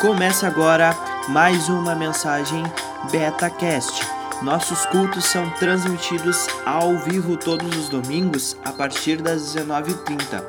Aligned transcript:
Começa 0.00 0.46
agora 0.46 0.94
mais 1.28 1.70
uma 1.70 1.94
mensagem 1.94 2.62
BetaCast. 3.10 4.06
Nossos 4.42 4.84
cultos 4.86 5.24
são 5.24 5.48
transmitidos 5.50 6.46
ao 6.66 6.98
vivo 6.98 7.34
todos 7.34 7.74
os 7.74 7.88
domingos 7.88 8.58
a 8.62 8.72
partir 8.72 9.22
das 9.22 9.56
19h30 9.56 10.44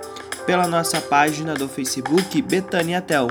pela 0.45 0.67
nossa 0.67 0.99
página 0.99 1.53
do 1.53 1.69
Facebook 1.69 2.41
Betânia 2.41 3.01
Tel. 3.01 3.27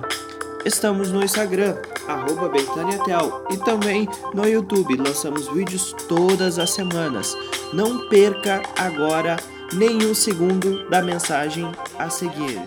Estamos 0.64 1.12
no 1.12 1.22
Instagram, 1.22 1.76
arroba 2.08 2.48
BetâniaTel, 2.48 3.46
e 3.50 3.58
também 3.58 4.08
no 4.32 4.48
YouTube. 4.48 4.96
Lançamos 4.96 5.46
vídeos 5.48 5.94
todas 6.08 6.58
as 6.58 6.70
semanas. 6.70 7.36
Não 7.74 8.08
perca 8.08 8.62
agora 8.78 9.36
nenhum 9.74 10.14
segundo 10.14 10.88
da 10.88 11.02
mensagem 11.02 11.70
a 11.98 12.08
seguir. 12.08 12.58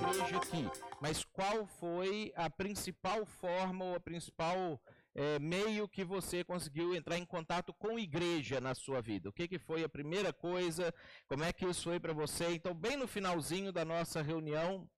Mas 1.02 1.24
qual 1.24 1.66
foi 1.66 2.32
a 2.36 2.50
principal 2.50 3.26
forma 3.26 3.86
ou 3.86 3.96
a 3.96 4.00
principal 4.00 4.82
é, 5.16 5.40
meio 5.40 5.88
que 5.88 6.04
você 6.04 6.44
conseguiu 6.44 6.94
entrar 6.96 7.18
em 7.18 7.26
contato 7.26 7.74
com 7.74 7.98
igreja 7.98 8.60
na 8.60 8.76
sua 8.76 9.02
vida? 9.02 9.30
O 9.30 9.34
que, 9.34 9.48
que 9.48 9.60
foi 9.60 9.84
a 9.84 9.90
primeira 9.90 10.34
coisa? 10.34 10.94
Como 11.28 11.44
é 11.44 11.54
que 11.54 11.66
isso 11.66 11.84
foi 11.84 12.00
para 12.00 12.14
você? 12.14 12.54
Então, 12.54 12.74
bem 12.74 12.98
no 12.98 13.08
finalzinho 13.08 13.72
da 13.72 13.86
nossa 13.86 14.22
reunião, 14.22 14.90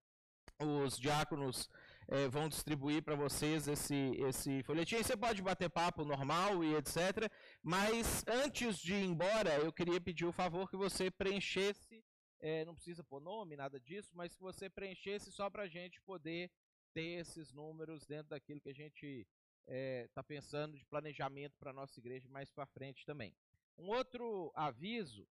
os 0.60 0.98
diáconos 0.98 1.70
é, 2.08 2.28
vão 2.28 2.50
distribuir 2.50 3.02
para 3.04 3.16
vocês 3.16 3.68
esse, 3.68 4.16
esse 4.20 4.64
folhetim. 4.64 4.98
Você 4.98 5.16
pode 5.16 5.42
bater 5.42 5.70
papo 5.70 6.04
normal 6.04 6.64
e 6.64 6.76
etc. 6.76 7.32
Mas 7.64 8.24
antes 8.28 8.78
de 8.78 8.94
ir 8.94 9.06
embora, 9.06 9.52
eu 9.58 9.72
queria 9.72 10.00
pedir 10.00 10.26
o 10.26 10.32
favor 10.32 10.70
que 10.70 10.76
você 10.78 11.10
preenchesse, 11.10 12.04
é, 12.42 12.66
não 12.66 12.74
precisa 12.74 13.04
pôr 13.04 13.22
nome, 13.22 13.56
nada 13.56 13.80
disso, 13.80 14.12
mas 14.16 14.36
que 14.36 14.42
você 14.42 14.70
preenchesse 14.70 15.32
só 15.32 15.50
para 15.50 15.64
a 15.64 15.68
gente 15.68 16.02
poder 16.02 16.52
ter 16.92 17.20
esses 17.22 17.54
números 17.54 18.06
dentro 18.06 18.30
daquilo 18.30 18.60
que 18.60 18.70
a 18.70 18.74
gente 18.74 19.06
está 19.06 19.28
é, 19.68 20.08
tá 20.14 20.24
pensando 20.24 20.76
de 20.76 20.86
planejamento 20.86 21.56
para 21.58 21.70
a 21.70 21.74
nossa 21.74 22.00
igreja 22.00 22.28
mais 22.28 22.50
para 22.50 22.66
frente 22.66 23.06
também. 23.06 23.36
Um 23.78 23.90
outro 23.90 24.52
aviso, 24.56 25.28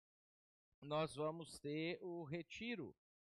nós 0.80 1.14
vamos 1.14 1.58
ter 1.58 1.98
o 2.02 2.24
retiro 2.24 2.96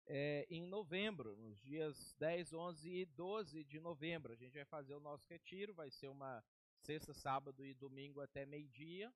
é, 0.06 0.46
em 0.50 0.66
novembro, 0.66 1.34
nos 1.36 1.58
dias 1.62 2.14
10, 2.18 2.52
11 2.52 2.90
e 2.90 3.06
12 3.06 3.64
de 3.64 3.80
novembro. 3.80 4.32
A 4.32 4.36
gente 4.36 4.52
vai 4.52 4.64
fazer 4.66 4.94
o 4.94 5.00
nosso 5.00 5.26
retiro, 5.28 5.74
vai 5.74 5.90
ser 5.90 6.08
uma 6.08 6.44
sexta, 6.80 7.14
sábado 7.14 7.64
e 7.64 7.74
domingo 7.74 8.20
até 8.20 8.44
meio-dia. 8.44 9.12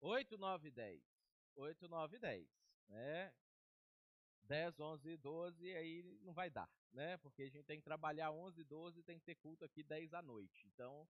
8, 0.00 0.36
9 0.36 0.68
e 0.68 0.70
10. 0.70 1.02
8, 1.54 1.88
9 1.88 2.16
e 2.16 2.20
10. 2.20 2.61
Né? 2.88 3.32
10, 4.44 4.80
11 4.80 5.08
e 5.08 5.16
12, 5.16 5.76
aí 5.76 6.02
não 6.22 6.34
vai 6.34 6.50
dar, 6.50 6.68
né? 6.92 7.16
Porque 7.18 7.42
a 7.42 7.48
gente 7.48 7.64
tem 7.64 7.78
que 7.78 7.84
trabalhar 7.84 8.30
11 8.30 8.60
e 8.60 8.64
12 8.64 9.00
e 9.00 9.02
tem 9.02 9.18
que 9.18 9.24
ter 9.24 9.36
culto 9.36 9.64
aqui 9.64 9.82
10 9.82 10.12
à 10.14 10.20
noite. 10.20 10.66
Então, 10.74 11.08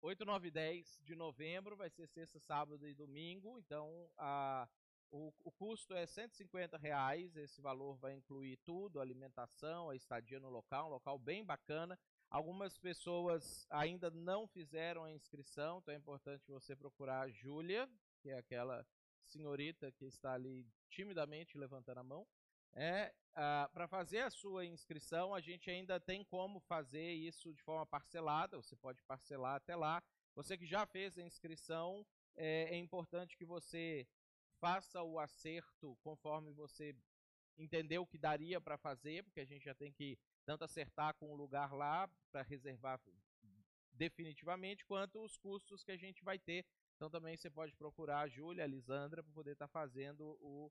8, 0.00 0.24
9 0.24 0.48
e 0.48 0.50
10 0.50 1.00
de 1.02 1.14
novembro 1.14 1.76
vai 1.76 1.90
ser 1.90 2.06
sexta, 2.06 2.38
sábado 2.40 2.86
e 2.86 2.94
domingo. 2.94 3.58
Então, 3.58 4.10
a 4.16 4.68
o, 5.12 5.30
o 5.44 5.52
custo 5.52 5.94
é 5.94 6.06
150 6.06 6.78
reais, 6.78 7.36
esse 7.36 7.60
valor 7.60 7.96
vai 7.98 8.14
incluir 8.14 8.56
tudo, 8.64 8.98
alimentação, 8.98 9.90
a 9.90 9.94
estadia 9.94 10.40
no 10.40 10.48
local, 10.48 10.86
um 10.86 10.92
local 10.92 11.18
bem 11.18 11.44
bacana. 11.44 11.98
Algumas 12.30 12.78
pessoas 12.78 13.66
ainda 13.68 14.10
não 14.10 14.46
fizeram 14.48 15.04
a 15.04 15.12
inscrição, 15.12 15.78
então 15.78 15.92
é 15.92 15.98
importante 15.98 16.50
você 16.50 16.74
procurar 16.74 17.20
a 17.20 17.28
Júlia, 17.28 17.86
que 18.22 18.30
é 18.30 18.38
aquela 18.38 18.86
senhorita 19.24 19.90
que 19.92 20.04
está 20.04 20.34
ali 20.34 20.66
timidamente 20.90 21.56
levantando 21.56 21.98
a 21.98 22.04
mão. 22.04 22.26
É, 22.74 23.12
ah, 23.34 23.68
para 23.72 23.86
fazer 23.86 24.20
a 24.20 24.30
sua 24.30 24.64
inscrição, 24.64 25.34
a 25.34 25.40
gente 25.40 25.70
ainda 25.70 26.00
tem 26.00 26.24
como 26.24 26.60
fazer 26.60 27.12
isso 27.12 27.52
de 27.52 27.62
forma 27.62 27.86
parcelada, 27.86 28.56
você 28.56 28.76
pode 28.76 29.02
parcelar 29.02 29.56
até 29.56 29.76
lá. 29.76 30.02
Você 30.34 30.56
que 30.56 30.66
já 30.66 30.86
fez 30.86 31.18
a 31.18 31.22
inscrição, 31.22 32.06
é, 32.34 32.74
é 32.74 32.76
importante 32.76 33.36
que 33.36 33.44
você 33.44 34.06
faça 34.58 35.02
o 35.02 35.18
acerto 35.18 35.96
conforme 36.02 36.52
você 36.52 36.94
entendeu 37.58 38.06
que 38.06 38.16
daria 38.16 38.60
para 38.60 38.78
fazer, 38.78 39.22
porque 39.24 39.40
a 39.40 39.44
gente 39.44 39.64
já 39.64 39.74
tem 39.74 39.92
que 39.92 40.18
tanto 40.44 40.64
acertar 40.64 41.14
com 41.14 41.32
o 41.32 41.36
lugar 41.36 41.74
lá 41.74 42.08
para 42.30 42.42
reservar 42.42 43.00
definitivamente, 43.92 44.84
quanto 44.84 45.22
os 45.22 45.36
custos 45.36 45.84
que 45.84 45.92
a 45.92 45.96
gente 45.96 46.24
vai 46.24 46.38
ter. 46.38 46.64
Então 47.02 47.10
também 47.10 47.36
você 47.36 47.50
pode 47.50 47.74
procurar 47.74 48.20
a 48.20 48.28
Júlia, 48.28 48.62
a 48.62 48.66
Lisandra, 48.66 49.24
para 49.24 49.32
poder 49.32 49.54
estar 49.54 49.66
tá 49.66 49.72
fazendo 49.72 50.38
o, 50.40 50.70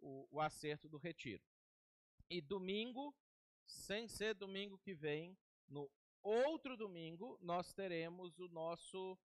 o, 0.00 0.28
o 0.32 0.40
acerto 0.40 0.88
do 0.88 0.98
retiro. 0.98 1.40
E 2.28 2.40
domingo, 2.40 3.14
sem 3.64 4.08
ser 4.08 4.34
domingo 4.34 4.76
que 4.76 4.96
vem, 4.96 5.38
no 5.68 5.88
outro 6.24 6.76
domingo, 6.76 7.38
nós 7.40 7.72
teremos 7.72 8.36
o 8.40 8.48
nosso 8.48 9.16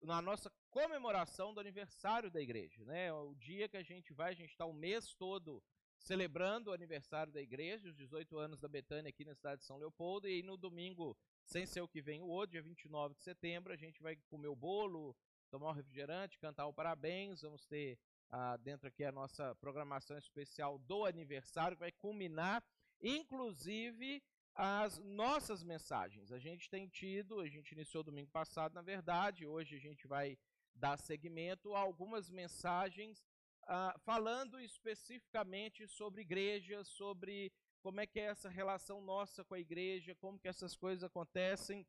na 0.00 0.22
nossa 0.22 0.50
comemoração 0.70 1.52
do 1.52 1.60
aniversário 1.60 2.30
da 2.30 2.40
igreja, 2.40 2.82
né? 2.86 3.12
O 3.12 3.34
dia 3.34 3.68
que 3.68 3.76
a 3.76 3.82
gente 3.82 4.14
vai, 4.14 4.30
a 4.32 4.34
gente 4.34 4.52
está 4.52 4.64
o 4.64 4.72
mês 4.72 5.12
todo 5.12 5.62
celebrando 5.98 6.70
o 6.70 6.72
aniversário 6.72 7.30
da 7.30 7.42
igreja, 7.42 7.90
os 7.90 7.94
18 7.94 8.38
anos 8.38 8.58
da 8.58 8.66
Betânia 8.66 9.10
aqui 9.10 9.26
na 9.26 9.34
cidade 9.34 9.60
de 9.60 9.66
São 9.66 9.76
Leopoldo, 9.76 10.26
e 10.26 10.42
no 10.42 10.56
domingo, 10.56 11.14
sem 11.44 11.66
ser 11.66 11.82
o 11.82 11.88
que 11.88 12.00
vem 12.00 12.22
o 12.22 12.28
outro, 12.28 12.52
dia 12.52 12.62
29 12.62 13.14
de 13.14 13.20
setembro, 13.20 13.74
a 13.74 13.76
gente 13.76 14.00
vai 14.00 14.16
comer 14.30 14.48
o 14.48 14.56
bolo, 14.56 15.14
tomar 15.50 15.70
um 15.70 15.74
refrigerante, 15.74 16.38
cantar 16.38 16.66
o 16.66 16.72
parabéns, 16.72 17.42
vamos 17.42 17.66
ter 17.66 17.98
ah, 18.30 18.56
dentro 18.56 18.86
aqui 18.86 19.04
a 19.04 19.12
nossa 19.12 19.54
programação 19.56 20.16
especial 20.16 20.78
do 20.78 21.04
aniversário, 21.04 21.76
que 21.76 21.80
vai 21.80 21.92
culminar, 21.92 22.62
inclusive, 23.02 24.22
as 24.54 24.98
nossas 24.98 25.64
mensagens. 25.64 26.30
A 26.30 26.38
gente 26.38 26.70
tem 26.70 26.86
tido, 26.86 27.40
a 27.40 27.48
gente 27.48 27.72
iniciou 27.72 28.04
domingo 28.04 28.30
passado, 28.30 28.74
na 28.74 28.82
verdade, 28.82 29.46
hoje 29.46 29.76
a 29.76 29.80
gente 29.80 30.06
vai 30.06 30.38
dar 30.74 30.96
seguimento 30.96 31.74
a 31.74 31.80
algumas 31.80 32.30
mensagens 32.30 33.24
uh, 33.64 33.98
falando 34.00 34.60
especificamente 34.60 35.86
sobre 35.88 36.22
igreja, 36.22 36.84
sobre 36.84 37.52
como 37.82 38.00
é 38.00 38.06
que 38.06 38.20
é 38.20 38.24
essa 38.24 38.48
relação 38.48 39.00
nossa 39.00 39.44
com 39.44 39.54
a 39.54 39.60
igreja, 39.60 40.14
como 40.14 40.38
que 40.38 40.48
essas 40.48 40.76
coisas 40.76 41.02
acontecem. 41.02 41.86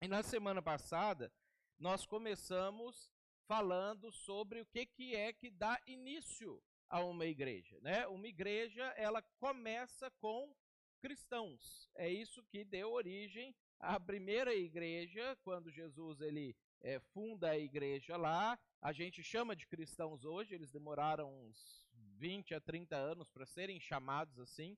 E 0.00 0.08
na 0.08 0.22
semana 0.22 0.62
passada, 0.62 1.30
nós 1.78 2.04
começamos 2.04 3.10
falando 3.46 4.10
sobre 4.12 4.60
o 4.60 4.66
que, 4.66 4.84
que 4.84 5.14
é 5.14 5.32
que 5.32 5.50
dá 5.50 5.80
início 5.86 6.62
a 6.88 7.00
uma 7.00 7.26
igreja. 7.26 7.78
Né? 7.80 8.06
Uma 8.06 8.26
igreja, 8.26 8.82
ela 8.96 9.22
começa 9.38 10.10
com 10.20 10.52
cristãos. 11.00 11.88
É 11.94 12.08
isso 12.10 12.42
que 12.44 12.64
deu 12.64 12.90
origem 12.90 13.54
à 13.78 13.98
primeira 14.00 14.54
igreja, 14.54 15.36
quando 15.44 15.70
Jesus 15.70 16.20
ele 16.20 16.56
é, 16.80 16.98
funda 16.98 17.50
a 17.50 17.58
igreja 17.58 18.16
lá. 18.16 18.58
A 18.82 18.92
gente 18.92 19.22
chama 19.22 19.54
de 19.54 19.66
cristãos 19.66 20.24
hoje, 20.24 20.54
eles 20.54 20.72
demoraram 20.72 21.32
uns 21.46 21.86
20 22.16 22.54
a 22.54 22.60
30 22.60 22.96
anos 22.96 23.30
para 23.30 23.46
serem 23.46 23.78
chamados 23.78 24.38
assim 24.40 24.76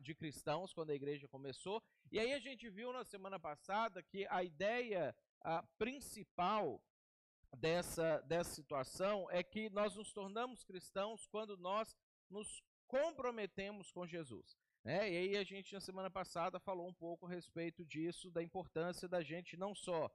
de 0.00 0.14
cristãos 0.14 0.72
quando 0.72 0.90
a 0.90 0.94
igreja 0.94 1.28
começou. 1.28 1.82
E 2.10 2.18
aí 2.18 2.32
a 2.32 2.38
gente 2.38 2.68
viu 2.68 2.92
na 2.92 3.04
semana 3.04 3.38
passada 3.38 4.02
que 4.02 4.26
a 4.28 4.42
ideia 4.42 5.14
a 5.40 5.62
principal 5.78 6.82
dessa, 7.56 8.20
dessa 8.22 8.50
situação 8.54 9.30
é 9.30 9.42
que 9.42 9.70
nós 9.70 9.96
nos 9.96 10.12
tornamos 10.12 10.64
cristãos 10.64 11.26
quando 11.26 11.56
nós 11.56 11.96
nos 12.30 12.62
comprometemos 12.86 13.90
com 13.90 14.06
Jesus. 14.06 14.56
É, 14.84 15.10
e 15.10 15.16
aí 15.16 15.36
a 15.36 15.44
gente 15.44 15.74
na 15.74 15.80
semana 15.80 16.10
passada 16.10 16.58
falou 16.60 16.88
um 16.88 16.94
pouco 16.94 17.26
a 17.26 17.30
respeito 17.30 17.84
disso, 17.84 18.30
da 18.30 18.42
importância 18.42 19.08
da 19.08 19.22
gente 19.22 19.56
não 19.56 19.74
só 19.74 20.10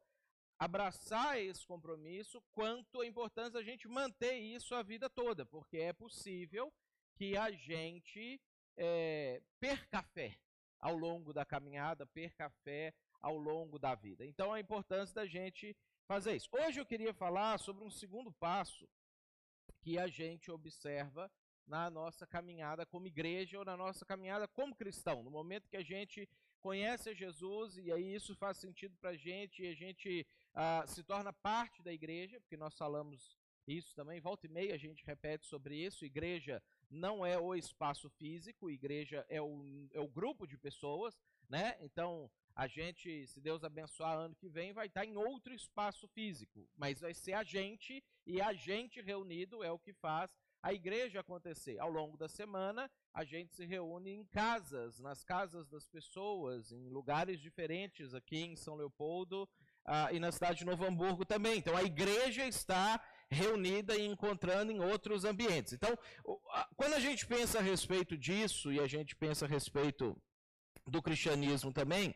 abraçar 0.57 1.39
esse 1.39 1.65
compromisso, 1.65 2.41
quanto 2.53 3.01
a 3.01 3.05
importância 3.05 3.51
da 3.51 3.63
gente 3.63 3.87
manter 3.87 4.35
isso 4.37 4.73
a 4.73 4.81
vida 4.81 5.09
toda, 5.09 5.45
porque 5.45 5.77
é 5.77 5.91
possível 5.91 6.73
que 7.15 7.35
a 7.35 7.51
gente 7.51 8.41
é, 8.77 9.41
perca 9.59 9.99
a 9.99 10.03
fé 10.03 10.39
ao 10.79 10.95
longo 10.97 11.33
da 11.33 11.45
caminhada, 11.45 12.05
perca 12.07 12.45
a 12.45 12.49
fé 12.49 12.93
ao 13.23 13.37
longo 13.37 13.79
da 13.79 13.95
vida. 13.95 14.25
Então 14.25 14.51
a 14.53 14.59
importância 14.59 15.15
da 15.15 15.25
gente 15.25 15.75
fazer 16.05 16.35
isso. 16.35 16.49
Hoje 16.51 16.81
eu 16.81 16.85
queria 16.85 17.13
falar 17.13 17.57
sobre 17.57 17.83
um 17.85 17.89
segundo 17.89 18.31
passo 18.33 18.87
que 19.81 19.97
a 19.97 20.07
gente 20.07 20.51
observa 20.51 21.31
na 21.65 21.89
nossa 21.89 22.27
caminhada 22.27 22.85
como 22.85 23.07
igreja 23.07 23.57
ou 23.57 23.63
na 23.63 23.77
nossa 23.77 24.05
caminhada 24.05 24.45
como 24.45 24.75
cristão. 24.75 25.23
No 25.23 25.31
momento 25.31 25.69
que 25.69 25.77
a 25.77 25.83
gente 25.83 26.29
conhece 26.59 27.09
a 27.09 27.13
Jesus 27.13 27.77
e 27.77 27.91
aí 27.93 28.13
isso 28.13 28.35
faz 28.35 28.57
sentido 28.57 28.97
para 28.97 29.11
a 29.11 29.17
gente 29.17 29.63
e 29.63 29.67
a 29.69 29.73
gente 29.73 30.27
ah, 30.53 30.83
se 30.85 31.01
torna 31.01 31.31
parte 31.31 31.81
da 31.81 31.93
igreja, 31.93 32.41
porque 32.41 32.57
nós 32.57 32.77
falamos 32.77 33.37
isso 33.65 33.95
também, 33.95 34.19
volta 34.19 34.45
e 34.45 34.49
meia 34.49 34.75
a 34.75 34.77
gente 34.77 35.05
repete 35.05 35.45
sobre 35.45 35.77
isso. 35.77 36.03
Igreja 36.03 36.61
não 36.89 37.25
é 37.25 37.39
o 37.39 37.55
espaço 37.55 38.09
físico, 38.09 38.69
igreja 38.69 39.25
é 39.29 39.41
o, 39.41 39.87
é 39.93 40.01
o 40.01 40.09
grupo 40.09 40.45
de 40.45 40.57
pessoas, 40.57 41.17
né? 41.47 41.77
Então 41.79 42.29
a 42.55 42.67
gente, 42.67 43.25
se 43.27 43.41
Deus 43.41 43.63
abençoar 43.63 44.17
ano 44.17 44.35
que 44.35 44.47
vem, 44.47 44.73
vai 44.73 44.87
estar 44.87 45.05
em 45.05 45.17
outro 45.17 45.53
espaço 45.53 46.07
físico, 46.09 46.67
mas 46.77 47.01
vai 47.01 47.13
ser 47.13 47.33
a 47.33 47.43
gente 47.43 48.03
e 48.25 48.41
a 48.41 48.53
gente 48.53 49.01
reunido 49.01 49.63
é 49.63 49.71
o 49.71 49.79
que 49.79 49.93
faz 49.93 50.31
a 50.61 50.73
igreja 50.73 51.19
acontecer. 51.19 51.77
Ao 51.77 51.89
longo 51.89 52.15
da 52.15 52.29
semana, 52.29 52.89
a 53.13 53.25
gente 53.25 53.53
se 53.53 53.65
reúne 53.65 54.11
em 54.11 54.23
casas, 54.23 54.97
nas 54.99 55.23
casas 55.23 55.67
das 55.67 55.87
pessoas, 55.89 56.71
em 56.71 56.89
lugares 56.89 57.41
diferentes 57.41 58.13
aqui 58.13 58.37
em 58.37 58.55
São 58.55 58.75
Leopoldo 58.75 59.47
ah, 59.83 60.13
e 60.13 60.19
na 60.19 60.31
cidade 60.31 60.59
de 60.59 60.65
Novo 60.65 60.85
Hamburgo 60.85 61.25
também. 61.25 61.57
Então, 61.57 61.75
a 61.75 61.83
igreja 61.83 62.47
está 62.47 63.01
reunida 63.29 63.97
e 63.97 64.05
encontrando 64.05 64.71
em 64.71 64.79
outros 64.79 65.25
ambientes. 65.25 65.73
Então, 65.73 65.97
quando 66.77 66.93
a 66.93 66.99
gente 66.99 67.25
pensa 67.25 67.59
a 67.59 67.61
respeito 67.61 68.17
disso 68.17 68.71
e 68.71 68.79
a 68.79 68.87
gente 68.87 69.15
pensa 69.17 69.45
a 69.45 69.49
respeito 69.49 70.15
do 70.87 71.01
cristianismo 71.01 71.71
também, 71.71 72.15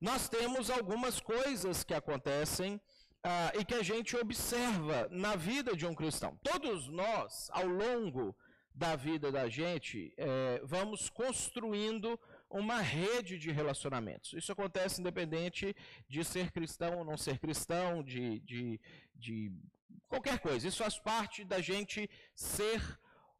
nós 0.00 0.28
temos 0.28 0.70
algumas 0.70 1.20
coisas 1.20 1.84
que 1.84 1.94
acontecem 1.94 2.80
ah, 3.22 3.52
e 3.58 3.64
que 3.64 3.74
a 3.74 3.82
gente 3.82 4.16
observa 4.16 5.08
na 5.10 5.36
vida 5.36 5.76
de 5.76 5.86
um 5.86 5.94
cristão. 5.94 6.38
Todos 6.42 6.88
nós, 6.88 7.48
ao 7.52 7.66
longo 7.66 8.36
da 8.74 8.96
vida 8.96 9.30
da 9.30 9.48
gente, 9.48 10.12
é, 10.16 10.60
vamos 10.64 11.08
construindo 11.10 12.18
uma 12.50 12.80
rede 12.80 13.38
de 13.38 13.50
relacionamentos. 13.50 14.32
Isso 14.32 14.50
acontece 14.50 15.00
independente 15.00 15.74
de 16.08 16.24
ser 16.24 16.50
cristão 16.50 16.98
ou 16.98 17.04
não 17.04 17.16
ser 17.16 17.38
cristão, 17.38 18.02
de, 18.02 18.40
de, 18.40 18.80
de 19.14 19.52
qualquer 20.08 20.38
coisa. 20.38 20.66
Isso 20.66 20.82
faz 20.82 20.98
parte 20.98 21.44
da 21.44 21.60
gente 21.60 22.08
ser 22.34 22.80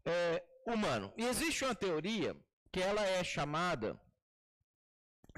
é, 0.04 0.42
humano. 0.66 1.12
E 1.16 1.24
existe 1.24 1.64
uma 1.64 1.74
teoria 1.74 2.36
que 2.70 2.80
ela 2.80 3.04
é 3.04 3.24
chamada 3.24 3.98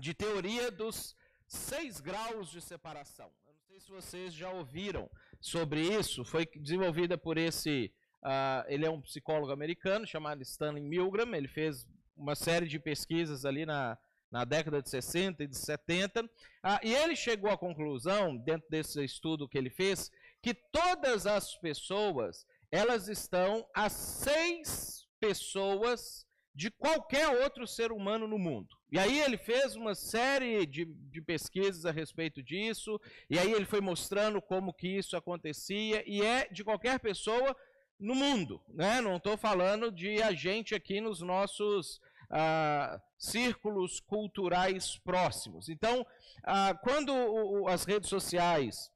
de 0.00 0.14
teoria 0.14 0.70
dos 0.70 1.16
seis 1.46 2.00
graus 2.00 2.50
de 2.50 2.60
separação 2.60 3.30
sei 3.74 3.80
se 3.80 3.90
vocês 3.90 4.34
já 4.34 4.50
ouviram 4.50 5.10
sobre 5.40 5.80
isso. 5.80 6.24
Foi 6.24 6.46
desenvolvida 6.46 7.18
por 7.18 7.36
esse. 7.36 7.92
Uh, 8.22 8.64
ele 8.68 8.86
é 8.86 8.90
um 8.90 9.00
psicólogo 9.00 9.52
americano 9.52 10.06
chamado 10.06 10.42
Stanley 10.42 10.82
Milgram. 10.82 11.34
Ele 11.34 11.48
fez 11.48 11.86
uma 12.16 12.36
série 12.36 12.68
de 12.68 12.78
pesquisas 12.78 13.44
ali 13.44 13.66
na, 13.66 13.98
na 14.30 14.44
década 14.44 14.80
de 14.80 14.88
60 14.88 15.42
e 15.42 15.46
de 15.48 15.56
70. 15.56 16.22
Uh, 16.22 16.28
ah, 16.62 16.80
e 16.84 16.94
ele 16.94 17.16
chegou 17.16 17.50
à 17.50 17.58
conclusão, 17.58 18.36
dentro 18.36 18.68
desse 18.70 19.02
estudo 19.04 19.48
que 19.48 19.58
ele 19.58 19.70
fez, 19.70 20.10
que 20.40 20.54
todas 20.54 21.26
as 21.26 21.56
pessoas 21.56 22.46
elas 22.70 23.08
estão 23.08 23.66
a 23.74 23.88
seis 23.88 25.06
pessoas 25.18 26.24
de 26.54 26.70
qualquer 26.70 27.28
outro 27.42 27.66
ser 27.66 27.90
humano 27.90 28.28
no 28.28 28.38
mundo. 28.38 28.76
E 28.94 28.98
aí 29.00 29.22
ele 29.22 29.36
fez 29.36 29.74
uma 29.74 29.92
série 29.92 30.64
de, 30.64 30.84
de, 30.84 31.20
pesquisas 31.20 31.84
a 31.84 31.90
respeito 31.90 32.40
disso, 32.40 33.00
e 33.28 33.36
aí 33.36 33.50
ele 33.50 33.64
foi 33.64 33.80
mostrando 33.80 34.40
como 34.40 34.72
que 34.72 34.86
isso 34.86 35.16
acontecia, 35.16 36.04
e 36.06 36.22
é 36.22 36.46
de 36.48 36.62
qualquer 36.62 37.00
pessoa 37.00 37.56
no 37.98 38.14
mundo, 38.14 38.62
né? 38.68 39.00
Não 39.00 39.16
estou 39.16 39.36
falando 39.36 39.90
de 39.90 40.22
a 40.22 40.32
gente 40.32 40.76
aqui 40.76 41.00
nos 41.00 41.20
nossos 41.20 42.00
ah, 42.30 43.02
círculos 43.18 43.98
culturais 43.98 44.96
próximos. 44.98 45.68
Então, 45.68 46.06
ah, 46.44 46.72
quando 46.80 47.12
o, 47.12 47.66
as 47.66 47.84
redes 47.84 48.08
sociais 48.08 48.92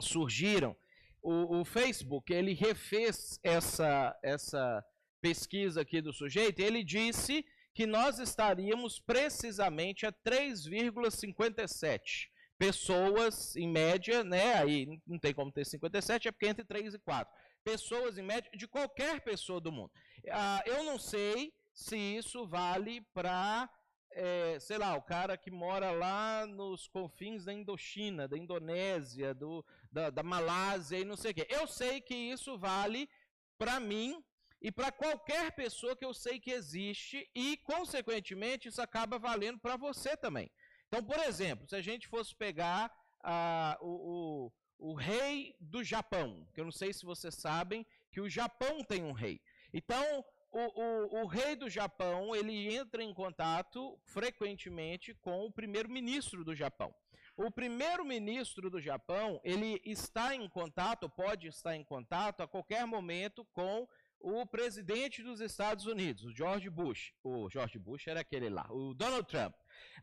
surgiram, 0.00 0.74
o, 1.22 1.60
o 1.60 1.64
Facebook 1.64 2.32
ele 2.32 2.52
refez 2.52 3.38
essa 3.44 4.12
essa 4.24 4.84
pesquisa 5.20 5.82
aqui 5.82 6.00
do 6.00 6.12
sujeito, 6.12 6.58
ele 6.58 6.82
disse 6.82 7.44
que 7.74 7.86
nós 7.86 8.18
estaríamos 8.18 8.98
precisamente 8.98 10.06
a 10.06 10.12
3,57 10.12 12.30
pessoas 12.60 13.56
em 13.56 13.66
média, 13.66 14.22
né? 14.22 14.54
Aí 14.54 15.00
não 15.06 15.18
tem 15.18 15.32
como 15.32 15.50
ter 15.50 15.64
57, 15.64 16.28
é 16.28 16.32
porque 16.32 16.46
entre 16.46 16.62
3 16.62 16.92
e 16.92 16.98
4. 16.98 17.32
Pessoas 17.64 18.18
em 18.18 18.22
média 18.22 18.50
de 18.54 18.68
qualquer 18.68 19.22
pessoa 19.22 19.60
do 19.60 19.72
mundo. 19.72 19.90
Ah, 20.30 20.62
eu 20.66 20.84
não 20.84 20.98
sei 20.98 21.54
se 21.72 21.96
isso 21.96 22.46
vale 22.46 23.00
para, 23.14 23.68
é, 24.12 24.58
sei 24.60 24.76
lá, 24.76 24.94
o 24.94 25.00
cara 25.00 25.38
que 25.38 25.50
mora 25.50 25.90
lá 25.90 26.46
nos 26.46 26.86
confins 26.86 27.46
da 27.46 27.52
Indochina, 27.52 28.28
da 28.28 28.36
Indonésia, 28.36 29.32
do, 29.32 29.64
da, 29.90 30.10
da 30.10 30.22
Malásia 30.22 30.98
e 30.98 31.04
não 31.04 31.16
sei 31.16 31.30
o 31.30 31.34
quê. 31.34 31.46
Eu 31.48 31.66
sei 31.66 32.02
que 32.02 32.14
isso 32.14 32.58
vale 32.58 33.08
para 33.56 33.80
mim 33.80 34.22
e 34.60 34.70
para 34.70 34.92
qualquer 34.92 35.52
pessoa 35.52 35.96
que 35.96 36.04
eu 36.04 36.12
sei 36.12 36.38
que 36.38 36.50
existe 36.50 37.28
e, 37.34 37.56
consequentemente, 37.58 38.68
isso 38.68 38.82
acaba 38.82 39.18
valendo 39.18 39.58
para 39.58 39.76
você 39.76 40.16
também. 40.16 40.50
Então, 40.86 41.02
por 41.02 41.18
exemplo, 41.20 41.66
se 41.68 41.74
a 41.74 41.80
gente 41.80 42.06
fosse 42.06 42.34
pegar 42.34 42.92
ah, 43.22 43.78
o, 43.80 44.52
o, 44.78 44.90
o, 44.90 44.94
rei 44.94 45.54
do 45.60 45.82
Japão, 45.82 46.46
que 46.52 46.60
eu 46.60 46.64
não 46.64 46.72
sei 46.72 46.92
se 46.92 47.06
vocês 47.06 47.34
sabem 47.34 47.86
que 48.10 48.20
o 48.20 48.28
Japão 48.28 48.84
tem 48.84 49.02
um 49.02 49.12
rei. 49.12 49.40
Então, 49.72 50.24
o, 50.52 50.58
o, 50.58 51.22
o 51.22 51.26
rei 51.26 51.54
do 51.56 51.70
Japão 51.70 52.34
ele 52.34 52.74
entra 52.74 53.02
em 53.02 53.14
contato 53.14 53.98
frequentemente 54.04 55.14
com 55.14 55.46
o 55.46 55.52
primeiro-ministro 55.52 56.44
do 56.44 56.54
Japão. 56.54 56.94
O 57.36 57.50
primeiro-ministro 57.50 58.68
do 58.68 58.80
Japão 58.80 59.40
ele 59.42 59.80
está 59.84 60.34
em 60.34 60.48
contato, 60.48 61.08
pode 61.08 61.46
estar 61.46 61.74
em 61.74 61.84
contato 61.84 62.42
a 62.42 62.48
qualquer 62.48 62.84
momento 62.84 63.46
com 63.52 63.88
o 64.20 64.44
presidente 64.46 65.22
dos 65.22 65.40
Estados 65.40 65.86
Unidos, 65.86 66.24
o 66.24 66.36
George 66.36 66.68
Bush, 66.68 67.12
o 67.24 67.48
George 67.50 67.78
Bush 67.78 68.06
era 68.06 68.20
aquele 68.20 68.48
lá, 68.48 68.66
o 68.70 68.94
Donald 68.94 69.26
Trump. 69.26 69.54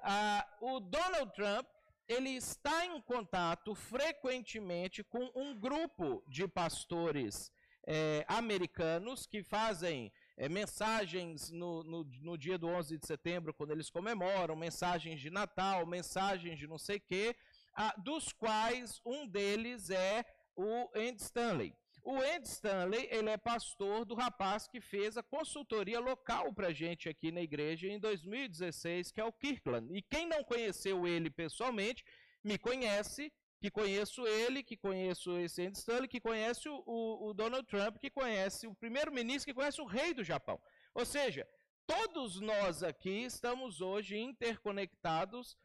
Ah, 0.01 0.45
o 0.61 0.79
Donald 0.79 1.31
Trump 1.33 1.67
ele 2.07 2.29
está 2.29 2.85
em 2.85 3.01
contato 3.01 3.75
frequentemente 3.75 5.03
com 5.03 5.29
um 5.35 5.53
grupo 5.59 6.23
de 6.27 6.47
pastores 6.47 7.51
é, 7.85 8.25
americanos 8.27 9.25
que 9.25 9.43
fazem 9.43 10.11
é, 10.37 10.47
mensagens 10.47 11.49
no, 11.49 11.83
no, 11.83 12.03
no, 12.21 12.37
dia 12.37 12.57
do 12.57 12.67
11 12.67 12.97
de 12.97 13.05
setembro, 13.05 13.53
quando 13.53 13.71
eles 13.71 13.89
comemoram, 13.89 14.55
mensagens 14.55 15.19
de 15.19 15.29
Natal, 15.29 15.85
mensagens 15.85 16.57
de 16.57 16.67
não 16.67 16.77
sei 16.77 16.97
o 16.97 17.01
quê, 17.01 17.35
ah, 17.73 17.93
dos 17.97 18.31
quais 18.31 19.01
um 19.05 19.27
deles 19.27 19.89
é 19.89 20.25
o 20.55 20.89
Andy 20.95 21.21
Stanley. 21.21 21.73
O 22.09 22.21
Andy 22.21 22.47
Stanley, 22.47 23.05
ele 23.11 23.29
é 23.29 23.35
pastor 23.35 24.05
do 24.05 24.15
rapaz 24.15 24.65
que 24.65 24.79
fez 24.79 25.17
a 25.17 25.21
consultoria 25.21 25.99
local 25.99 26.53
para 26.53 26.71
gente 26.71 27.09
aqui 27.09 27.33
na 27.33 27.41
igreja 27.41 27.85
em 27.85 27.99
2016, 27.99 29.11
que 29.11 29.19
é 29.19 29.25
o 29.25 29.33
Kirkland. 29.33 29.93
E 29.93 30.01
quem 30.01 30.25
não 30.25 30.41
conheceu 30.41 31.05
ele 31.05 31.29
pessoalmente, 31.29 32.05
me 32.41 32.57
conhece, 32.57 33.29
que 33.59 33.69
conheço 33.69 34.25
ele, 34.25 34.63
que 34.63 34.77
conheço 34.77 35.37
esse 35.37 35.61
Andy 35.63 35.79
Stanley, 35.79 36.07
que 36.07 36.21
conhece 36.21 36.69
o, 36.69 36.81
o, 36.85 37.27
o 37.27 37.33
Donald 37.33 37.67
Trump, 37.67 37.97
que 37.97 38.09
conhece 38.09 38.67
o 38.67 38.73
primeiro-ministro, 38.73 39.45
que 39.45 39.59
conhece 39.59 39.81
o 39.81 39.85
rei 39.85 40.13
do 40.13 40.23
Japão. 40.23 40.57
Ou 40.93 41.05
seja, 41.05 41.45
todos 41.85 42.39
nós 42.39 42.83
aqui 42.83 43.25
estamos 43.25 43.81
hoje 43.81 44.17
interconectados 44.17 45.57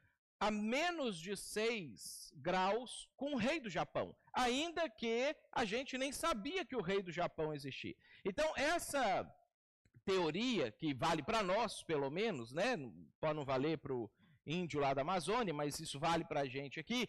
a 0.42 0.50
menos 0.50 1.18
de 1.18 1.36
6 1.36 2.32
graus 2.34 3.08
com 3.14 3.34
o 3.34 3.36
rei 3.36 3.60
do 3.60 3.70
Japão, 3.70 4.12
ainda 4.32 4.90
que 4.90 5.36
a 5.52 5.64
gente 5.64 5.96
nem 5.96 6.10
sabia 6.10 6.64
que 6.64 6.74
o 6.74 6.82
rei 6.82 7.00
do 7.00 7.12
Japão 7.12 7.54
existia. 7.54 7.94
Então, 8.24 8.52
essa 8.56 9.04
teoria, 10.04 10.72
que 10.72 10.92
vale 10.92 11.22
para 11.22 11.44
nós, 11.44 11.84
pelo 11.84 12.10
menos, 12.10 12.52
né? 12.52 12.76
pode 13.20 13.34
não 13.34 13.44
valer 13.44 13.78
para 13.78 13.94
o 13.94 14.10
índio 14.44 14.80
lá 14.80 14.92
da 14.92 15.02
Amazônia, 15.02 15.54
mas 15.54 15.78
isso 15.78 16.00
vale 16.00 16.24
para 16.24 16.40
a 16.40 16.48
gente 16.48 16.80
aqui, 16.80 17.08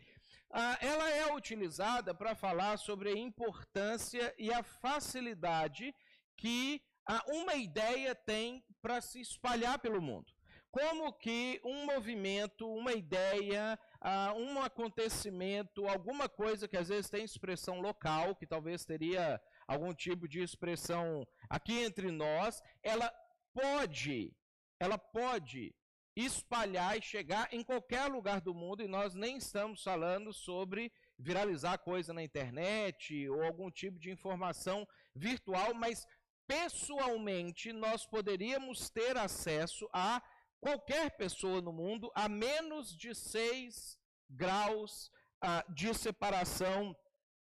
ah, 0.51 0.77
ela 0.79 1.09
é 1.09 1.33
utilizada 1.33 2.13
para 2.13 2.35
falar 2.35 2.77
sobre 2.77 3.09
a 3.09 3.17
importância 3.17 4.31
e 4.37 4.53
a 4.53 4.61
facilidade 4.61 5.91
que 6.37 6.79
ah, 7.07 7.23
uma 7.29 7.55
ideia 7.55 8.13
tem 8.13 8.63
para 8.79 9.01
se 9.01 9.19
espalhar 9.19 9.79
pelo 9.79 9.99
mundo 9.99 10.31
como 10.73 11.13
que 11.13 11.61
um 11.63 11.85
movimento, 11.85 12.67
uma 12.67 12.93
ideia, 12.93 13.79
uh, 14.01 14.35
um 14.35 14.59
acontecimento, 14.59 15.87
alguma 15.87 16.27
coisa 16.27 16.67
que 16.67 16.75
às 16.75 16.89
vezes 16.89 17.11
tem 17.11 17.23
expressão 17.23 17.79
local, 17.79 18.35
que 18.35 18.47
talvez 18.47 18.83
teria 18.83 19.39
algum 19.67 19.93
tipo 19.93 20.27
de 20.27 20.41
expressão 20.41 21.27
aqui 21.47 21.83
entre 21.83 22.09
nós, 22.09 22.59
ela 22.81 23.13
pode, 23.53 24.35
ela 24.79 24.97
pode 24.97 25.75
espalhar 26.15 26.97
e 26.97 27.03
chegar 27.03 27.53
em 27.53 27.63
qualquer 27.63 28.07
lugar 28.07 28.41
do 28.41 28.55
mundo 28.55 28.81
e 28.81 28.87
nós 28.87 29.13
nem 29.13 29.37
estamos 29.37 29.83
falando 29.83 30.33
sobre 30.33 30.91
viralizar 31.19 31.77
coisa 31.77 32.11
na 32.13 32.23
internet 32.23 33.29
ou 33.29 33.43
algum 33.43 33.69
tipo 33.69 33.99
de 33.99 34.09
informação 34.09 34.87
virtual, 35.15 35.75
mas 35.75 36.03
pessoalmente 36.47 37.71
nós 37.71 38.07
poderíamos 38.07 38.89
ter 38.89 39.17
acesso 39.17 39.87
a 39.93 40.21
qualquer 40.63 41.11
pessoa 41.17 41.61
no 41.61 41.73
mundo 41.73 42.09
a 42.15 42.29
menos 42.29 42.95
de 42.95 43.13
6 43.13 43.99
graus 44.29 45.11
ah, 45.41 45.63
de 45.67 45.93
separação 45.93 46.95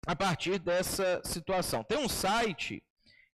a 0.07 0.15
partir 0.15 0.57
dessa 0.57 1.21
situação. 1.23 1.83
Tem 1.83 1.99
um 1.99 2.09
site 2.09 2.83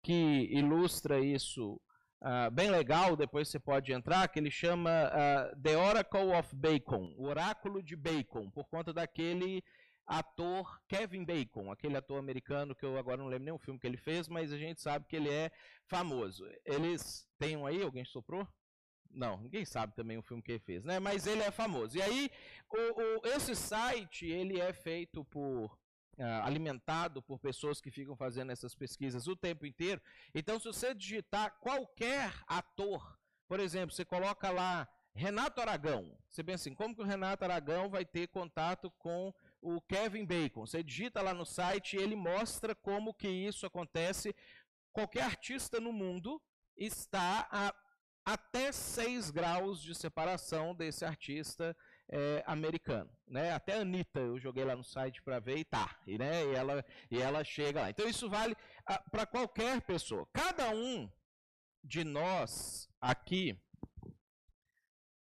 que 0.04 0.48
ilustra 0.52 1.18
isso 1.18 1.80
ah, 2.22 2.48
bem 2.48 2.70
legal, 2.70 3.16
depois 3.16 3.48
você 3.48 3.58
pode 3.58 3.92
entrar, 3.92 4.28
que 4.28 4.38
ele 4.38 4.52
chama 4.52 4.90
ah, 4.90 5.52
The 5.60 5.76
Oracle 5.76 6.32
of 6.38 6.54
Bacon, 6.54 7.12
o 7.18 7.26
oráculo 7.26 7.82
de 7.82 7.96
Bacon, 7.96 8.48
por 8.52 8.68
conta 8.68 8.92
daquele 8.92 9.64
ator 10.06 10.80
Kevin 10.88 11.24
Bacon, 11.24 11.72
aquele 11.72 11.96
ator 11.96 12.20
americano 12.20 12.76
que 12.76 12.86
eu 12.86 12.96
agora 12.96 13.16
não 13.16 13.26
lembro 13.26 13.46
nem 13.46 13.54
o 13.54 13.58
filme 13.58 13.80
que 13.80 13.86
ele 13.88 13.96
fez, 13.96 14.28
mas 14.28 14.52
a 14.52 14.56
gente 14.56 14.80
sabe 14.80 15.06
que 15.08 15.16
ele 15.16 15.28
é 15.28 15.50
famoso. 15.88 16.44
Eles 16.64 17.26
têm 17.36 17.56
um 17.56 17.66
aí, 17.66 17.82
alguém 17.82 18.04
soprou? 18.04 18.46
Não, 19.16 19.38
ninguém 19.40 19.64
sabe 19.64 19.94
também 19.94 20.18
o 20.18 20.22
filme 20.22 20.42
que 20.42 20.52
ele 20.52 20.60
fez, 20.60 20.84
né? 20.84 21.00
Mas 21.00 21.26
ele 21.26 21.42
é 21.42 21.50
famoso. 21.50 21.96
E 21.96 22.02
aí, 22.02 22.30
o, 22.70 22.76
o, 22.76 23.26
esse 23.28 23.56
site, 23.56 24.26
ele 24.26 24.60
é 24.60 24.74
feito 24.74 25.24
por, 25.24 25.72
uh, 26.18 26.42
alimentado 26.44 27.22
por 27.22 27.38
pessoas 27.38 27.80
que 27.80 27.90
ficam 27.90 28.14
fazendo 28.14 28.52
essas 28.52 28.74
pesquisas 28.74 29.26
o 29.26 29.34
tempo 29.34 29.64
inteiro. 29.64 30.02
Então, 30.34 30.58
se 30.58 30.66
você 30.66 30.94
digitar 30.94 31.58
qualquer 31.60 32.30
ator, 32.46 33.18
por 33.48 33.58
exemplo, 33.58 33.94
você 33.94 34.04
coloca 34.04 34.50
lá 34.50 34.86
Renato 35.14 35.62
Aragão, 35.62 36.14
você 36.28 36.44
pensa 36.44 36.64
assim, 36.64 36.74
como 36.74 36.94
que 36.94 37.00
o 37.00 37.06
Renato 37.06 37.42
Aragão 37.42 37.88
vai 37.88 38.04
ter 38.04 38.28
contato 38.28 38.90
com 38.98 39.32
o 39.62 39.80
Kevin 39.80 40.26
Bacon? 40.26 40.66
Você 40.66 40.82
digita 40.82 41.22
lá 41.22 41.32
no 41.32 41.46
site 41.46 41.96
e 41.96 42.02
ele 42.02 42.14
mostra 42.14 42.74
como 42.74 43.14
que 43.14 43.28
isso 43.28 43.64
acontece. 43.64 44.36
Qualquer 44.92 45.22
artista 45.22 45.80
no 45.80 45.90
mundo 45.90 46.38
está 46.76 47.48
a 47.50 47.74
até 48.26 48.72
6 48.72 49.30
graus 49.30 49.80
de 49.80 49.94
separação 49.94 50.74
desse 50.74 51.04
artista 51.04 51.76
é, 52.08 52.42
americano. 52.44 53.08
Né? 53.24 53.52
Até 53.52 53.74
a 53.74 53.82
Anitta, 53.82 54.18
eu 54.18 54.36
joguei 54.36 54.64
lá 54.64 54.74
no 54.74 54.82
site 54.82 55.22
para 55.22 55.38
ver 55.38 55.58
e 55.58 55.64
tá. 55.64 55.96
E, 56.04 56.18
né, 56.18 56.44
e, 56.44 56.54
ela, 56.56 56.84
e 57.08 57.22
ela 57.22 57.44
chega 57.44 57.82
lá. 57.82 57.90
Então 57.90 58.08
isso 58.08 58.28
vale 58.28 58.56
para 59.12 59.24
qualquer 59.24 59.80
pessoa. 59.82 60.28
Cada 60.32 60.70
um 60.70 61.08
de 61.84 62.02
nós 62.02 62.90
aqui 63.00 63.56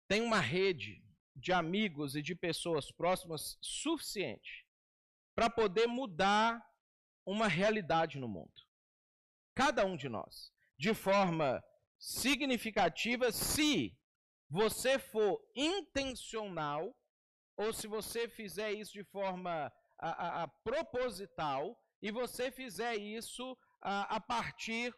tem 0.07 0.21
uma 0.21 0.39
rede 0.39 1.03
de 1.35 1.53
amigos 1.53 2.15
e 2.15 2.23
de 2.23 2.37
pessoas 2.37 2.93
próximas 2.93 3.59
suficiente 3.61 4.65
para 5.35 5.51
poder 5.51 5.89
mudar 5.89 6.65
uma 7.27 7.49
realidade 7.49 8.17
no 8.17 8.29
mundo. 8.29 8.53
Cada 9.57 9.85
um 9.85 9.97
de 9.97 10.09
nós. 10.09 10.53
De 10.79 10.95
forma 10.95 11.63
significativa 12.03 13.31
se 13.31 13.97
você 14.51 14.99
for 14.99 15.41
intencional 15.55 16.93
ou 17.57 17.73
se 17.73 17.87
você 17.87 18.29
fizer 18.29 18.73
isso 18.73 18.93
de 18.93 19.05
forma 19.05 19.73
a, 19.97 20.09
a, 20.11 20.43
a 20.43 20.49
proposital 20.49 21.81
e 22.03 22.11
você 22.11 22.51
fizer 22.51 22.97
isso 22.97 23.57
a, 23.81 24.17
a 24.17 24.21
partir 24.21 24.93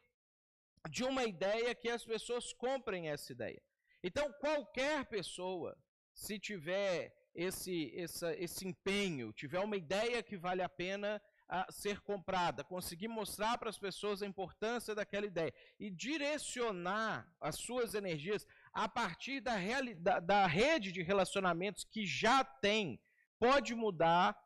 de 0.88 1.04
uma 1.04 1.24
ideia 1.24 1.74
que 1.74 1.90
as 1.90 2.02
pessoas 2.02 2.54
comprem 2.54 3.10
essa 3.10 3.32
ideia. 3.32 3.62
Então, 4.02 4.32
qualquer 4.40 5.04
pessoa, 5.04 5.76
se 6.14 6.38
tiver 6.38 7.14
esse, 7.34 7.92
essa, 7.94 8.34
esse 8.36 8.66
empenho, 8.66 9.30
tiver 9.34 9.60
uma 9.60 9.76
ideia 9.76 10.22
que 10.22 10.38
vale 10.38 10.62
a 10.62 10.68
pena 10.70 11.20
a 11.48 11.70
ser 11.70 12.00
comprada, 12.00 12.64
conseguir 12.64 13.08
mostrar 13.08 13.58
para 13.58 13.68
as 13.68 13.78
pessoas 13.78 14.22
a 14.22 14.26
importância 14.26 14.94
daquela 14.94 15.26
ideia 15.26 15.52
e 15.78 15.90
direcionar 15.90 17.28
as 17.40 17.56
suas 17.56 17.94
energias 17.94 18.46
a 18.72 18.88
partir 18.88 19.40
da, 19.40 19.56
da, 19.98 20.20
da 20.20 20.46
rede 20.46 20.90
de 20.90 21.02
relacionamentos 21.02 21.84
que 21.84 22.06
já 22.06 22.42
tem, 22.42 23.00
pode 23.38 23.74
mudar 23.74 24.36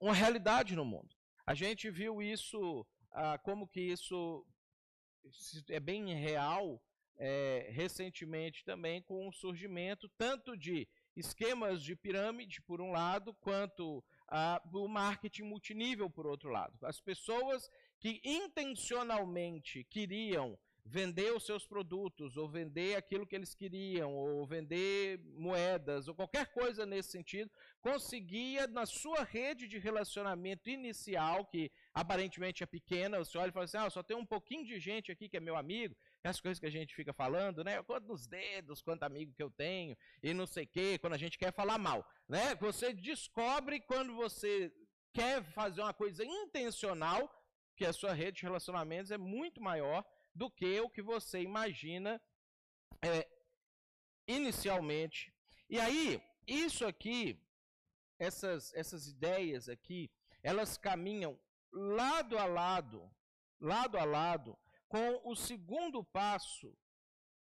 uma 0.00 0.14
realidade 0.14 0.76
no 0.76 0.84
mundo. 0.84 1.14
A 1.44 1.54
gente 1.54 1.90
viu 1.90 2.22
isso, 2.22 2.86
ah, 3.12 3.38
como 3.38 3.66
que 3.66 3.80
isso 3.80 4.46
é 5.68 5.80
bem 5.80 6.14
real 6.14 6.80
é, 7.18 7.68
recentemente 7.70 8.64
também 8.64 9.02
com 9.02 9.28
o 9.28 9.32
surgimento 9.32 10.08
tanto 10.16 10.56
de 10.56 10.88
esquemas 11.16 11.82
de 11.82 11.96
pirâmide, 11.96 12.62
por 12.62 12.80
um 12.80 12.92
lado, 12.92 13.34
quanto 13.34 14.04
o 14.72 14.88
marketing 14.88 15.42
multinível, 15.42 16.10
por 16.10 16.26
outro 16.26 16.50
lado. 16.50 16.74
As 16.82 17.00
pessoas 17.00 17.70
que 17.98 18.20
intencionalmente 18.24 19.84
queriam 19.84 20.58
vender 20.88 21.34
os 21.34 21.44
seus 21.44 21.66
produtos, 21.66 22.36
ou 22.36 22.48
vender 22.48 22.96
aquilo 22.96 23.26
que 23.26 23.36
eles 23.36 23.54
queriam, 23.54 24.14
ou 24.14 24.46
vender 24.46 25.20
moedas, 25.36 26.08
ou 26.08 26.14
qualquer 26.14 26.46
coisa 26.46 26.86
nesse 26.86 27.10
sentido, 27.10 27.50
conseguia, 27.80 28.66
na 28.66 28.86
sua 28.86 29.22
rede 29.22 29.68
de 29.68 29.78
relacionamento 29.78 30.70
inicial, 30.70 31.44
que 31.44 31.70
aparentemente 31.92 32.62
é 32.62 32.66
pequena, 32.66 33.18
você 33.18 33.36
olha 33.36 33.50
e 33.50 33.52
fala 33.52 33.66
assim, 33.66 33.76
ah, 33.76 33.90
só 33.90 34.02
tem 34.02 34.16
um 34.16 34.24
pouquinho 34.24 34.64
de 34.64 34.78
gente 34.78 35.12
aqui 35.12 35.28
que 35.28 35.36
é 35.36 35.40
meu 35.40 35.56
amigo, 35.56 35.94
as 36.28 36.40
coisas 36.40 36.58
que 36.58 36.66
a 36.66 36.70
gente 36.70 36.94
fica 36.94 37.12
falando, 37.12 37.64
né? 37.64 37.82
Quantos 37.82 38.26
dedos, 38.26 38.82
quanto 38.82 39.02
amigo 39.02 39.34
que 39.34 39.42
eu 39.42 39.50
tenho, 39.50 39.96
e 40.22 40.32
não 40.34 40.46
sei 40.46 40.64
o 40.64 40.68
quê, 40.68 40.98
quando 40.98 41.14
a 41.14 41.18
gente 41.18 41.38
quer 41.38 41.52
falar 41.52 41.78
mal, 41.78 42.06
né? 42.28 42.54
Você 42.56 42.92
descobre 42.92 43.80
quando 43.80 44.14
você 44.14 44.72
quer 45.12 45.42
fazer 45.52 45.80
uma 45.80 45.94
coisa 45.94 46.24
intencional, 46.24 47.30
que 47.76 47.84
a 47.84 47.92
sua 47.92 48.12
rede 48.12 48.38
de 48.38 48.42
relacionamentos 48.42 49.10
é 49.10 49.18
muito 49.18 49.60
maior 49.60 50.04
do 50.34 50.50
que 50.50 50.80
o 50.80 50.90
que 50.90 51.02
você 51.02 51.40
imagina 51.40 52.20
é, 53.02 53.26
inicialmente. 54.26 55.32
E 55.70 55.78
aí, 55.78 56.20
isso 56.46 56.86
aqui, 56.86 57.40
essas, 58.18 58.72
essas 58.74 59.06
ideias 59.06 59.68
aqui, 59.68 60.10
elas 60.42 60.76
caminham 60.76 61.38
lado 61.72 62.38
a 62.38 62.46
lado, 62.46 63.10
lado 63.60 63.98
a 63.98 64.04
lado, 64.04 64.58
com 64.88 65.20
o 65.24 65.36
segundo 65.36 66.02
passo 66.02 66.76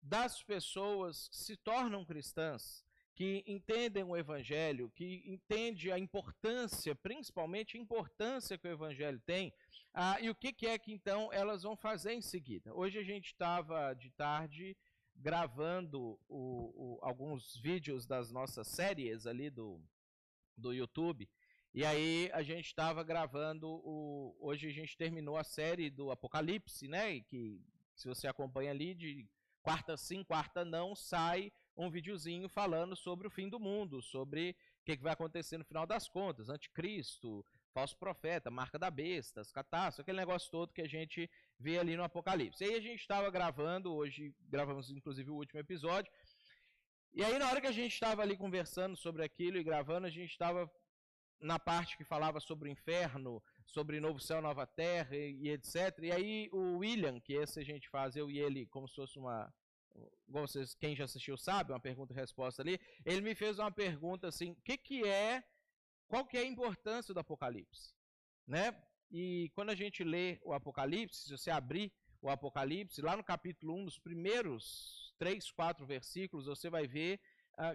das 0.02 0.42
pessoas 0.42 1.28
que 1.28 1.36
se 1.36 1.56
tornam 1.56 2.04
cristãs, 2.04 2.84
que 3.14 3.42
entendem 3.46 4.04
o 4.04 4.16
evangelho, 4.16 4.90
que 4.94 5.22
entendem 5.26 5.90
a 5.90 5.98
importância, 5.98 6.94
principalmente 6.94 7.76
a 7.76 7.80
importância 7.80 8.58
que 8.58 8.68
o 8.68 8.70
evangelho 8.70 9.20
tem, 9.24 9.52
ah, 9.92 10.20
e 10.20 10.28
o 10.28 10.34
que, 10.34 10.52
que 10.52 10.66
é 10.66 10.78
que 10.78 10.92
então 10.92 11.32
elas 11.32 11.62
vão 11.62 11.76
fazer 11.76 12.12
em 12.12 12.20
seguida. 12.20 12.74
Hoje 12.74 12.98
a 12.98 13.02
gente 13.02 13.26
estava 13.26 13.94
de 13.94 14.10
tarde 14.10 14.76
gravando 15.14 16.18
o, 16.28 16.98
o, 16.98 16.98
alguns 17.02 17.56
vídeos 17.56 18.06
das 18.06 18.30
nossas 18.30 18.68
séries 18.68 19.26
ali 19.26 19.48
do, 19.48 19.80
do 20.56 20.72
YouTube, 20.72 21.28
e 21.76 21.84
aí 21.84 22.30
a 22.32 22.42
gente 22.42 22.64
estava 22.64 23.04
gravando 23.04 23.68
o. 23.68 24.34
Hoje 24.40 24.66
a 24.66 24.72
gente 24.72 24.96
terminou 24.96 25.36
a 25.36 25.44
série 25.44 25.90
do 25.90 26.10
Apocalipse, 26.10 26.88
né? 26.88 27.20
Que 27.20 27.60
se 27.94 28.08
você 28.08 28.26
acompanha 28.26 28.70
ali, 28.70 28.94
de 28.94 29.28
quarta 29.60 29.94
sim, 29.94 30.24
quarta 30.24 30.64
não, 30.64 30.96
sai 30.96 31.52
um 31.76 31.90
videozinho 31.90 32.48
falando 32.48 32.96
sobre 32.96 33.26
o 33.26 33.30
fim 33.30 33.50
do 33.50 33.60
mundo, 33.60 34.00
sobre 34.00 34.56
o 34.80 34.84
que, 34.86 34.96
que 34.96 35.02
vai 35.02 35.12
acontecer 35.12 35.58
no 35.58 35.66
final 35.66 35.86
das 35.86 36.08
contas, 36.08 36.48
anticristo, 36.48 37.44
falso 37.74 37.94
profeta, 37.98 38.50
marca 38.50 38.78
da 38.78 38.90
besta, 38.90 39.42
as 39.42 39.52
catástrofes, 39.52 40.00
aquele 40.00 40.16
negócio 40.16 40.50
todo 40.50 40.72
que 40.72 40.80
a 40.80 40.88
gente 40.88 41.28
vê 41.58 41.78
ali 41.78 41.94
no 41.94 42.04
Apocalipse. 42.04 42.64
E 42.64 42.68
aí 42.68 42.74
a 42.76 42.80
gente 42.80 43.00
estava 43.00 43.30
gravando, 43.30 43.94
hoje 43.94 44.34
gravamos 44.48 44.90
inclusive 44.90 45.30
o 45.30 45.34
último 45.34 45.60
episódio, 45.60 46.10
e 47.12 47.22
aí 47.22 47.38
na 47.38 47.50
hora 47.50 47.60
que 47.60 47.66
a 47.66 47.72
gente 47.72 47.92
estava 47.92 48.22
ali 48.22 48.34
conversando 48.34 48.96
sobre 48.96 49.22
aquilo 49.22 49.58
e 49.58 49.62
gravando, 49.62 50.06
a 50.06 50.10
gente 50.10 50.30
estava 50.30 50.70
na 51.40 51.58
parte 51.58 51.96
que 51.96 52.04
falava 52.04 52.40
sobre 52.40 52.68
o 52.68 52.72
inferno, 52.72 53.42
sobre 53.64 54.00
novo 54.00 54.18
céu, 54.18 54.40
nova 54.40 54.66
terra 54.66 55.16
e, 55.16 55.36
e, 55.42 55.50
etc. 55.50 55.98
E 56.02 56.12
aí 56.12 56.48
o 56.52 56.78
William, 56.78 57.20
que 57.20 57.34
esse 57.34 57.60
a 57.60 57.64
gente 57.64 57.88
faz, 57.88 58.16
eu 58.16 58.30
e 58.30 58.38
ele, 58.38 58.66
como 58.66 58.88
se 58.88 58.94
fosse 58.94 59.18
uma. 59.18 59.52
Vocês, 60.28 60.74
quem 60.74 60.94
já 60.94 61.04
assistiu 61.04 61.38
sabe, 61.38 61.72
uma 61.72 61.80
pergunta 61.80 62.12
e 62.12 62.16
resposta 62.16 62.60
ali. 62.60 62.78
Ele 63.04 63.22
me 63.22 63.34
fez 63.34 63.58
uma 63.58 63.70
pergunta 63.70 64.28
assim: 64.28 64.50
o 64.52 64.56
que, 64.56 64.76
que 64.76 65.04
é. 65.04 65.42
Qual 66.08 66.24
que 66.24 66.36
é 66.36 66.40
a 66.40 66.46
importância 66.46 67.12
do 67.12 67.18
Apocalipse? 67.18 67.92
Né? 68.46 68.72
E 69.10 69.50
quando 69.54 69.70
a 69.70 69.74
gente 69.74 70.04
lê 70.04 70.38
o 70.44 70.52
Apocalipse, 70.52 71.24
se 71.24 71.36
você 71.36 71.50
abrir 71.50 71.92
o 72.20 72.28
Apocalipse, 72.28 73.02
lá 73.02 73.16
no 73.16 73.24
capítulo 73.24 73.74
1, 73.74 73.84
nos 73.84 73.98
primeiros 73.98 75.14
três, 75.18 75.50
quatro 75.50 75.86
versículos, 75.86 76.46
você 76.46 76.68
vai 76.70 76.86
ver 76.86 77.20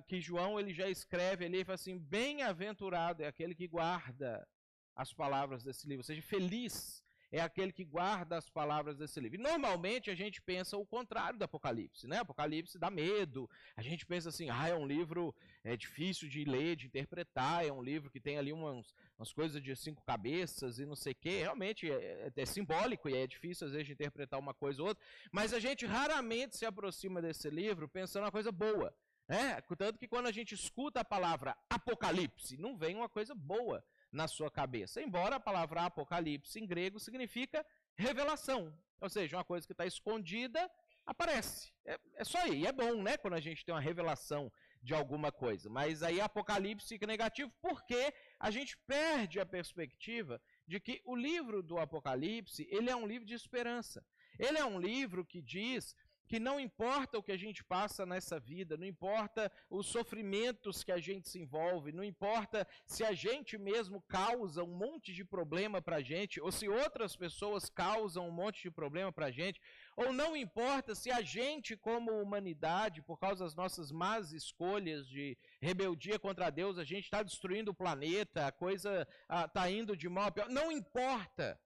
que 0.08 0.22
João 0.22 0.60
ele 0.60 0.74
já 0.74 0.90
escreve 0.90 1.46
ali, 1.46 1.58
ele 1.58 1.66
fala 1.66 1.76
assim: 1.76 1.98
bem-aventurado 1.98 3.24
é 3.24 3.28
aquele 3.28 3.56
que 3.56 3.68
guarda 3.68 4.48
as 4.96 5.14
palavras 5.14 5.64
desse 5.64 5.88
livro, 5.88 6.02
ou 6.02 6.06
seja, 6.06 6.22
feliz 6.22 7.02
é 7.32 7.40
aquele 7.40 7.72
que 7.72 7.86
guarda 7.86 8.36
as 8.38 8.50
palavras 8.50 8.98
desse 8.98 9.20
livro. 9.20 9.42
Normalmente 9.42 10.12
a 10.12 10.16
gente 10.16 10.42
pensa 10.42 10.76
o 10.76 10.86
contrário 10.86 11.40
do 11.40 11.46
Apocalipse, 11.46 12.06
né? 12.06 12.20
Apocalipse 12.20 12.78
dá 12.78 12.90
medo. 12.90 13.50
A 13.76 13.82
gente 13.82 14.06
pensa 14.06 14.28
assim, 14.28 14.50
ah, 14.50 14.68
é 14.68 14.76
um 14.76 14.86
livro 14.86 15.34
é 15.64 15.78
difícil 15.78 16.28
de 16.28 16.44
ler, 16.44 16.76
de 16.76 16.88
interpretar, 16.88 17.66
é 17.66 17.72
um 17.72 17.82
livro 17.82 18.12
que 18.12 18.20
tem 18.20 18.38
ali 18.38 18.52
umas, 18.52 18.94
umas 19.18 19.32
coisas 19.32 19.64
de 19.64 19.74
cinco 19.78 20.04
cabeças 20.04 20.78
e 20.78 20.86
não 20.86 20.96
sei 20.96 21.14
o 21.14 21.16
quê. 21.16 21.40
Realmente 21.40 21.90
é, 21.90 22.30
é, 22.36 22.42
é 22.42 22.46
simbólico 22.46 23.08
e 23.08 23.16
é 23.16 23.26
difícil 23.26 23.68
às 23.68 23.72
vezes 23.72 23.88
de 23.88 23.94
interpretar 23.94 24.38
uma 24.38 24.54
coisa 24.54 24.82
ou 24.82 24.90
outra, 24.90 25.02
mas 25.32 25.54
a 25.54 25.60
gente 25.60 25.86
raramente 25.86 26.58
se 26.58 26.66
aproxima 26.66 27.22
desse 27.22 27.50
livro 27.50 27.88
pensando 27.88 28.26
uma 28.26 28.32
coisa 28.32 28.52
boa. 28.52 28.94
É, 29.32 29.62
tanto 29.78 29.98
que 29.98 30.10
quando 30.10 30.28
a 30.28 30.32
gente 30.32 30.54
escuta 30.54 31.00
a 31.00 31.06
palavra 31.06 31.56
apocalipse, 31.70 32.58
não 32.58 32.76
vem 32.76 32.96
uma 32.96 33.08
coisa 33.08 33.34
boa 33.34 33.82
na 34.12 34.28
sua 34.28 34.52
cabeça. 34.52 35.02
Embora 35.02 35.38
a 35.38 35.40
palavra 35.40 35.86
apocalipse 35.86 36.60
em 36.60 36.68
grego 36.68 37.00
significa 37.00 37.66
revelação. 37.96 38.78
Ou 39.00 39.10
seja, 39.10 39.38
uma 39.38 39.46
coisa 39.46 39.66
que 39.66 39.72
está 39.72 39.86
escondida 39.86 40.70
aparece. 41.06 41.72
É, 41.86 41.98
é 42.16 42.24
só 42.26 42.40
aí. 42.40 42.60
E 42.60 42.68
é 42.68 42.74
bom, 42.74 43.02
né? 43.02 43.16
Quando 43.16 43.36
a 43.36 43.40
gente 43.40 43.64
tem 43.64 43.74
uma 43.74 43.80
revelação 43.80 44.52
de 44.84 44.94
alguma 44.94 45.32
coisa. 45.32 45.70
Mas 45.70 46.04
aí 46.04 46.20
Apocalipse 46.20 46.90
fica 46.90 47.08
negativo 47.08 47.54
porque 47.62 48.14
a 48.38 48.52
gente 48.52 48.78
perde 48.80 49.40
a 49.40 49.46
perspectiva 49.46 50.42
de 50.68 50.78
que 50.78 51.02
o 51.06 51.16
livro 51.16 51.64
do 51.64 51.78
Apocalipse, 51.78 52.68
ele 52.70 52.90
é 52.90 52.96
um 52.96 53.08
livro 53.08 53.26
de 53.26 53.34
esperança. 53.34 54.06
Ele 54.38 54.58
é 54.58 54.66
um 54.66 54.80
livro 54.80 55.26
que 55.26 55.42
diz 55.42 55.96
que 56.32 56.40
não 56.40 56.58
importa 56.58 57.18
o 57.18 57.24
que 57.24 57.34
a 57.34 57.38
gente 57.38 57.62
passa 57.62 58.06
nessa 58.06 58.40
vida, 58.40 58.78
não 58.78 58.86
importa 58.86 59.52
os 59.70 59.88
sofrimentos 59.88 60.82
que 60.82 60.94
a 60.94 60.98
gente 60.98 61.28
se 61.28 61.38
envolve, 61.38 61.92
não 61.92 62.06
importa 62.06 62.66
se 62.86 63.04
a 63.04 63.12
gente 63.12 63.58
mesmo 63.58 64.02
causa 64.04 64.64
um 64.64 64.74
monte 64.74 65.12
de 65.12 65.26
problema 65.26 65.82
para 65.82 65.98
a 65.98 66.02
gente, 66.02 66.40
ou 66.40 66.50
se 66.50 66.70
outras 66.70 67.18
pessoas 67.18 67.70
causam 67.70 68.30
um 68.30 68.32
monte 68.32 68.62
de 68.62 68.72
problema 68.72 69.12
para 69.12 69.26
a 69.26 69.32
gente, 69.32 69.60
ou 69.98 70.14
não 70.14 70.34
importa 70.34 70.96
se 70.96 71.12
a 71.12 71.22
gente, 71.22 71.76
como 71.76 72.22
humanidade, 72.22 73.02
por 73.02 73.20
causa 73.20 73.44
das 73.44 73.54
nossas 73.54 73.92
más 73.92 74.32
escolhas 74.32 75.06
de 75.10 75.38
rebeldia 75.60 76.18
contra 76.18 76.50
Deus, 76.50 76.78
a 76.78 76.86
gente 76.86 77.04
está 77.04 77.22
destruindo 77.22 77.72
o 77.72 77.76
planeta, 77.76 78.48
a 78.48 78.54
coisa 78.54 79.06
está 79.48 79.70
indo 79.70 79.98
de 79.98 80.08
mal 80.08 80.28
a 80.28 80.32
pior, 80.32 80.48
não 80.48 80.72
importa. 80.72 81.60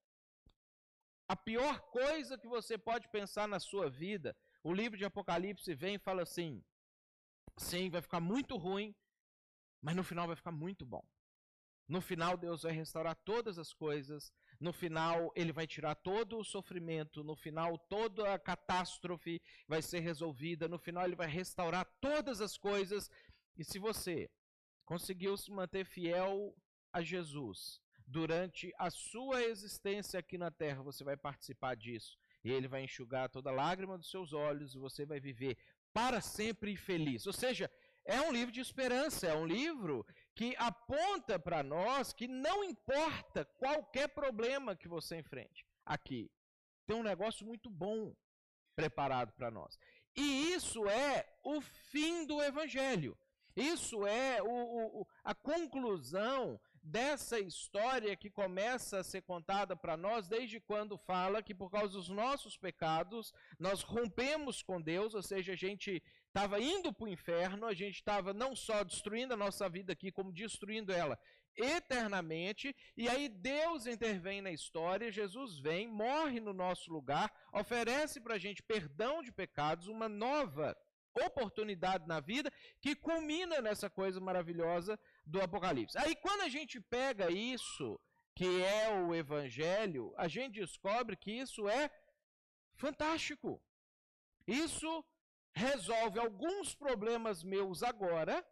A 1.28 1.36
pior 1.36 1.80
coisa 1.90 2.38
que 2.38 2.48
você 2.48 2.78
pode 2.78 3.08
pensar 3.10 3.48
na 3.48 3.60
sua 3.60 3.90
vida 3.90 4.36
o 4.66 4.74
livro 4.74 4.98
de 4.98 5.06
Apocalipse 5.06 5.76
vem 5.76 5.94
e 5.94 6.00
fala 6.00 6.24
assim: 6.24 6.64
sim, 7.56 7.88
vai 7.88 8.02
ficar 8.02 8.20
muito 8.20 8.58
ruim, 8.58 8.96
mas 9.80 9.96
no 9.96 10.04
final 10.04 10.26
vai 10.26 10.36
ficar 10.36 10.52
muito 10.52 10.84
bom. 10.84 11.06
No 11.88 12.02
final, 12.02 12.36
Deus 12.36 12.64
vai 12.64 12.72
restaurar 12.72 13.16
todas 13.24 13.60
as 13.60 13.72
coisas. 13.72 14.34
No 14.60 14.74
final, 14.74 15.32
Ele 15.36 15.54
vai 15.54 15.68
tirar 15.68 15.94
todo 15.94 16.40
o 16.40 16.44
sofrimento. 16.44 17.24
No 17.24 17.36
final, 17.36 17.78
toda 17.78 18.34
a 18.34 18.40
catástrofe 18.40 19.40
vai 19.68 19.84
ser 19.84 20.00
resolvida. 20.00 20.68
No 20.68 20.80
final, 20.80 21.06
Ele 21.06 21.16
vai 21.16 21.28
restaurar 21.28 21.86
todas 22.02 22.42
as 22.42 22.58
coisas. 22.58 23.08
E 23.56 23.64
se 23.64 23.78
você 23.78 24.32
conseguiu 24.84 25.38
se 25.38 25.52
manter 25.52 25.86
fiel 25.86 26.58
a 26.92 27.04
Jesus 27.04 27.80
durante 28.08 28.74
a 28.80 28.90
sua 28.90 29.44
existência 29.44 30.20
aqui 30.20 30.40
na 30.40 30.50
terra, 30.50 30.82
você 30.82 31.04
vai 31.04 31.16
participar 31.16 31.76
disso 31.76 32.18
e 32.46 32.52
ele 32.52 32.68
vai 32.68 32.84
enxugar 32.84 33.28
toda 33.28 33.52
lágrima 33.52 33.98
dos 33.98 34.10
seus 34.10 34.32
olhos 34.32 34.76
e 34.76 34.78
você 34.78 35.04
vai 35.04 35.20
viver 35.20 35.58
para 35.92 36.22
sempre 36.22 36.78
feliz. 36.78 37.26
Ou 37.26 37.34
seja, 37.34 37.70
é 38.06 38.22
um 38.22 38.32
livro 38.32 38.52
de 38.52 38.62
esperança, 38.62 39.26
é 39.26 39.36
um 39.36 39.48
livro 39.48 40.06
que 40.36 40.56
aponta 40.58 41.40
para 41.40 41.64
nós 41.64 42.14
que 42.14 42.28
não 42.28 42.64
importa 42.64 43.46
qualquer 43.58 44.10
problema 44.10 44.76
que 44.76 44.88
você 44.88 45.18
enfrente 45.18 45.66
aqui, 45.84 46.32
tem 46.86 46.96
um 46.96 47.04
negócio 47.04 47.46
muito 47.48 47.68
bom 47.68 48.16
preparado 48.76 49.34
para 49.34 49.50
nós. 49.50 49.80
E 50.16 50.54
isso 50.54 50.88
é 50.88 51.28
o 51.44 51.60
fim 51.62 52.28
do 52.28 52.42
evangelho. 52.44 53.18
Isso 53.56 54.06
é 54.06 54.42
o, 54.44 55.02
o, 55.02 55.08
a 55.24 55.34
conclusão 55.34 56.60
dessa 56.86 57.40
história 57.40 58.16
que 58.16 58.30
começa 58.30 59.00
a 59.00 59.04
ser 59.04 59.24
contada 59.24 59.76
para 59.76 59.98
nós 59.98 60.28
desde 60.28 60.60
quando 60.60 60.98
fala 60.98 61.42
que 61.42 61.54
por 61.54 61.72
causa 61.72 61.94
dos 61.94 62.10
nossos 62.10 62.56
pecados 62.58 63.34
nós 63.60 63.82
rompemos 63.82 64.62
com 64.62 64.80
Deus, 64.80 65.16
ou 65.16 65.24
seja, 65.24 65.54
a 65.54 65.56
gente 65.56 66.02
estava 66.28 66.60
indo 66.60 66.94
para 66.94 67.06
o 67.06 67.10
inferno, 67.10 67.66
a 67.66 67.74
gente 67.74 67.96
estava 67.96 68.34
não 68.34 68.56
só 68.56 68.84
destruindo 68.84 69.34
a 69.34 69.38
nossa 69.38 69.68
vida 69.68 69.94
aqui, 69.94 70.12
como 70.12 70.32
destruindo 70.32 70.94
ela 70.94 71.18
eternamente, 71.58 72.76
e 72.98 73.08
aí 73.08 73.30
Deus 73.30 73.88
intervém 73.88 74.42
na 74.42 74.52
história, 74.52 75.12
Jesus 75.12 75.58
vem, 75.58 75.88
morre 75.88 76.40
no 76.40 76.54
nosso 76.54 76.92
lugar, 76.92 77.34
oferece 77.54 78.20
para 78.20 78.36
a 78.36 78.38
gente 78.38 78.62
perdão 78.62 79.24
de 79.24 79.32
pecados, 79.32 79.88
uma 79.88 80.10
nova 80.10 80.78
oportunidade 81.24 82.06
na 82.08 82.20
vida 82.20 82.52
que 82.82 82.94
culmina 82.94 83.62
nessa 83.62 83.90
coisa 83.90 84.20
maravilhosa 84.20 85.00
do 85.26 85.42
Apocalipse. 85.42 85.98
Aí 85.98 86.16
quando 86.16 86.42
a 86.42 86.50
gente 86.50 86.80
pega 86.80 87.32
isso, 87.32 88.00
que 88.36 88.64
é 88.64 88.90
o 88.90 89.16
Evangelho, 89.16 90.14
a 90.18 90.28
gente 90.28 90.60
descobre 90.60 91.16
que 91.16 91.32
isso 91.32 91.68
é 91.68 91.90
fantástico. 92.76 93.62
Isso 94.46 95.04
resolve 95.54 96.20
alguns 96.20 96.76
problemas 96.76 97.44
meus 97.44 97.82
agora 97.82 98.46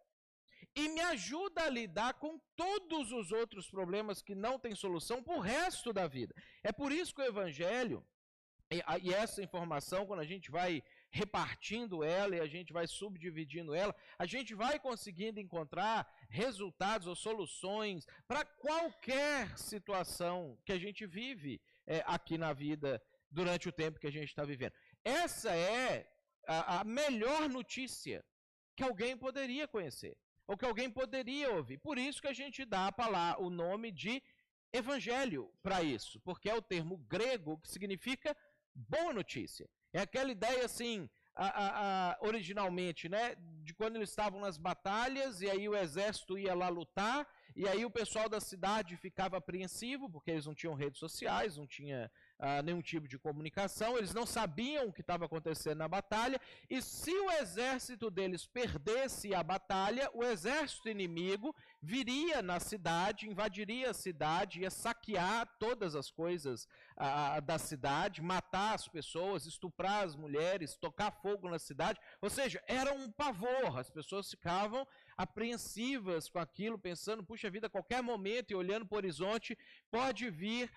e 0.74 0.88
me 0.88 1.00
ajuda 1.00 1.64
a 1.64 1.68
lidar 1.68 2.14
com 2.14 2.40
todos 2.56 3.12
os 3.12 3.30
outros 3.30 3.70
problemas 3.70 4.22
que 4.22 4.34
não 4.34 4.58
têm 4.58 4.74
solução 4.74 5.22
para 5.22 5.36
o 5.36 5.40
resto 5.40 5.92
da 5.92 6.06
vida. 6.08 6.34
É 6.62 6.72
por 6.72 6.90
isso 6.90 7.14
que 7.14 7.20
o 7.20 7.26
Evangelho, 7.26 8.04
e 8.70 9.12
essa 9.14 9.42
informação, 9.42 10.06
quando 10.06 10.20
a 10.20 10.24
gente 10.24 10.50
vai 10.50 10.82
repartindo 11.14 12.02
ela 12.02 12.34
e 12.34 12.40
a 12.40 12.46
gente 12.46 12.72
vai 12.72 12.86
subdividindo 12.88 13.72
ela, 13.72 13.94
a 14.18 14.26
gente 14.26 14.52
vai 14.52 14.80
conseguindo 14.80 15.38
encontrar 15.38 16.12
resultados 16.28 17.06
ou 17.06 17.14
soluções 17.14 18.04
para 18.26 18.44
qualquer 18.44 19.56
situação 19.56 20.58
que 20.64 20.72
a 20.72 20.78
gente 20.84 21.06
vive 21.06 21.60
é, 21.86 22.02
aqui 22.04 22.36
na 22.36 22.52
vida 22.52 23.00
durante 23.30 23.68
o 23.68 23.72
tempo 23.72 24.00
que 24.00 24.08
a 24.08 24.16
gente 24.18 24.30
está 24.30 24.44
vivendo. 24.44 24.72
Essa 25.04 25.54
é 25.54 26.04
a, 26.48 26.80
a 26.80 26.84
melhor 26.84 27.48
notícia 27.48 28.24
que 28.76 28.82
alguém 28.82 29.16
poderia 29.16 29.68
conhecer, 29.68 30.16
ou 30.48 30.56
que 30.56 30.64
alguém 30.64 30.90
poderia 30.90 31.48
ouvir. 31.52 31.78
Por 31.78 31.96
isso 31.96 32.20
que 32.20 32.32
a 32.34 32.38
gente 32.42 32.64
dá 32.64 32.90
para 32.90 33.40
o 33.40 33.48
nome 33.48 33.92
de 33.92 34.20
evangelho 34.72 35.48
para 35.62 35.80
isso, 35.80 36.18
porque 36.22 36.50
é 36.50 36.54
o 36.56 36.66
termo 36.74 36.98
grego 36.98 37.56
que 37.60 37.68
significa 37.68 38.36
boa 38.74 39.12
notícia. 39.12 39.70
É 39.94 40.00
aquela 40.00 40.30
ideia 40.30 40.64
assim, 40.64 41.08
a, 41.36 41.46
a, 41.46 42.10
a, 42.10 42.18
originalmente, 42.20 43.08
né? 43.08 43.36
De 43.62 43.72
quando 43.72 43.96
eles 43.96 44.10
estavam 44.10 44.40
nas 44.40 44.58
batalhas 44.58 45.40
e 45.40 45.48
aí 45.48 45.68
o 45.68 45.76
exército 45.76 46.36
ia 46.36 46.52
lá 46.52 46.68
lutar 46.68 47.26
e 47.56 47.68
aí 47.68 47.84
o 47.84 47.90
pessoal 47.90 48.28
da 48.28 48.40
cidade 48.40 48.96
ficava 48.96 49.36
apreensivo 49.36 50.10
porque 50.10 50.32
eles 50.32 50.46
não 50.46 50.54
tinham 50.54 50.74
redes 50.74 50.98
sociais, 50.98 51.56
não 51.56 51.68
tinha 51.68 52.10
uh, 52.40 52.62
nenhum 52.64 52.82
tipo 52.82 53.06
de 53.06 53.16
comunicação, 53.16 53.96
eles 53.96 54.12
não 54.12 54.26
sabiam 54.26 54.88
o 54.88 54.92
que 54.92 55.00
estava 55.00 55.26
acontecendo 55.26 55.78
na 55.78 55.86
batalha, 55.86 56.40
e 56.68 56.82
se 56.82 57.12
o 57.12 57.30
exército 57.30 58.10
deles 58.10 58.44
perdesse 58.44 59.32
a 59.32 59.42
batalha, 59.42 60.10
o 60.12 60.24
exército 60.24 60.88
inimigo 60.88 61.54
viria 61.84 62.40
na 62.40 62.58
cidade, 62.58 63.28
invadiria 63.28 63.90
a 63.90 63.94
cidade, 63.94 64.60
ia 64.60 64.70
saquear 64.70 65.46
todas 65.58 65.94
as 65.94 66.10
coisas 66.10 66.66
uh, 66.96 67.42
da 67.42 67.58
cidade, 67.58 68.22
matar 68.22 68.74
as 68.74 68.88
pessoas, 68.88 69.44
estuprar 69.44 70.04
as 70.04 70.16
mulheres, 70.16 70.76
tocar 70.76 71.10
fogo 71.10 71.48
na 71.48 71.58
cidade, 71.58 72.00
ou 72.22 72.30
seja, 72.30 72.62
era 72.66 72.92
um 72.94 73.10
pavor, 73.10 73.78
as 73.78 73.90
pessoas 73.90 74.30
ficavam 74.30 74.86
apreensivas 75.16 76.28
com 76.28 76.38
aquilo, 76.38 76.78
pensando, 76.78 77.22
puxa 77.22 77.50
vida, 77.50 77.66
a 77.66 77.70
qualquer 77.76 78.02
momento 78.02 78.50
e 78.50 78.54
olhando 78.54 78.86
para 78.86 78.96
o 78.96 78.98
horizonte, 78.98 79.56
pode 79.90 80.30
vir 80.30 80.72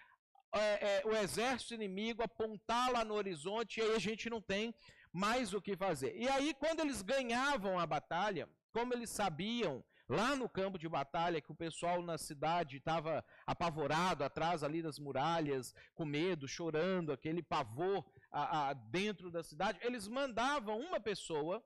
é, 0.52 0.60
é, 0.60 1.02
o 1.06 1.15
exército 1.15 1.74
inimigo, 1.74 2.22
apontar 2.22 2.91
lá 2.91 3.06
no 3.06 3.13
horizonte, 3.13 3.80
e 3.80 3.84
aí 3.84 3.96
a 3.96 4.00
gente 4.00 4.30
não 4.30 4.41
tem 4.41 4.76
mais 5.12 5.54
o 5.54 5.62
que 5.62 5.76
fazer. 5.76 6.13
E 6.17 6.28
aí, 6.28 6.54
quando 6.54 6.82
eles 6.82 7.02
ganhavam 7.02 7.80
a 7.80 7.86
batalha, 7.86 8.48
como 8.74 8.93
eles 8.93 9.10
sabiam 9.10 9.84
lá 10.10 10.36
no 10.36 10.48
campo 10.48 10.78
de 10.78 10.88
batalha 10.88 11.41
que 11.41 11.52
o 11.52 11.56
pessoal 11.56 12.02
na 12.02 12.17
cidade 12.17 12.78
estava 12.78 13.24
apavorado 13.46 14.24
atrás 14.24 14.63
ali 14.63 14.82
das 14.82 15.00
muralhas, 15.00 15.76
com 15.93 16.06
medo, 16.06 16.48
chorando, 16.48 17.12
aquele 17.12 17.43
pavor 17.43 18.06
a, 18.32 18.70
a, 18.70 18.74
dentro 18.74 19.30
da 19.30 19.43
cidade, 19.43 19.80
eles 19.82 20.08
mandavam 20.08 20.80
uma 20.80 21.00
pessoa 21.00 21.63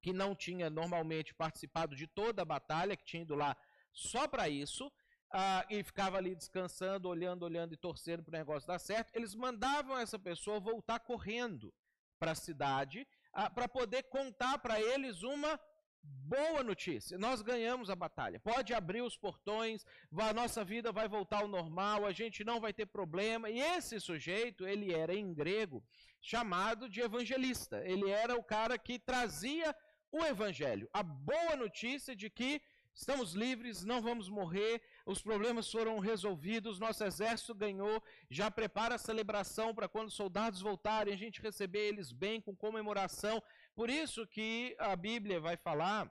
que 0.00 0.12
não 0.12 0.34
tinha 0.34 0.70
normalmente 0.70 1.34
participado 1.34 1.96
de 1.96 2.06
toda 2.06 2.42
a 2.42 2.44
batalha, 2.44 2.96
que 2.96 3.04
tinha 3.04 3.22
ido 3.22 3.34
lá 3.34 3.56
só 3.92 4.28
para 4.28 4.48
isso, 4.48 4.92
ah, 5.32 5.66
e 5.68 5.82
ficava 5.82 6.16
ali 6.18 6.34
descansando, 6.34 7.08
olhando, 7.08 7.42
olhando 7.42 7.74
e 7.74 7.76
torcendo 7.76 8.22
para 8.22 8.36
o 8.36 8.38
negócio 8.38 8.68
dar 8.68 8.78
certo, 8.78 9.10
eles 9.14 9.34
mandavam 9.34 9.98
essa 9.98 10.18
pessoa 10.18 10.60
voltar 10.60 11.00
correndo 11.00 11.74
para 12.18 12.30
a 12.30 12.36
cidade 12.36 13.06
ah, 13.32 13.50
para 13.50 13.68
poder 13.68 14.04
contar 14.04 14.58
para 14.58 14.80
eles 14.80 15.22
uma 15.22 15.58
boa 16.06 16.62
notícia. 16.62 17.18
Nós 17.18 17.42
ganhamos 17.42 17.88
a 17.90 17.94
batalha. 17.94 18.40
Pode 18.40 18.74
abrir 18.74 19.02
os 19.02 19.16
portões, 19.16 19.84
a 20.18 20.32
nossa 20.32 20.64
vida 20.64 20.90
vai 20.92 21.08
voltar 21.08 21.42
ao 21.42 21.48
normal, 21.48 22.04
a 22.04 22.12
gente 22.12 22.44
não 22.44 22.60
vai 22.60 22.72
ter 22.72 22.86
problema. 22.86 23.48
E 23.50 23.60
esse 23.60 24.00
sujeito, 24.00 24.66
ele 24.66 24.92
era 24.92 25.14
em 25.14 25.32
grego 25.32 25.82
chamado 26.20 26.88
de 26.88 27.00
evangelista. 27.00 27.82
Ele 27.84 28.10
era 28.10 28.36
o 28.36 28.42
cara 28.42 28.76
que 28.78 28.98
trazia 28.98 29.74
o 30.10 30.24
evangelho, 30.24 30.88
a 30.92 31.02
boa 31.02 31.56
notícia 31.56 32.14
de 32.14 32.30
que 32.30 32.62
Estamos 32.96 33.34
livres, 33.34 33.84
não 33.84 34.00
vamos 34.00 34.26
morrer, 34.30 34.80
os 35.04 35.20
problemas 35.20 35.70
foram 35.70 35.98
resolvidos, 35.98 36.78
nosso 36.78 37.04
exército 37.04 37.54
ganhou, 37.54 38.02
já 38.30 38.50
prepara 38.50 38.94
a 38.94 38.98
celebração 38.98 39.74
para 39.74 39.86
quando 39.86 40.08
os 40.08 40.14
soldados 40.14 40.62
voltarem, 40.62 41.12
a 41.12 41.16
gente 41.16 41.42
receber 41.42 41.88
eles 41.88 42.10
bem, 42.10 42.40
com 42.40 42.56
comemoração. 42.56 43.42
Por 43.76 43.90
isso 43.90 44.26
que 44.26 44.74
a 44.78 44.96
Bíblia 44.96 45.38
vai 45.38 45.54
falar, 45.54 46.10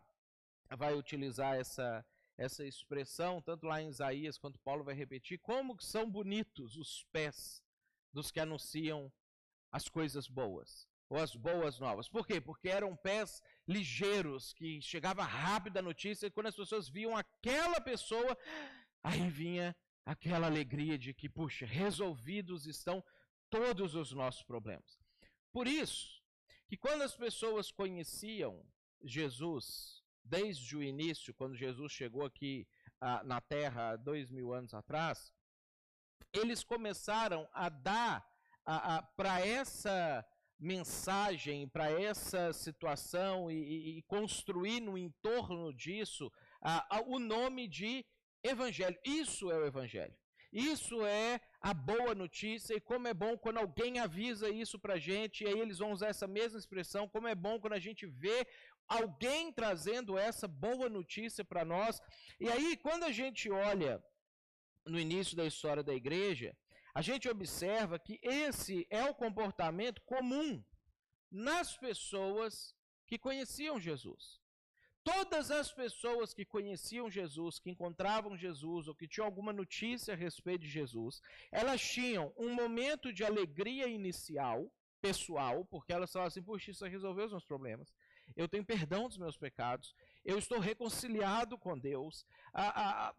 vai 0.78 0.93
utilizar 0.93 1.56
essa, 1.56 2.06
essa 2.38 2.63
expressão, 2.63 3.41
tanto 3.41 3.65
lá 3.65 3.82
em 3.82 3.89
Isaías 3.89 4.38
quanto 4.38 4.60
Paulo 4.60 4.84
vai 4.84 4.93
repetir, 4.93 5.39
como 5.39 5.82
são 5.82 6.08
bonitos 6.08 6.78
os 6.78 7.04
pés 7.12 7.63
dos 8.13 8.30
que 8.30 8.39
anunciam 8.39 9.12
as 9.71 9.89
coisas 9.89 10.28
boas, 10.28 10.88
ou 11.10 11.17
as 11.17 11.36
boas 11.36 11.80
novas. 11.80 12.08
Por 12.08 12.28
quê? 12.28 12.39
Porque 12.39 12.69
eram 12.69 12.95
pés 12.95 13.41
ligeiros, 13.67 14.54
que 14.54 14.80
chegava 14.80 15.23
rápido 15.23 15.78
a 15.78 15.82
notícia, 15.82 16.28
e 16.28 16.32
quando 16.32 16.47
as 16.47 16.56
pessoas 16.56 16.88
viam 16.88 17.17
aquela 17.17 17.82
pessoa, 17.82 18.38
aí 19.01 19.28
vinha 19.28 19.75
aquela 20.06 20.45
alegria 20.45 20.99
de 20.99 21.15
que, 21.15 21.28
puxa, 21.28 21.65
resolvidos 21.65 22.67
estão 22.67 23.04
todos 23.49 23.95
os 23.95 24.12
nossos 24.12 24.43
problemas. 24.43 24.99
Por 25.51 25.67
isso, 25.67 26.14
que 26.67 26.78
quando 26.78 27.04
as 27.04 27.15
pessoas 27.15 27.71
conheciam 27.71 28.65
Jesus, 29.04 30.04
desde 30.23 30.75
o 30.75 30.84
início, 30.84 31.34
quando 31.34 31.56
Jesus 31.56 31.91
chegou 31.91 32.25
aqui 32.25 32.67
ah, 32.99 33.23
na 33.23 33.39
Terra 33.39 33.95
dois 33.95 34.30
mil 34.30 34.54
anos 34.54 34.73
atrás, 34.73 35.32
eles 36.34 36.63
começaram 36.63 37.47
a 37.54 37.69
dar 37.69 38.25
para 39.15 39.45
essa 39.45 40.25
mensagem, 40.60 41.67
para 41.67 41.91
essa 41.91 42.51
situação 42.54 43.51
e, 43.51 43.97
e, 43.97 44.01
construir 44.04 44.80
no 44.80 44.97
entorno 44.97 45.73
disso 45.73 46.32
o 47.08 47.19
nome 47.19 47.67
de 47.67 48.06
evangelho. 48.43 48.97
Isso 49.06 49.51
é 49.51 49.58
o 49.58 49.65
evangelho. 49.65 50.15
Isso 50.51 51.06
é 51.06 51.39
a 51.69 51.73
boa 51.73 52.13
notícia 52.13 52.75
e 52.75 52.80
como 52.80 53.08
é 53.08 53.13
bom 53.13 53.36
quando 53.43 53.58
alguém 53.58 53.97
avisa 53.97 54.47
isso 54.47 54.78
para 54.78 54.99
gente 54.99 55.43
e 55.43 55.47
aí 55.47 55.60
eles 55.60 55.80
vão 55.80 55.91
usar 55.91 56.10
essa 56.10 56.28
mesma 56.28 56.60
expressão. 56.60 57.10
Como 57.10 57.28
é 57.28 57.34
bom 57.34 57.60
quando 57.60 57.73
a 57.73 57.80
gente 57.80 58.06
vê 58.06 58.45
alguém 58.88 59.51
trazendo 59.51 60.15
essa 60.15 60.47
boa 60.47 60.88
notícia 60.88 61.43
para 61.43 61.65
nós. 61.65 61.99
E 62.39 62.47
aí 62.49 62.78
quando 62.78 63.04
a 63.06 63.12
gente 63.12 63.49
olha 63.49 63.93
no 64.86 64.99
início 64.99 65.36
da 65.36 65.43
história 65.43 65.82
da 65.82 65.95
igreja, 65.95 66.56
a 66.93 67.01
gente 67.01 67.28
observa 67.28 67.97
que 67.97 68.19
esse 68.21 68.86
é 68.91 69.04
o 69.10 69.15
comportamento 69.15 70.04
comum 70.04 70.63
nas 71.32 71.75
pessoas 71.75 72.75
que 73.08 73.17
conheciam 73.17 73.80
Jesus. 73.80 74.39
Todas 75.05 75.51
as 75.51 75.71
pessoas 75.71 76.33
que 76.33 76.43
conheciam 76.43 77.11
Jesus, 77.11 77.59
que 77.59 77.69
encontravam 77.69 78.35
Jesus 78.35 78.87
ou 78.87 78.95
que 78.95 79.07
tinham 79.07 79.27
alguma 79.27 79.53
notícia 79.53 80.15
a 80.15 80.17
respeito 80.17 80.61
de 80.61 80.67
Jesus, 80.67 81.21
elas 81.51 81.79
tinham 81.79 82.33
um 82.35 82.51
momento 82.51 83.13
de 83.13 83.23
alegria 83.23 83.87
inicial, 83.87 84.67
pessoal, 84.99 85.63
porque 85.65 85.93
elas 85.93 86.11
falavam 86.11 86.29
assim: 86.29 86.41
puxa, 86.41 86.71
isso 86.71 86.83
resolveu 86.85 87.25
os 87.25 87.31
meus 87.31 87.45
problemas. 87.45 87.93
Eu 88.35 88.47
tenho 88.49 88.65
perdão 88.65 89.07
dos 89.07 89.19
meus 89.19 89.37
pecados. 89.37 89.93
Eu 90.25 90.39
estou 90.39 90.57
reconciliado 90.57 91.55
com 91.55 91.77
Deus. 91.77 92.25
A, 92.51 93.09
a, 93.09 93.15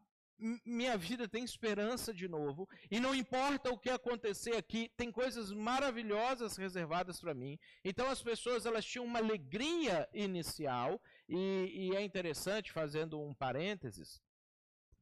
minha 0.65 0.97
vida 0.97 1.27
tem 1.29 1.45
esperança 1.45 2.13
de 2.13 2.29
novo, 2.29 2.69
e 2.91 3.01
não 3.01 3.15
importa 3.15 3.71
o 3.71 3.79
que 3.79 3.89
acontecer 3.89 4.55
aqui, 4.57 4.91
tem 4.97 5.11
coisas 5.11 5.51
maravilhosas 5.51 6.57
reservadas 6.57 7.21
para 7.21 7.35
mim. 7.35 7.59
Então 7.85 8.09
as 8.09 8.23
pessoas 8.23 8.67
elas 8.67 8.85
tinham 8.85 9.05
uma 9.05 9.19
alegria 9.19 10.09
inicial, 10.13 11.01
e, 11.29 11.89
e 11.91 11.97
é 11.97 12.03
interessante, 12.03 12.73
fazendo 12.73 13.21
um 13.21 13.35
parênteses, 13.35 14.23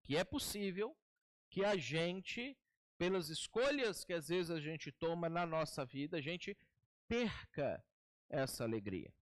que 0.03 0.17
é 0.17 0.25
possível 0.25 0.97
que 1.51 1.65
a 1.65 1.77
gente, 1.77 2.57
pelas 2.99 3.29
escolhas 3.29 4.05
que 4.05 4.13
às 4.13 4.29
vezes 4.29 4.51
a 4.51 4.61
gente 4.61 4.91
toma 4.93 5.29
na 5.29 5.47
nossa 5.47 5.85
vida, 5.85 6.17
a 6.17 6.21
gente 6.21 6.57
perca 7.07 7.85
essa 8.29 8.65
alegria. 8.65 9.13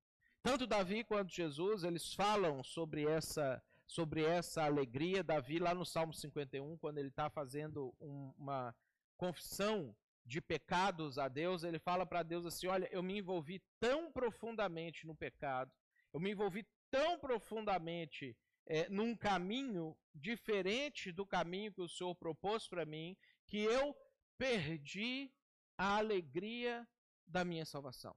Tanto 0.43 0.67
Davi 0.67 1.05
quanto 1.05 1.33
Jesus, 1.33 1.85
eles 1.85 2.15
falam 2.15 2.63
sobre 2.65 3.07
essa 3.07 3.63
sobre 3.87 4.25
essa 4.25 4.65
alegria. 4.65 5.23
Davi, 5.23 5.59
lá 5.59 5.75
no 5.75 5.85
Salmo 5.85 6.15
51, 6.15 6.79
quando 6.79 6.99
ele 6.99 7.09
está 7.09 7.29
fazendo 7.29 7.95
um, 8.01 8.33
uma 8.39 8.75
confissão 9.19 9.95
de 10.25 10.41
pecados 10.41 11.19
a 11.19 11.29
Deus, 11.29 11.63
ele 11.63 11.79
fala 11.79 12.07
para 12.07 12.23
Deus 12.23 12.47
assim: 12.47 12.67
Olha, 12.67 12.89
eu 12.91 13.03
me 13.03 13.19
envolvi 13.19 13.63
tão 13.79 14.11
profundamente 14.11 15.07
no 15.07 15.15
pecado, 15.15 15.71
eu 16.13 16.21
me 16.21 16.31
envolvi 16.31 16.67
tão 16.93 17.19
profundamente 17.19 18.37
é, 18.67 18.87
num 18.91 19.17
caminho 19.17 19.97
diferente 20.15 21.11
do 21.11 21.27
caminho 21.27 21.73
que 21.73 21.81
o 21.81 21.89
Senhor 21.89 22.15
propôs 22.15 22.69
para 22.69 22.85
mim, 22.85 23.17
que 23.47 23.59
eu 23.59 23.97
perdi 24.37 25.33
a 25.77 25.97
alegria 25.97 26.87
da 27.27 27.45
minha 27.45 27.65
salvação. 27.65 28.15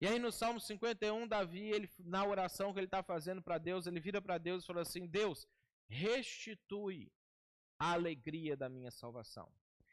E 0.00 0.06
aí 0.06 0.18
no 0.18 0.32
Salmo 0.32 0.58
51, 0.58 1.28
Davi, 1.28 1.70
ele, 1.70 1.90
na 1.98 2.24
oração 2.24 2.72
que 2.72 2.78
ele 2.78 2.86
está 2.86 3.02
fazendo 3.02 3.42
para 3.42 3.58
Deus, 3.58 3.86
ele 3.86 4.00
vira 4.00 4.22
para 4.22 4.38
Deus 4.38 4.64
e 4.64 4.66
fala 4.66 4.82
assim: 4.82 5.06
Deus, 5.06 5.46
restitui 5.86 7.12
a 7.78 7.92
alegria 7.92 8.56
da 8.56 8.68
minha 8.68 8.90
salvação. 8.90 9.52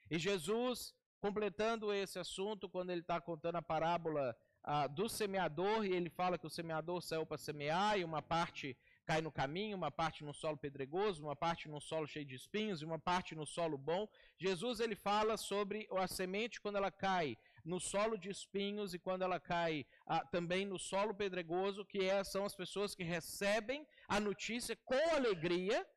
E 0.10 0.18
Jesus, 0.18 0.96
completando 1.20 1.92
esse 1.92 2.18
assunto, 2.18 2.70
quando 2.70 2.92
ele 2.92 3.02
está 3.02 3.20
contando 3.20 3.58
a 3.58 3.62
parábola 3.62 4.38
ah, 4.68 4.88
do 4.88 5.08
semeador, 5.08 5.86
e 5.86 5.92
ele 5.94 6.10
fala 6.10 6.40
que 6.40 6.48
o 6.48 6.50
semeador 6.50 7.00
saiu 7.00 7.24
para 7.24 7.38
semear, 7.38 8.00
e 8.00 8.04
uma 8.04 8.22
parte 8.22 8.76
cai 9.06 9.22
no 9.22 9.32
caminho, 9.32 9.78
uma 9.78 9.92
parte 9.92 10.24
no 10.24 10.34
solo 10.34 10.58
pedregoso, 10.58 11.22
uma 11.22 11.36
parte 11.36 11.70
no 11.70 11.80
solo 11.80 12.08
cheio 12.08 12.26
de 12.26 12.34
espinhos 12.34 12.82
e 12.82 12.86
uma 12.86 12.98
parte 12.98 13.36
no 13.36 13.46
solo 13.46 13.78
bom. 13.78 14.08
Jesus 14.40 14.80
ele 14.80 14.96
fala 14.96 15.38
sobre 15.38 15.88
a 15.92 16.08
semente 16.08 16.60
quando 16.60 16.78
ela 16.78 16.90
cai 16.90 17.38
no 17.64 17.80
solo 17.80 18.18
de 18.18 18.32
espinhos 18.32 18.96
e 18.96 19.00
quando 19.00 19.22
ela 19.22 19.40
cai 19.40 19.86
ah, 20.08 20.26
também 20.26 20.66
no 20.66 20.80
solo 20.80 21.14
pedregoso, 21.14 21.86
que 21.86 22.00
é, 22.10 22.24
são 22.24 22.44
as 22.44 22.56
pessoas 22.56 22.96
que 22.96 23.04
recebem 23.04 23.86
a 24.08 24.20
notícia 24.20 24.76
com 24.84 25.16
alegria, 25.16 25.88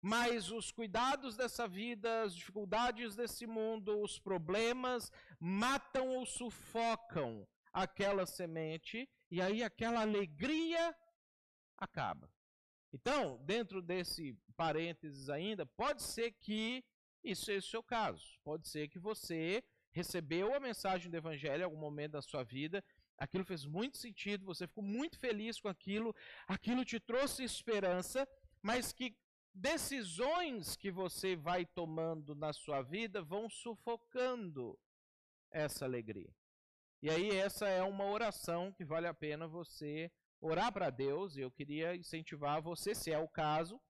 mas 0.00 0.52
os 0.52 0.70
cuidados 0.70 1.36
dessa 1.36 1.66
vida, 1.66 2.22
as 2.22 2.36
dificuldades 2.36 3.16
desse 3.16 3.48
mundo, 3.48 4.00
os 4.00 4.16
problemas 4.16 5.10
matam 5.40 6.06
ou 6.08 6.24
sufocam 6.24 7.46
aquela 7.72 8.26
semente 8.26 9.08
e 9.30 9.40
aí 9.40 9.62
aquela 9.62 10.00
alegria 10.00 10.94
acaba. 11.76 12.30
Então, 12.92 13.38
dentro 13.44 13.80
desse 13.80 14.36
parênteses 14.56 15.28
ainda, 15.28 15.64
pode 15.64 16.02
ser 16.02 16.32
que 16.32 16.84
isso 17.22 17.44
seja 17.44 17.66
o 17.66 17.70
seu 17.70 17.82
caso. 17.82 18.38
Pode 18.42 18.68
ser 18.68 18.88
que 18.88 18.98
você 18.98 19.62
recebeu 19.92 20.54
a 20.54 20.60
mensagem 20.60 21.10
do 21.10 21.16
evangelho 21.16 21.60
em 21.60 21.64
algum 21.64 21.76
momento 21.76 22.12
da 22.12 22.22
sua 22.22 22.42
vida, 22.42 22.84
aquilo 23.18 23.44
fez 23.44 23.64
muito 23.66 23.98
sentido, 23.98 24.44
você 24.44 24.66
ficou 24.66 24.84
muito 24.84 25.18
feliz 25.18 25.60
com 25.60 25.68
aquilo, 25.68 26.14
aquilo 26.46 26.84
te 26.84 26.98
trouxe 26.98 27.44
esperança, 27.44 28.26
mas 28.62 28.92
que 28.92 29.16
decisões 29.52 30.76
que 30.76 30.90
você 30.90 31.36
vai 31.36 31.66
tomando 31.66 32.34
na 32.34 32.52
sua 32.52 32.82
vida 32.82 33.22
vão 33.22 33.48
sufocando 33.50 34.78
essa 35.50 35.84
alegria. 35.84 36.32
E 37.02 37.08
aí 37.08 37.30
essa 37.30 37.66
é 37.68 37.82
uma 37.82 38.04
oração 38.04 38.72
que 38.72 38.84
vale 38.84 39.06
a 39.06 39.14
pena 39.14 39.48
você 39.48 40.10
orar 40.40 40.72
para 40.72 40.90
Deus, 40.90 41.36
eu 41.36 41.50
queria 41.50 41.96
incentivar 41.96 42.60
você, 42.62 42.94
se 42.94 43.10
é 43.10 43.18
o 43.18 43.28
caso, 43.28 43.80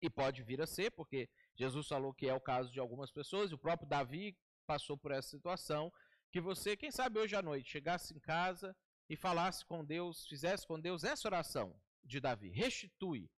e 0.00 0.10
pode 0.10 0.42
vir 0.42 0.60
a 0.60 0.66
ser, 0.66 0.90
porque 0.90 1.28
Jesus 1.54 1.86
falou 1.86 2.12
que 2.12 2.28
é 2.28 2.34
o 2.34 2.40
caso 2.40 2.72
de 2.72 2.80
algumas 2.80 3.10
pessoas, 3.10 3.52
o 3.52 3.58
próprio 3.58 3.88
Davi 3.88 4.36
passou 4.66 4.96
por 4.96 5.12
essa 5.12 5.28
situação, 5.28 5.92
que 6.30 6.40
você, 6.40 6.76
quem 6.76 6.90
sabe 6.90 7.18
hoje 7.18 7.36
à 7.36 7.42
noite, 7.42 7.70
chegasse 7.70 8.14
em 8.14 8.18
casa 8.18 8.74
e 9.08 9.16
falasse 9.16 9.64
com 9.64 9.84
Deus, 9.84 10.26
fizesse 10.26 10.66
com 10.66 10.80
Deus 10.80 11.04
essa 11.04 11.28
oração 11.28 11.76
de 12.02 12.20
Davi: 12.20 12.48
restitui 12.48 13.30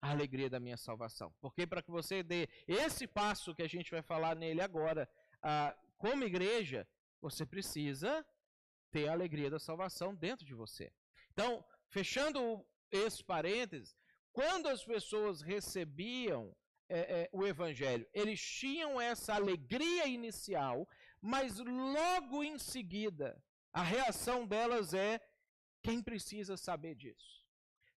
a 0.00 0.10
alegria 0.10 0.48
da 0.48 0.60
minha 0.60 0.76
salvação. 0.76 1.34
Porque 1.40 1.66
para 1.66 1.82
que 1.82 1.90
você 1.90 2.22
dê 2.22 2.48
esse 2.66 3.06
passo 3.06 3.54
que 3.54 3.62
a 3.62 3.68
gente 3.68 3.90
vai 3.90 4.02
falar 4.02 4.36
nele 4.36 4.60
agora, 4.60 5.08
ah, 5.42 5.76
como 5.96 6.22
igreja, 6.22 6.86
você 7.20 7.44
precisa 7.44 8.24
ter 8.90 9.08
a 9.08 9.12
alegria 9.12 9.50
da 9.50 9.58
salvação 9.58 10.14
dentro 10.14 10.44
de 10.46 10.54
você. 10.54 10.92
Então, 11.32 11.64
fechando 11.88 12.64
esse 12.90 13.22
parênteses, 13.22 13.96
quando 14.32 14.68
as 14.68 14.84
pessoas 14.84 15.40
recebiam 15.40 16.54
é, 16.88 16.98
é, 16.98 17.30
o 17.32 17.46
evangelho. 17.46 18.08
Eles 18.12 18.40
tinham 18.40 19.00
essa 19.00 19.34
alegria 19.34 20.06
inicial, 20.06 20.88
mas 21.20 21.58
logo 21.58 22.42
em 22.42 22.58
seguida, 22.58 23.42
a 23.72 23.82
reação 23.82 24.46
delas 24.46 24.94
é: 24.94 25.20
quem 25.82 26.02
precisa 26.02 26.56
saber 26.56 26.94
disso? 26.94 27.44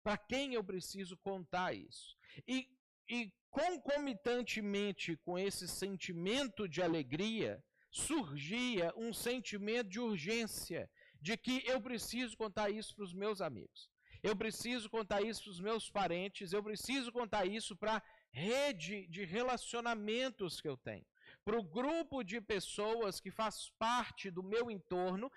Para 0.03 0.17
quem 0.17 0.55
eu 0.55 0.63
preciso 0.63 1.15
contar 1.17 1.73
isso? 1.73 2.17
E, 2.47 2.67
e 3.07 3.31
concomitantemente 3.51 5.15
com 5.17 5.37
esse 5.37 5.67
sentimento 5.67 6.67
de 6.67 6.81
alegria, 6.81 7.63
surgia 7.91 8.93
um 8.95 9.11
sentimento 9.13 9.89
de 9.89 9.99
urgência, 9.99 10.89
de 11.21 11.35
que 11.37 11.63
eu 11.65 11.81
preciso 11.81 12.37
contar 12.37 12.69
isso 12.69 12.95
para 12.95 13.03
os 13.05 13.13
meus 13.13 13.41
amigos. 13.41 13.89
Eu 14.21 14.35
preciso 14.35 14.89
contar 14.89 15.21
isso 15.21 15.43
para 15.43 15.51
os 15.51 15.59
meus 15.59 15.89
parentes, 15.89 16.51
eu 16.51 16.61
preciso 16.61 17.11
contar 17.11 17.45
isso 17.45 17.75
para 17.75 18.03
rede 18.31 19.07
de 19.07 19.23
relacionamentos 19.23 20.59
que 20.59 20.67
eu 20.67 20.77
tenho, 20.77 21.05
para 21.45 21.57
o 21.57 21.63
grupo 21.63 22.21
de 22.21 22.41
pessoas 22.41 23.19
que 23.19 23.31
faz 23.31 23.71
parte 23.79 24.29
do 24.29 24.43
meu 24.43 24.69
entorno, 24.69 25.31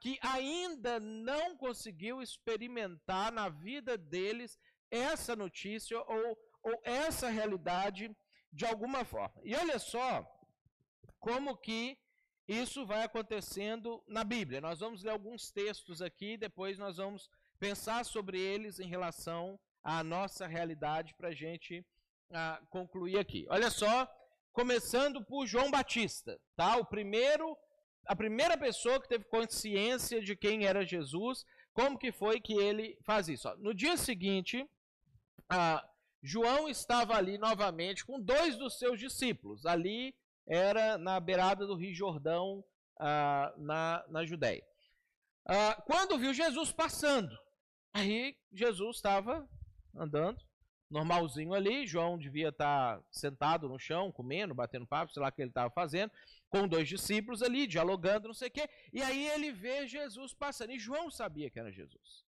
que 0.00 0.18
ainda 0.22 0.98
não 0.98 1.56
conseguiu 1.56 2.22
experimentar 2.22 3.30
na 3.30 3.48
vida 3.48 3.98
deles 3.98 4.58
essa 4.90 5.36
notícia 5.36 5.98
ou, 6.00 6.38
ou 6.62 6.80
essa 6.84 7.28
realidade 7.28 8.10
de 8.50 8.64
alguma 8.64 9.04
forma. 9.04 9.40
E 9.44 9.54
olha 9.54 9.78
só 9.78 10.26
como 11.22 11.56
que 11.56 11.96
isso 12.48 12.84
vai 12.84 13.04
acontecendo 13.04 14.02
na 14.08 14.24
Bíblia. 14.24 14.60
Nós 14.60 14.80
vamos 14.80 15.04
ler 15.04 15.12
alguns 15.12 15.52
textos 15.52 16.02
aqui, 16.02 16.36
depois 16.36 16.76
nós 16.76 16.96
vamos 16.96 17.30
pensar 17.60 18.04
sobre 18.04 18.40
eles 18.40 18.80
em 18.80 18.88
relação 18.88 19.58
à 19.84 20.02
nossa 20.02 20.48
realidade 20.48 21.14
para 21.14 21.28
a 21.28 21.34
gente 21.34 21.86
ah, 22.32 22.60
concluir 22.68 23.18
aqui. 23.18 23.46
Olha 23.48 23.70
só, 23.70 24.12
começando 24.52 25.24
por 25.24 25.46
João 25.46 25.70
Batista, 25.70 26.40
tá? 26.56 26.76
O 26.76 26.84
primeiro, 26.84 27.56
a 28.04 28.16
primeira 28.16 28.58
pessoa 28.58 29.00
que 29.00 29.08
teve 29.08 29.24
consciência 29.26 30.20
de 30.20 30.34
quem 30.34 30.66
era 30.66 30.84
Jesus, 30.84 31.46
como 31.72 31.96
que 31.96 32.10
foi 32.10 32.40
que 32.40 32.54
ele 32.54 32.98
faz 33.04 33.28
isso? 33.28 33.48
Ó, 33.48 33.54
no 33.58 33.72
dia 33.72 33.96
seguinte, 33.96 34.68
ah, 35.48 35.88
João 36.20 36.68
estava 36.68 37.14
ali 37.14 37.38
novamente 37.38 38.04
com 38.04 38.20
dois 38.20 38.56
dos 38.56 38.76
seus 38.76 38.98
discípulos. 38.98 39.64
Ali 39.64 40.12
era 40.46 40.98
na 40.98 41.18
beirada 41.20 41.66
do 41.66 41.74
Rio 41.74 41.94
Jordão, 41.94 42.64
ah, 42.98 43.52
na, 43.56 44.04
na 44.08 44.24
Judéia. 44.24 44.64
Ah, 45.44 45.82
quando 45.86 46.18
viu 46.18 46.32
Jesus 46.32 46.70
passando, 46.70 47.36
aí 47.92 48.36
Jesus 48.52 48.96
estava 48.96 49.48
andando, 49.94 50.40
normalzinho 50.90 51.54
ali. 51.54 51.86
João 51.86 52.18
devia 52.18 52.50
estar 52.50 53.02
sentado 53.10 53.68
no 53.68 53.78
chão, 53.78 54.12
comendo, 54.12 54.54
batendo 54.54 54.86
papo, 54.86 55.12
sei 55.12 55.22
lá 55.22 55.28
o 55.28 55.32
que 55.32 55.42
ele 55.42 55.50
estava 55.50 55.70
fazendo, 55.70 56.12
com 56.48 56.68
dois 56.68 56.86
discípulos 56.86 57.42
ali, 57.42 57.66
dialogando, 57.66 58.28
não 58.28 58.34
sei 58.34 58.48
o 58.48 58.52
quê. 58.52 58.68
E 58.92 59.02
aí 59.02 59.26
ele 59.28 59.50
vê 59.52 59.88
Jesus 59.88 60.34
passando. 60.34 60.70
E 60.70 60.78
João 60.78 61.10
sabia 61.10 61.50
que 61.50 61.58
era 61.58 61.72
Jesus. 61.72 62.24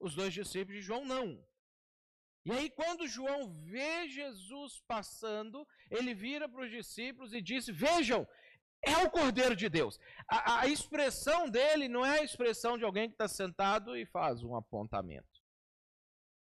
Os 0.00 0.14
dois 0.14 0.32
discípulos 0.32 0.80
de 0.80 0.82
João 0.82 1.04
não. 1.04 1.44
E 2.44 2.52
aí, 2.52 2.70
quando 2.70 3.06
João 3.06 3.52
vê 3.64 4.08
Jesus 4.08 4.82
passando, 4.88 5.66
ele 5.90 6.14
vira 6.14 6.48
para 6.48 6.62
os 6.62 6.70
discípulos 6.70 7.34
e 7.34 7.42
diz: 7.42 7.66
Vejam, 7.66 8.26
é 8.82 8.96
o 9.04 9.10
Cordeiro 9.10 9.54
de 9.54 9.68
Deus. 9.68 9.98
A, 10.26 10.60
a 10.60 10.66
expressão 10.66 11.48
dele 11.48 11.88
não 11.88 12.04
é 12.04 12.20
a 12.20 12.24
expressão 12.24 12.78
de 12.78 12.84
alguém 12.84 13.08
que 13.08 13.14
está 13.14 13.28
sentado 13.28 13.96
e 13.96 14.06
faz 14.06 14.42
um 14.42 14.56
apontamento. 14.56 15.28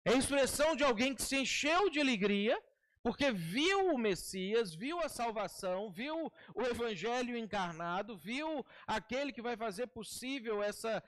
É 0.03 0.11
a 0.11 0.17
expressão 0.17 0.75
de 0.75 0.83
alguém 0.83 1.15
que 1.15 1.23
se 1.23 1.37
encheu 1.37 1.89
de 1.89 1.99
alegria 1.99 2.61
porque 3.05 3.31
viu 3.31 3.93
o 3.93 3.99
Messias, 3.99 4.73
viu 4.73 4.99
a 4.99 5.07
salvação, 5.07 5.91
viu 5.91 6.33
o 6.55 6.61
Evangelho 6.63 7.37
encarnado, 7.37 8.17
viu 8.17 8.65
aquele 8.87 9.31
que 9.31 9.43
vai 9.43 9.55
fazer 9.55 9.85
possível 9.85 10.63
essa, 10.63 11.03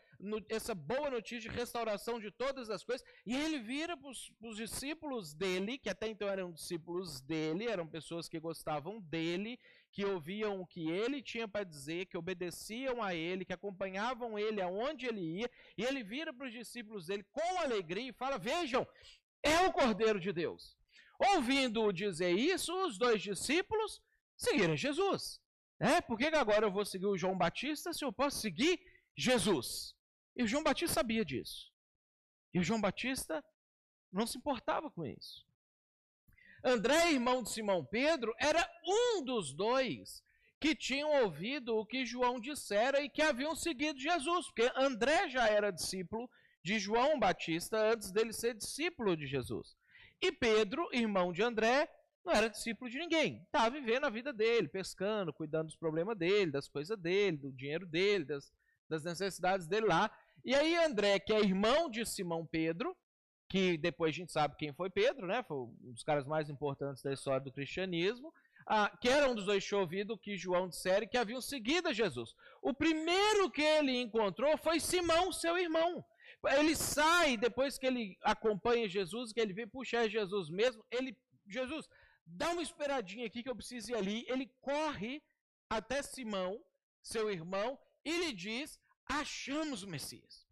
essa 0.47 0.75
boa 0.75 1.09
notícia 1.09 1.49
de 1.49 1.57
restauração 1.57 2.19
de 2.19 2.29
todas 2.29 2.69
as 2.69 2.83
coisas, 2.83 3.03
e 3.25 3.35
ele 3.35 3.57
vira 3.57 3.97
para 3.97 4.11
os 4.11 4.55
discípulos 4.55 5.33
dele, 5.33 5.79
que 5.79 5.89
até 5.89 6.07
então 6.07 6.27
eram 6.27 6.51
discípulos 6.51 7.19
dele, 7.19 7.65
eram 7.65 7.87
pessoas 7.87 8.29
que 8.29 8.39
gostavam 8.39 9.01
dele, 9.01 9.59
que 9.91 10.05
ouviam 10.05 10.61
o 10.61 10.67
que 10.67 10.91
ele 10.91 11.19
tinha 11.19 11.47
para 11.47 11.63
dizer, 11.63 12.05
que 12.05 12.15
obedeciam 12.15 13.01
a 13.01 13.15
ele, 13.15 13.43
que 13.43 13.53
acompanhavam 13.53 14.37
ele 14.37 14.61
aonde 14.61 15.07
ele 15.07 15.39
ia, 15.39 15.49
e 15.75 15.83
ele 15.83 16.03
vira 16.03 16.31
para 16.31 16.45
os 16.45 16.53
discípulos 16.53 17.07
dele 17.07 17.25
com 17.31 17.59
alegria 17.59 18.09
e 18.09 18.13
fala: 18.13 18.37
Vejam, 18.37 18.87
é 19.41 19.65
o 19.65 19.73
Cordeiro 19.73 20.19
de 20.19 20.31
Deus. 20.31 20.76
Ouvindo 21.19 21.91
dizer 21.91 22.31
isso, 22.31 22.73
os 22.85 22.97
dois 22.97 23.21
discípulos 23.21 24.01
seguiram 24.35 24.75
Jesus. 24.75 25.41
É, 25.79 26.01
por 26.01 26.17
que 26.17 26.25
agora 26.25 26.65
eu 26.65 26.71
vou 26.71 26.85
seguir 26.85 27.05
o 27.05 27.17
João 27.17 27.37
Batista 27.37 27.93
se 27.93 28.03
eu 28.03 28.11
posso 28.11 28.39
seguir 28.39 28.79
Jesus? 29.15 29.95
E 30.35 30.43
o 30.43 30.47
João 30.47 30.63
Batista 30.63 30.95
sabia 30.95 31.25
disso. 31.25 31.71
E 32.53 32.59
o 32.59 32.63
João 32.63 32.81
Batista 32.81 33.43
não 34.11 34.25
se 34.25 34.37
importava 34.37 34.89
com 34.89 35.05
isso. 35.05 35.45
André, 36.63 37.11
irmão 37.11 37.43
de 37.43 37.51
Simão 37.51 37.85
Pedro, 37.85 38.33
era 38.39 38.67
um 38.83 39.23
dos 39.23 39.53
dois 39.53 40.23
que 40.59 40.75
tinham 40.75 41.23
ouvido 41.23 41.75
o 41.75 41.85
que 41.85 42.05
João 42.05 42.39
dissera 42.39 42.99
e 43.01 43.09
que 43.09 43.21
haviam 43.21 43.55
seguido 43.55 43.99
Jesus, 43.99 44.47
porque 44.47 44.71
André 44.75 45.29
já 45.29 45.47
era 45.47 45.71
discípulo 45.71 46.27
de 46.63 46.79
João 46.79 47.19
Batista 47.19 47.77
antes 47.77 48.11
dele 48.11 48.33
ser 48.33 48.55
discípulo 48.55 49.15
de 49.15 49.27
Jesus. 49.27 49.76
E 50.21 50.31
Pedro, 50.31 50.89
irmão 50.91 51.31
de 51.31 51.43
André, 51.43 51.89
não 52.25 52.33
era 52.33 52.49
discípulo 52.49 52.89
de 52.89 52.97
ninguém. 52.97 53.41
Estava 53.45 53.69
vivendo 53.69 54.05
a 54.05 54.09
vida 54.09 54.33
dele, 54.33 54.67
pescando, 54.67 55.31
cuidando 55.31 55.67
dos 55.67 55.75
problemas 55.75 56.17
dele, 56.17 56.51
das 56.51 56.67
coisas 56.67 56.97
dele, 56.97 57.37
do 57.37 57.51
dinheiro 57.51 57.85
dele, 57.85 58.25
das, 58.25 58.51
das 58.89 59.03
necessidades 59.03 59.67
dele 59.67 59.87
lá. 59.87 60.11
E 60.43 60.53
aí 60.55 60.75
André, 60.75 61.19
que 61.19 61.33
é 61.33 61.39
irmão 61.39 61.89
de 61.89 62.05
Simão 62.05 62.45
Pedro, 62.45 62.95
que 63.49 63.77
depois 63.77 64.09
a 64.09 64.17
gente 64.17 64.31
sabe 64.31 64.57
quem 64.57 64.73
foi 64.73 64.89
Pedro, 64.89 65.25
né? 65.25 65.43
Foi 65.43 65.57
um 65.57 65.93
dos 65.93 66.03
caras 66.03 66.25
mais 66.25 66.49
importantes 66.49 67.01
da 67.01 67.13
história 67.13 67.39
do 67.39 67.51
cristianismo. 67.51 68.33
Ah, 68.69 68.91
que 68.99 69.07
era 69.07 69.29
um 69.29 69.35
dos 69.35 69.45
dois 69.45 69.63
chovidos 69.63 70.19
que 70.21 70.37
João 70.37 70.67
dissera 70.67 71.07
que 71.07 71.17
haviam 71.17 71.39
seguido 71.39 71.87
a 71.87 71.93
Jesus. 71.93 72.35
O 72.61 72.73
primeiro 72.73 73.49
que 73.49 73.61
ele 73.61 74.01
encontrou 74.01 74.57
foi 74.57 74.81
Simão, 74.81 75.31
seu 75.31 75.57
irmão. 75.57 76.03
Ele 76.49 76.75
sai, 76.75 77.37
depois 77.37 77.77
que 77.77 77.85
ele 77.85 78.17
acompanha 78.21 78.87
Jesus, 78.87 79.31
que 79.33 79.39
ele 79.39 79.53
vê, 79.53 79.65
puxa, 79.65 80.05
é 80.05 80.09
Jesus 80.09 80.49
mesmo, 80.49 80.83
ele, 80.91 81.17
Jesus, 81.47 81.87
dá 82.25 82.49
uma 82.51 82.61
esperadinha 82.61 83.25
aqui 83.25 83.43
que 83.43 83.49
eu 83.49 83.55
preciso 83.55 83.91
ir 83.91 83.95
ali. 83.95 84.25
Ele 84.27 84.51
corre 84.61 85.21
até 85.69 86.01
Simão, 86.01 86.63
seu 87.01 87.29
irmão, 87.29 87.79
e 88.03 88.17
lhe 88.17 88.33
diz: 88.33 88.79
achamos 89.05 89.83
o 89.83 89.87
Messias. 89.87 90.47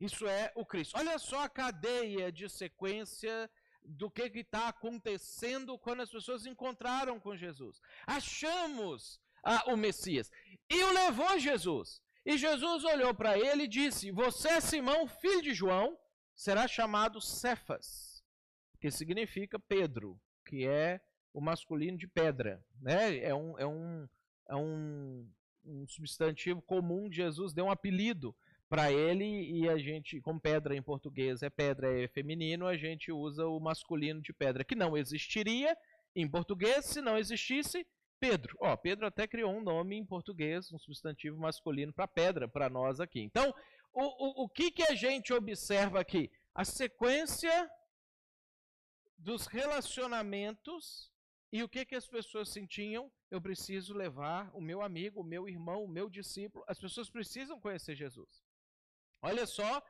Isso 0.00 0.26
é 0.26 0.50
o 0.54 0.64
Cristo. 0.64 0.96
Olha 0.96 1.18
só 1.18 1.42
a 1.42 1.48
cadeia 1.48 2.32
de 2.32 2.48
sequência 2.48 3.50
do 3.84 4.10
que 4.10 4.22
está 4.22 4.68
acontecendo 4.68 5.78
quando 5.78 6.00
as 6.02 6.10
pessoas 6.10 6.46
encontraram 6.46 7.20
com 7.20 7.36
Jesus. 7.36 7.80
Achamos 8.06 9.20
ah, 9.44 9.64
o 9.66 9.76
Messias. 9.76 10.30
E 10.68 10.82
o 10.84 10.92
levou 10.92 11.38
Jesus. 11.38 12.02
E 12.24 12.36
Jesus 12.36 12.84
olhou 12.84 13.14
para 13.14 13.38
ele 13.38 13.64
e 13.64 13.68
disse: 13.68 14.10
Você 14.10 14.48
é 14.48 14.60
Simão, 14.60 15.06
filho 15.06 15.42
de 15.42 15.54
João, 15.54 15.98
será 16.34 16.68
chamado 16.68 17.20
Cefas, 17.20 18.22
que 18.80 18.90
significa 18.90 19.58
Pedro, 19.58 20.20
que 20.46 20.66
é 20.66 21.00
o 21.32 21.40
masculino 21.40 21.96
de 21.96 22.06
pedra. 22.06 22.64
Né? 22.80 23.18
É, 23.18 23.34
um, 23.34 23.58
é, 23.58 23.66
um, 23.66 24.08
é 24.48 24.56
um, 24.56 25.30
um 25.64 25.86
substantivo 25.86 26.60
comum 26.62 27.10
Jesus, 27.10 27.52
deu 27.52 27.66
um 27.66 27.70
apelido 27.70 28.34
para 28.68 28.92
ele 28.92 29.24
e 29.24 29.68
a 29.68 29.76
gente, 29.78 30.20
como 30.20 30.40
pedra 30.40 30.76
em 30.76 30.82
português 30.82 31.42
é 31.42 31.50
pedra, 31.50 31.92
é 31.92 32.06
feminino, 32.06 32.66
a 32.66 32.76
gente 32.76 33.10
usa 33.10 33.46
o 33.46 33.58
masculino 33.58 34.20
de 34.22 34.32
pedra, 34.32 34.64
que 34.64 34.76
não 34.76 34.96
existiria 34.96 35.76
em 36.14 36.28
português 36.28 36.84
se 36.86 37.00
não 37.00 37.18
existisse 37.18 37.86
Pedro. 38.20 38.56
Ó, 38.60 38.76
Pedro 38.76 39.06
até 39.06 39.26
criou 39.26 39.50
um 39.50 39.62
nome 39.62 39.96
em 39.96 40.04
português, 40.04 40.70
um 40.70 40.78
substantivo 40.78 41.38
masculino 41.38 41.92
para 41.92 42.06
pedra, 42.06 42.46
para 42.46 42.68
nós 42.68 43.00
aqui. 43.00 43.20
Então, 43.20 43.52
o, 43.92 44.02
o, 44.02 44.44
o 44.44 44.48
que, 44.48 44.70
que 44.70 44.82
a 44.82 44.94
gente 44.94 45.32
observa 45.32 45.98
aqui? 45.98 46.30
A 46.54 46.64
sequência 46.64 47.70
dos 49.16 49.46
relacionamentos 49.46 51.10
e 51.52 51.62
o 51.62 51.68
que, 51.68 51.84
que 51.84 51.96
as 51.96 52.06
pessoas 52.06 52.50
sentiam? 52.50 53.10
Eu 53.30 53.40
preciso 53.40 53.94
levar 53.94 54.50
o 54.54 54.60
meu 54.60 54.82
amigo, 54.82 55.20
o 55.20 55.24
meu 55.24 55.48
irmão, 55.48 55.84
o 55.84 55.88
meu 55.88 56.08
discípulo. 56.08 56.64
As 56.68 56.78
pessoas 56.78 57.08
precisam 57.10 57.58
conhecer 57.58 57.96
Jesus. 57.96 58.44
Olha 59.22 59.46
só 59.46 59.82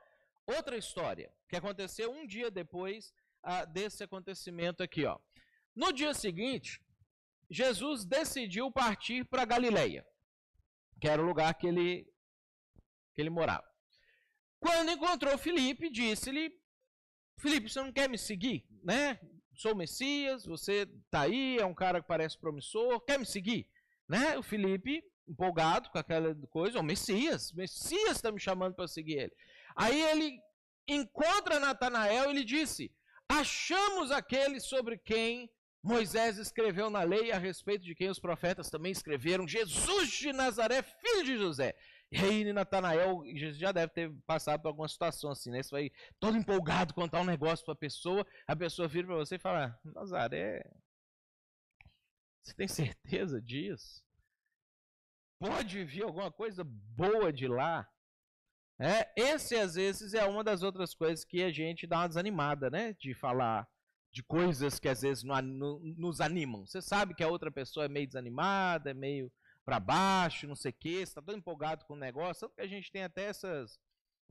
outra 0.45 0.77
história 0.77 1.31
que 1.47 1.55
aconteceu 1.55 2.11
um 2.11 2.25
dia 2.25 2.49
depois 2.49 3.13
ah, 3.43 3.65
desse 3.65 4.03
acontecimento 4.03 4.81
aqui. 4.81 5.05
Ó. 5.05 5.19
No 5.75 5.91
dia 5.93 6.13
seguinte, 6.13 6.81
Jesus 7.51 8.05
decidiu 8.05 8.71
partir 8.71 9.25
para 9.25 9.43
Galileia, 9.43 10.07
que 11.01 11.07
era 11.07 11.21
o 11.21 11.25
lugar 11.25 11.53
que 11.55 11.67
ele, 11.67 12.07
que 13.13 13.21
ele 13.21 13.29
morava. 13.29 13.69
Quando 14.57 14.91
encontrou 14.91 15.37
Filipe, 15.37 15.89
disse-lhe: 15.89 16.57
Filipe, 17.37 17.69
você 17.69 17.81
não 17.81 17.91
quer 17.91 18.09
me 18.09 18.17
seguir? 18.17 18.65
Né? 18.81 19.19
Sou 19.53 19.75
Messias, 19.75 20.45
você 20.45 20.87
está 21.05 21.21
aí, 21.21 21.57
é 21.57 21.65
um 21.65 21.73
cara 21.73 22.01
que 22.01 22.07
parece 22.07 22.39
promissor, 22.39 23.01
quer 23.01 23.19
me 23.19 23.25
seguir? 23.25 23.69
Né? 24.07 24.37
O 24.37 24.43
Filipe, 24.43 25.03
empolgado 25.27 25.89
com 25.89 25.97
aquela 25.97 26.33
coisa, 26.51 26.79
o 26.79 26.83
Messias, 26.83 27.51
Messias 27.51 28.15
está 28.15 28.31
me 28.31 28.39
chamando 28.39 28.75
para 28.75 28.87
seguir 28.87 29.17
ele. 29.23 29.33
Aí 29.75 30.01
ele 30.01 30.39
encontra 30.87 31.59
Natanael 31.59 32.31
e 32.31 32.33
lhe 32.33 32.45
disse: 32.45 32.95
Achamos 33.27 34.09
aquele 34.09 34.61
sobre 34.61 34.97
quem 34.97 35.51
Moisés 35.83 36.37
escreveu 36.37 36.89
na 36.89 37.01
lei 37.01 37.31
a 37.31 37.39
respeito 37.39 37.83
de 37.83 37.95
quem 37.95 38.09
os 38.09 38.19
profetas 38.19 38.69
também 38.69 38.91
escreveram, 38.91 39.47
Jesus 39.47 40.09
de 40.11 40.31
Nazaré, 40.31 40.83
filho 40.83 41.23
de 41.23 41.37
José. 41.37 41.75
E 42.11 42.17
aí 42.17 42.53
Natanael 42.53 43.23
já 43.53 43.71
deve 43.71 43.91
ter 43.93 44.11
passado 44.27 44.61
por 44.61 44.67
alguma 44.67 44.87
situação 44.87 45.31
assim, 45.31 45.49
né? 45.49 45.63
Você 45.63 45.71
vai 45.71 45.91
todo 46.19 46.37
empolgado 46.37 46.93
contar 46.93 47.21
um 47.21 47.25
negócio 47.25 47.65
para 47.65 47.73
a 47.73 47.77
pessoa, 47.77 48.27
a 48.45 48.55
pessoa 48.55 48.87
vira 48.87 49.07
para 49.07 49.15
você 49.15 49.35
e 49.35 49.39
fala: 49.39 49.79
Nazaré, 49.83 50.61
você 52.43 52.53
tem 52.53 52.67
certeza 52.67 53.41
disso? 53.41 54.03
Pode 55.39 55.83
vir 55.83 56.03
alguma 56.03 56.31
coisa 56.31 56.63
boa 56.63 57.31
de 57.31 57.47
lá? 57.47 57.89
É, 58.79 59.11
esse 59.15 59.55
às 59.55 59.75
vezes 59.75 60.13
é 60.13 60.25
uma 60.25 60.43
das 60.43 60.63
outras 60.63 60.93
coisas 60.93 61.23
que 61.23 61.41
a 61.43 61.51
gente 61.51 61.87
dá 61.87 61.99
uma 61.99 62.07
desanimada, 62.07 62.69
né? 62.69 62.93
De 62.99 63.13
falar 63.13 63.67
de 64.11 64.21
coisas 64.23 64.79
que 64.79 64.89
às 64.89 65.01
vezes 65.01 65.23
nos 65.23 66.19
animam. 66.19 66.65
Você 66.65 66.81
sabe 66.81 67.13
que 67.13 67.23
a 67.23 67.29
outra 67.29 67.49
pessoa 67.49 67.85
é 67.85 67.89
meio 67.89 68.07
desanimada, 68.07 68.91
é 68.91 68.93
meio 68.93 69.31
para 69.63 69.79
baixo, 69.79 70.47
não 70.47 70.55
sei 70.55 70.71
o 70.71 70.75
quê, 70.77 71.01
está 71.01 71.21
todo 71.21 71.37
empolgado 71.37 71.85
com 71.85 71.93
o 71.93 71.97
negócio, 71.97 72.41
tanto 72.41 72.55
que 72.55 72.61
a 72.61 72.67
gente 72.67 72.91
tem 72.91 73.03
até 73.03 73.25
essas, 73.25 73.75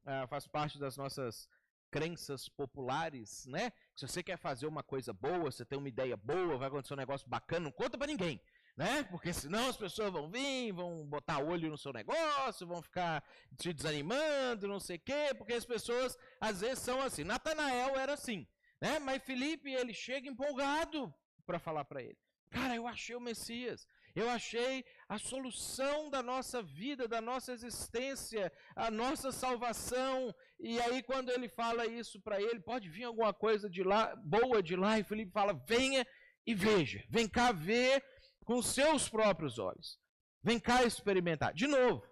uh, 0.03 0.27
faz 0.29 0.47
parte 0.47 0.79
das 0.79 0.97
nossas 0.97 1.49
crenças 1.90 2.49
populares, 2.49 3.47
né? 3.47 3.73
Se 3.97 4.07
você 4.07 4.23
quer 4.23 4.38
fazer 4.38 4.66
uma 4.66 4.83
coisa 4.83 5.12
boa, 5.12 5.51
você 5.51 5.64
tem 5.64 5.79
uma 5.79 5.88
ideia 5.88 6.16
boa, 6.16 6.59
vai 6.59 6.69
acontecer 6.69 6.95
um 6.95 6.99
negócio 6.99 7.29
bacana, 7.29 7.64
não 7.64 7.73
conta 7.73 7.99
para 7.99 8.07
ninguém, 8.07 8.40
né? 8.77 9.03
Porque 9.05 9.33
senão 9.33 9.69
as 9.69 9.77
pessoas 9.77 10.12
vão 10.12 10.31
vir, 10.31 10.73
vão 10.73 11.07
botar 11.07 11.38
olho 11.38 11.71
no 11.71 11.79
seu 11.79 11.93
negócio, 11.93 12.66
vão 12.66 12.83
ficar 12.83 13.25
te 13.57 13.73
desanimando, 13.73 14.69
não 14.69 14.79
sei 14.79 14.97
o 14.97 15.01
quê, 15.01 15.35
porque 15.37 15.53
as 15.53 15.64
pessoas 15.64 16.16
às 16.40 16.61
vezes 16.61 16.79
são 16.79 17.01
assim. 17.01 17.25
Natanael 17.25 17.97
era 17.97 18.14
assim, 18.14 18.47
né? 18.81 18.99
Mas 18.99 19.23
Felipe, 19.23 19.71
ele 19.71 19.93
chega 19.93 20.29
empolgado 20.29 21.12
para 21.47 21.59
falar 21.59 21.85
para 21.85 22.03
ele. 22.03 22.19
Cara, 22.51 22.75
eu 22.75 22.87
achei 22.87 23.14
o 23.14 23.21
Messias. 23.21 23.87
Eu 24.14 24.29
achei 24.29 24.85
a 25.09 25.19
solução 25.19 26.11
da 26.11 26.23
nossa 26.23 26.62
vida, 26.62 27.07
da 27.07 27.21
nossa 27.21 27.53
existência, 27.53 28.53
a 28.75 28.90
nossa 28.90 29.31
salvação. 29.31 30.35
E 30.59 30.81
aí, 30.81 31.03
quando 31.03 31.31
ele 31.31 31.49
fala 31.49 31.87
isso 31.87 32.21
para 32.21 32.40
ele, 32.40 32.61
pode 32.61 32.88
vir 32.88 33.05
alguma 33.05 33.33
coisa 33.33 33.71
de 33.71 33.83
lá, 33.85 34.16
boa 34.16 34.62
de 34.62 34.75
lá, 34.75 34.99
e 34.99 35.05
Felipe 35.05 35.31
fala: 35.31 35.53
venha 35.53 36.05
e 36.45 36.55
veja, 36.55 37.05
vem 37.09 37.29
cá 37.29 37.53
ver 37.53 38.05
com 38.45 38.61
seus 38.61 39.09
próprios 39.09 39.59
olhos. 39.59 39.99
Vem 40.43 40.59
cá 40.59 40.83
experimentar. 40.83 41.55
De 41.55 41.66
novo, 41.66 42.05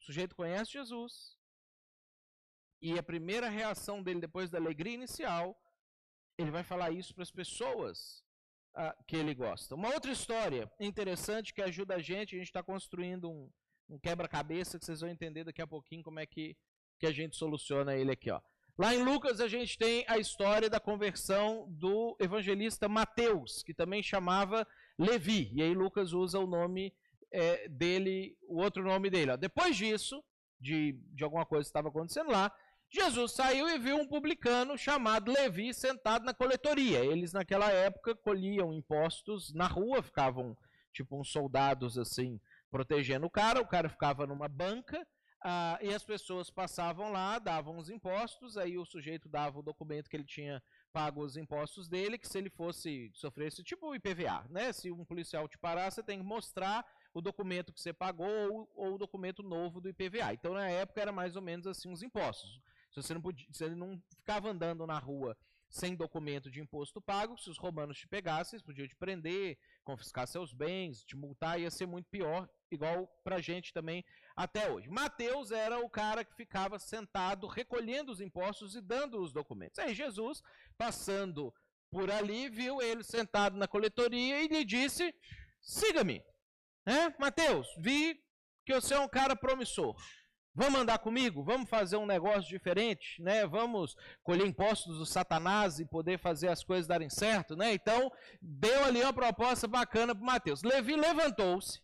o 0.00 0.04
sujeito 0.04 0.34
conhece 0.34 0.72
Jesus. 0.72 1.36
E 2.80 2.98
a 2.98 3.02
primeira 3.02 3.48
reação 3.48 4.02
dele 4.02 4.20
depois 4.20 4.50
da 4.50 4.58
alegria 4.58 4.94
inicial, 4.94 5.56
ele 6.38 6.50
vai 6.50 6.62
falar 6.62 6.90
isso 6.90 7.14
para 7.14 7.22
as 7.22 7.30
pessoas 7.30 8.24
que 9.06 9.16
ele 9.16 9.34
gosta. 9.34 9.74
Uma 9.74 9.92
outra 9.94 10.12
história 10.12 10.70
interessante 10.78 11.54
que 11.54 11.62
ajuda 11.62 11.94
a 11.94 11.98
gente, 11.98 12.34
a 12.34 12.38
gente 12.38 12.48
está 12.48 12.62
construindo 12.62 13.30
um, 13.30 13.50
um 13.88 13.98
quebra-cabeça 13.98 14.78
que 14.78 14.84
vocês 14.84 15.00
vão 15.00 15.08
entender 15.08 15.44
daqui 15.44 15.62
a 15.62 15.66
pouquinho 15.66 16.02
como 16.02 16.20
é 16.20 16.26
que, 16.26 16.56
que 16.98 17.06
a 17.06 17.12
gente 17.12 17.36
soluciona 17.36 17.96
ele 17.96 18.12
aqui. 18.12 18.30
Ó. 18.30 18.40
Lá 18.76 18.94
em 18.94 19.02
Lucas 19.02 19.40
a 19.40 19.48
gente 19.48 19.78
tem 19.78 20.04
a 20.06 20.18
história 20.18 20.68
da 20.68 20.78
conversão 20.78 21.66
do 21.70 22.14
evangelista 22.20 22.86
Mateus, 22.86 23.62
que 23.62 23.72
também 23.72 24.02
chamava 24.02 24.66
Levi. 24.98 25.50
E 25.54 25.62
aí 25.62 25.74
Lucas 25.74 26.12
usa 26.12 26.38
o 26.38 26.46
nome 26.46 26.92
é, 27.32 27.68
dele, 27.68 28.36
o 28.46 28.60
outro 28.60 28.84
nome 28.84 29.08
dele. 29.08 29.30
Ó. 29.30 29.36
Depois 29.38 29.74
disso, 29.74 30.22
de, 30.60 30.92
de 31.14 31.24
alguma 31.24 31.46
coisa 31.46 31.64
que 31.64 31.68
estava 31.68 31.88
acontecendo 31.88 32.30
lá, 32.30 32.52
Jesus 32.96 33.32
saiu 33.32 33.68
e 33.68 33.78
viu 33.78 33.94
um 33.94 34.06
publicano 34.06 34.78
chamado 34.78 35.30
Levi 35.30 35.74
sentado 35.74 36.24
na 36.24 36.32
coletoria. 36.32 37.04
Eles, 37.04 37.30
naquela 37.30 37.70
época, 37.70 38.14
colhiam 38.14 38.72
impostos 38.72 39.52
na 39.52 39.66
rua, 39.66 40.02
ficavam 40.02 40.56
tipo 40.94 41.20
uns 41.20 41.30
soldados 41.30 41.98
assim, 41.98 42.40
protegendo 42.70 43.26
o 43.26 43.30
cara. 43.30 43.60
O 43.60 43.66
cara 43.66 43.90
ficava 43.90 44.26
numa 44.26 44.48
banca 44.48 45.06
ah, 45.44 45.78
e 45.82 45.92
as 45.92 46.02
pessoas 46.02 46.48
passavam 46.48 47.12
lá, 47.12 47.38
davam 47.38 47.76
os 47.76 47.90
impostos. 47.90 48.56
Aí 48.56 48.78
o 48.78 48.86
sujeito 48.86 49.28
dava 49.28 49.58
o 49.58 49.62
documento 49.62 50.08
que 50.08 50.16
ele 50.16 50.24
tinha 50.24 50.62
pago 50.90 51.22
os 51.22 51.36
impostos 51.36 51.90
dele, 51.90 52.16
que 52.16 52.26
se 52.26 52.38
ele 52.38 52.48
fosse 52.48 53.10
sofresse 53.12 53.62
tipo 53.62 53.88
o 53.88 53.94
IPVA, 53.94 54.46
né? 54.48 54.72
Se 54.72 54.90
um 54.90 55.04
policial 55.04 55.46
te 55.46 55.58
parar, 55.58 55.90
você 55.90 56.02
tem 56.02 56.18
que 56.18 56.24
mostrar 56.24 56.82
o 57.12 57.20
documento 57.20 57.74
que 57.74 57.80
você 57.80 57.92
pagou 57.92 58.26
ou, 58.50 58.72
ou 58.74 58.94
o 58.94 58.98
documento 58.98 59.42
novo 59.42 59.82
do 59.82 59.90
IPVA. 59.90 60.32
Então, 60.32 60.54
na 60.54 60.70
época, 60.70 61.02
era 61.02 61.12
mais 61.12 61.36
ou 61.36 61.42
menos 61.42 61.66
assim 61.66 61.92
os 61.92 62.02
impostos. 62.02 62.58
Se 62.96 63.02
você 63.02 63.12
não, 63.12 63.20
podia, 63.20 63.46
você 63.52 63.68
não 63.68 64.02
ficava 64.16 64.48
andando 64.48 64.86
na 64.86 64.98
rua 64.98 65.36
sem 65.68 65.94
documento 65.94 66.50
de 66.50 66.60
imposto 66.62 66.98
pago, 66.98 67.36
se 67.36 67.50
os 67.50 67.58
romanos 67.58 67.98
te 67.98 68.08
pegassem, 68.08 68.56
eles 68.56 68.64
podiam 68.64 68.88
te 68.88 68.96
prender, 68.96 69.58
confiscar 69.84 70.26
seus 70.26 70.54
bens, 70.54 71.04
te 71.04 71.14
multar, 71.14 71.60
ia 71.60 71.70
ser 71.70 71.84
muito 71.84 72.08
pior, 72.08 72.48
igual 72.70 73.06
pra 73.22 73.38
gente 73.38 73.70
também 73.70 74.02
até 74.34 74.70
hoje. 74.70 74.88
Mateus 74.88 75.50
era 75.50 75.78
o 75.78 75.90
cara 75.90 76.24
que 76.24 76.34
ficava 76.34 76.78
sentado 76.78 77.46
recolhendo 77.46 78.10
os 78.10 78.22
impostos 78.22 78.74
e 78.74 78.80
dando 78.80 79.20
os 79.20 79.30
documentos. 79.30 79.78
Aí 79.78 79.94
Jesus, 79.94 80.42
passando 80.78 81.52
por 81.90 82.10
ali, 82.10 82.48
viu 82.48 82.80
ele 82.80 83.04
sentado 83.04 83.58
na 83.58 83.68
coletoria 83.68 84.42
e 84.42 84.48
lhe 84.48 84.64
disse: 84.64 85.14
siga-me. 85.60 86.24
Mateus, 87.18 87.68
vi 87.78 88.18
que 88.64 88.72
você 88.72 88.94
é 88.94 88.98
um 88.98 89.08
cara 89.08 89.36
promissor. 89.36 89.94
Vamos 90.56 90.80
andar 90.80 90.98
comigo? 91.00 91.44
Vamos 91.44 91.68
fazer 91.68 91.98
um 91.98 92.06
negócio 92.06 92.48
diferente, 92.48 93.20
né? 93.20 93.46
Vamos 93.46 93.94
colher 94.24 94.46
impostos 94.46 94.96
do 94.96 95.04
Satanás 95.04 95.78
e 95.78 95.84
poder 95.84 96.18
fazer 96.18 96.48
as 96.48 96.64
coisas 96.64 96.86
darem 96.86 97.10
certo, 97.10 97.54
né? 97.54 97.74
Então, 97.74 98.10
deu 98.40 98.84
ali 98.86 99.02
uma 99.02 99.12
proposta 99.12 99.68
bacana 99.68 100.14
para 100.14 100.24
Mateus. 100.24 100.62
Levi 100.62 100.96
levantou-se, 100.96 101.82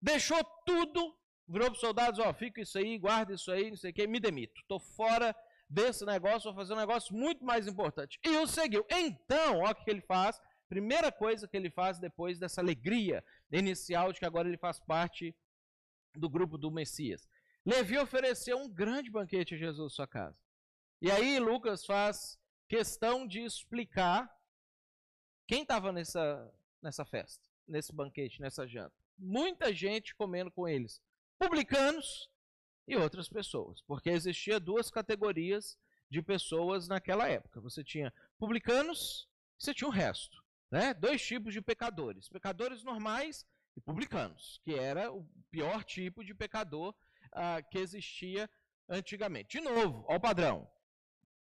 deixou 0.00 0.38
tudo, 0.64 1.12
virou 1.48 1.66
para 1.66 1.74
os 1.74 1.80
soldados, 1.80 2.20
ó, 2.20 2.32
fica 2.32 2.60
isso 2.60 2.78
aí, 2.78 2.96
guarda 2.98 3.34
isso 3.34 3.50
aí, 3.50 3.70
não 3.70 3.76
sei 3.76 3.90
o 3.90 3.94
que, 3.94 4.06
me 4.06 4.20
demito. 4.20 4.60
Estou 4.60 4.78
fora 4.78 5.34
desse 5.68 6.06
negócio, 6.06 6.52
vou 6.52 6.54
fazer 6.54 6.74
um 6.74 6.78
negócio 6.78 7.12
muito 7.16 7.44
mais 7.44 7.66
importante. 7.66 8.20
E 8.22 8.36
o 8.36 8.46
seguiu. 8.46 8.86
Então, 8.92 9.58
olha 9.58 9.72
o 9.72 9.74
que 9.74 9.90
ele 9.90 10.02
faz. 10.02 10.40
Primeira 10.68 11.10
coisa 11.10 11.48
que 11.48 11.56
ele 11.56 11.68
faz 11.68 11.98
depois 11.98 12.38
dessa 12.38 12.60
alegria 12.60 13.24
inicial 13.50 14.12
de 14.12 14.20
que 14.20 14.24
agora 14.24 14.46
ele 14.46 14.56
faz 14.56 14.78
parte 14.78 15.34
do 16.14 16.28
grupo 16.28 16.56
do 16.56 16.70
Messias. 16.70 17.26
Levi 17.64 17.98
ofereceu 17.98 18.58
um 18.58 18.68
grande 18.68 19.10
banquete 19.10 19.54
a 19.54 19.58
Jesus 19.58 19.94
sua 19.94 20.06
casa. 20.06 20.36
E 21.00 21.10
aí 21.10 21.38
Lucas 21.38 21.84
faz 21.84 22.38
questão 22.68 23.26
de 23.26 23.40
explicar 23.40 24.30
quem 25.46 25.62
estava 25.62 25.92
nessa, 25.92 26.52
nessa 26.82 27.04
festa, 27.04 27.48
nesse 27.66 27.92
banquete, 27.92 28.40
nessa 28.40 28.66
janta. 28.66 28.94
Muita 29.18 29.72
gente 29.72 30.14
comendo 30.14 30.50
com 30.50 30.68
eles. 30.68 31.00
Publicanos 31.38 32.28
e 32.86 32.96
outras 32.96 33.28
pessoas. 33.28 33.82
Porque 33.82 34.10
existia 34.10 34.60
duas 34.60 34.90
categorias 34.90 35.78
de 36.10 36.22
pessoas 36.22 36.88
naquela 36.88 37.28
época. 37.28 37.60
Você 37.60 37.82
tinha 37.82 38.12
publicanos 38.38 39.28
e 39.58 39.64
você 39.64 39.74
tinha 39.74 39.88
o 39.88 39.92
resto. 39.92 40.42
Né? 40.70 40.92
Dois 40.94 41.24
tipos 41.24 41.52
de 41.52 41.62
pecadores. 41.62 42.28
Pecadores 42.28 42.82
normais 42.82 43.46
e 43.76 43.80
publicanos, 43.80 44.60
que 44.64 44.74
era 44.74 45.12
o 45.12 45.26
pior 45.50 45.84
tipo 45.84 46.24
de 46.24 46.34
pecador 46.34 46.94
ah, 47.34 47.60
que 47.62 47.78
existia 47.78 48.48
antigamente. 48.88 49.58
De 49.58 49.64
novo, 49.64 50.04
ao 50.08 50.20
padrão. 50.20 50.68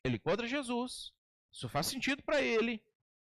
Ele 0.04 0.16
encontra 0.16 0.48
Jesus, 0.48 1.12
isso 1.52 1.68
faz 1.68 1.88
sentido 1.88 2.24
para 2.24 2.42
ele, 2.42 2.82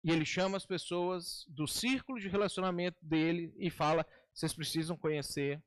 e 0.04 0.12
ele 0.12 0.26
chama 0.26 0.58
as 0.58 0.66
pessoas 0.66 1.46
do 1.48 1.68
círculo 1.68 2.20
de 2.20 2.28
relacionamento 2.28 2.98
dele 3.02 3.54
e 3.58 3.70
fala: 3.70 4.06
vocês 4.34 4.54
precisam 4.54 4.98
conhecer. 4.98 5.62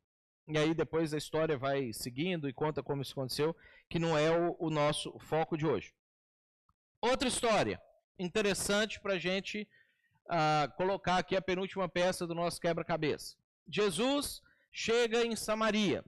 E 0.49 0.57
aí 0.57 0.75
depois 0.75 1.13
a 1.13 1.19
história 1.19 1.59
vai 1.59 1.93
seguindo 1.93 2.49
e 2.49 2.53
conta 2.53 2.83
como 2.83 3.03
isso 3.03 3.13
aconteceu, 3.13 3.57
que 3.91 3.99
não 3.99 4.17
é 4.17 4.31
o, 4.31 4.57
o 4.61 4.71
nosso 4.71 5.19
foco 5.19 5.57
de 5.57 5.67
hoje. 5.67 5.93
Outra 7.01 7.29
história 7.29 7.81
interessante 8.19 9.01
para 9.01 9.15
a 9.15 9.19
gente 9.19 9.69
uh, 10.27 10.73
colocar 10.77 11.19
aqui 11.19 11.37
a 11.37 11.43
penúltima 11.43 11.89
peça 11.89 12.27
do 12.27 12.35
nosso 12.35 12.61
quebra-cabeça. 12.61 13.37
Jesus 13.69 14.41
chega 14.71 15.25
em 15.25 15.35
Samaria. 15.35 16.05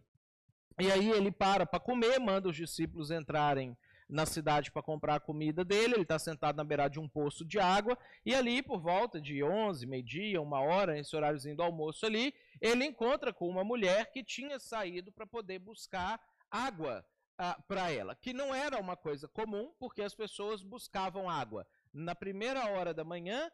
E 0.79 0.91
aí 0.93 1.11
ele 1.11 1.31
para 1.31 1.67
para 1.67 1.81
comer, 1.81 2.19
manda 2.19 2.49
os 2.49 2.57
discípulos 2.57 3.11
entrarem 3.11 3.77
na 4.09 4.25
cidade 4.25 4.71
para 4.71 4.83
comprar 4.83 5.17
a 5.17 5.21
comida 5.21 5.65
dele. 5.65 5.95
Ele 5.95 6.03
está 6.03 6.19
sentado 6.19 6.57
na 6.57 6.65
beirada 6.65 6.91
de 6.91 7.01
um 7.01 7.09
poço 7.09 7.45
de 7.45 7.59
água. 7.59 7.99
E 8.25 8.35
ali, 8.35 8.63
por 8.63 8.81
volta 8.81 9.21
de 9.21 9.43
11, 9.43 9.87
meio-dia, 9.87 10.41
uma 10.41 10.61
hora, 10.61 10.99
esse 10.99 11.15
horáriozinho 11.15 11.57
do 11.57 11.63
almoço 11.63 12.07
ali, 12.07 12.35
ele 12.61 12.85
encontra 12.85 13.33
com 13.33 13.49
uma 13.49 13.63
mulher 13.63 14.11
que 14.11 14.25
tinha 14.25 14.59
saído 14.59 15.13
para 15.13 15.27
poder 15.27 15.59
buscar 15.59 16.21
água 16.51 17.05
ah, 17.37 17.61
para 17.69 17.91
ela. 17.91 18.15
Que 18.15 18.33
não 18.33 18.55
era 18.55 18.81
uma 18.81 18.97
coisa 18.97 19.29
comum, 19.29 19.73
porque 19.79 20.03
as 20.03 20.15
pessoas 20.15 20.63
buscavam 20.63 21.29
água 21.29 21.67
na 21.93 22.15
primeira 22.15 22.71
hora 22.71 22.95
da 22.95 23.05
manhã 23.05 23.51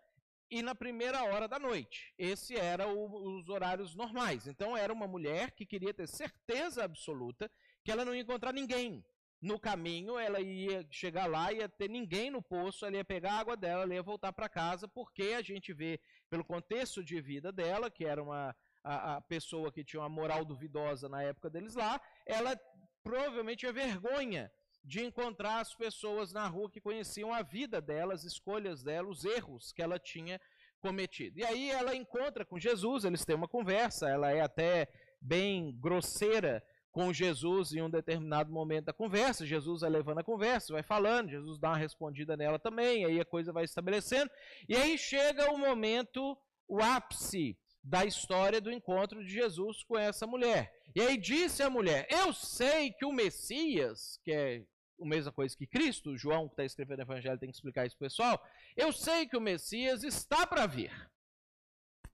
e 0.51 0.63
na 0.63 0.75
primeira 0.75 1.23
hora 1.25 1.49
da 1.49 1.59
noite. 1.59 2.13
Esse 2.19 2.57
eram 2.57 2.95
os 2.97 3.49
horários 3.49 3.95
normais. 3.95 4.47
Então 4.47 4.77
era 4.77 4.93
uma 4.93 5.07
mulher 5.07 5.51
que 5.53 5.67
queria 5.67 5.93
ter 5.93 6.09
certeza 6.09 6.85
absoluta 6.85 7.51
que 7.83 7.91
ela 7.91 8.05
não 8.05 8.15
ia 8.15 8.23
encontrar 8.23 8.53
ninguém. 8.53 9.05
No 9.41 9.59
caminho, 9.59 10.19
ela 10.19 10.41
ia 10.41 10.87
chegar 10.91 11.27
lá, 11.27 11.53
ia 11.53 11.69
ter 11.69 11.91
ninguém 11.91 12.31
no 12.31 12.41
poço, 12.41 12.87
ela 12.87 12.97
ia 12.97 13.05
pegar 13.05 13.33
a 13.33 13.41
água 13.41 13.57
dela, 13.57 13.83
ela 13.83 13.95
ia 13.95 14.03
voltar 14.03 14.33
para 14.33 14.49
casa, 14.49 14.89
porque 14.89 15.35
a 15.37 15.43
gente 15.43 15.73
vê, 15.73 16.01
pelo 16.31 16.45
contexto 16.45 17.05
de 17.05 17.21
vida 17.21 17.53
dela, 17.53 17.91
que 17.91 18.07
era 18.07 18.23
uma 18.23 18.57
a, 18.83 19.17
a 19.17 19.21
pessoa 19.23 19.73
que 19.73 19.83
tinha 19.83 20.01
uma 20.01 20.09
moral 20.09 20.45
duvidosa 20.45 21.09
na 21.09 21.23
época 21.23 21.49
deles 21.49 21.75
lá, 21.75 22.01
ela 22.27 22.59
provavelmente 23.03 23.61
tinha 23.61 23.73
vergonha 23.73 24.53
de 24.85 25.03
encontrar 25.03 25.61
as 25.61 25.75
pessoas 25.75 26.33
na 26.33 26.47
rua 26.47 26.71
que 26.71 26.81
conheciam 26.81 27.33
a 27.33 27.43
vida 27.43 27.81
delas, 27.81 28.21
as 28.21 28.33
escolhas 28.33 28.83
dela, 28.83 29.09
os 29.09 29.25
erros 29.25 29.73
que 29.73 29.83
ela 29.83 29.99
tinha 29.99 30.41
cometido. 30.81 31.39
E 31.39 31.45
aí 31.45 31.71
ela 31.71 31.97
encontra 31.97 32.45
com 32.45 32.59
Jesus, 32.59 33.05
eles 33.05 33.25
têm 33.25 33.35
uma 33.35 33.49
conversa, 33.49 34.09
ela 34.09 34.31
é 34.31 34.43
até 34.43 34.87
bem 35.21 35.75
grosseira 35.81 36.63
com 36.93 37.13
Jesus 37.13 37.73
em 37.73 37.81
um 37.81 37.89
determinado 37.89 38.53
momento 38.53 38.85
da 38.85 38.93
conversa. 38.93 39.47
Jesus 39.47 39.81
vai 39.81 39.91
levando 39.91 40.19
a 40.19 40.25
conversa, 40.25 40.75
vai 40.75 40.83
falando, 40.83 41.31
Jesus 41.31 41.59
dá 41.59 41.71
uma 41.71 41.79
respondida 41.79 42.37
nela 42.37 42.59
também, 42.59 43.07
aí 43.07 43.19
a 43.19 43.25
coisa 43.25 43.53
vai 43.53 43.65
estabelecendo. 43.65 44.31
E 44.69 44.77
aí 44.77 44.99
chega 44.99 45.51
o 45.51 45.59
momento, 45.59 46.37
o 46.69 46.81
ápice 46.83 47.59
da 47.83 48.05
história 48.05 48.61
do 48.61 48.71
encontro 48.71 49.25
de 49.25 49.33
Jesus 49.33 49.83
com 49.83 49.99
essa 49.99 50.27
mulher. 50.27 50.73
E 50.95 51.01
aí 51.01 51.17
disse 51.17 51.63
a 51.63 51.71
mulher: 51.71 52.07
Eu 52.11 52.33
sei 52.33 52.93
que 52.93 53.05
o 53.05 53.13
Messias, 53.13 54.21
que 54.23 54.31
é 54.31 54.65
a 55.01 55.05
mesma 55.05 55.33
coisa 55.33 55.57
que 55.57 55.67
Cristo, 55.67 56.17
João, 56.17 56.47
que 56.47 56.55
está 56.55 56.65
escrevendo 56.65 57.01
o 57.01 57.03
Evangelho, 57.03 57.39
tem 57.39 57.51
que 57.51 57.57
explicar 57.57 57.87
isso 57.87 57.97
para 57.97 58.07
o 58.07 58.09
pessoal. 58.09 58.47
Eu 58.77 58.93
sei 58.93 59.27
que 59.27 59.37
o 59.37 59.41
Messias 59.41 60.03
está 60.05 60.47
para 60.47 60.67
vir. 60.67 60.93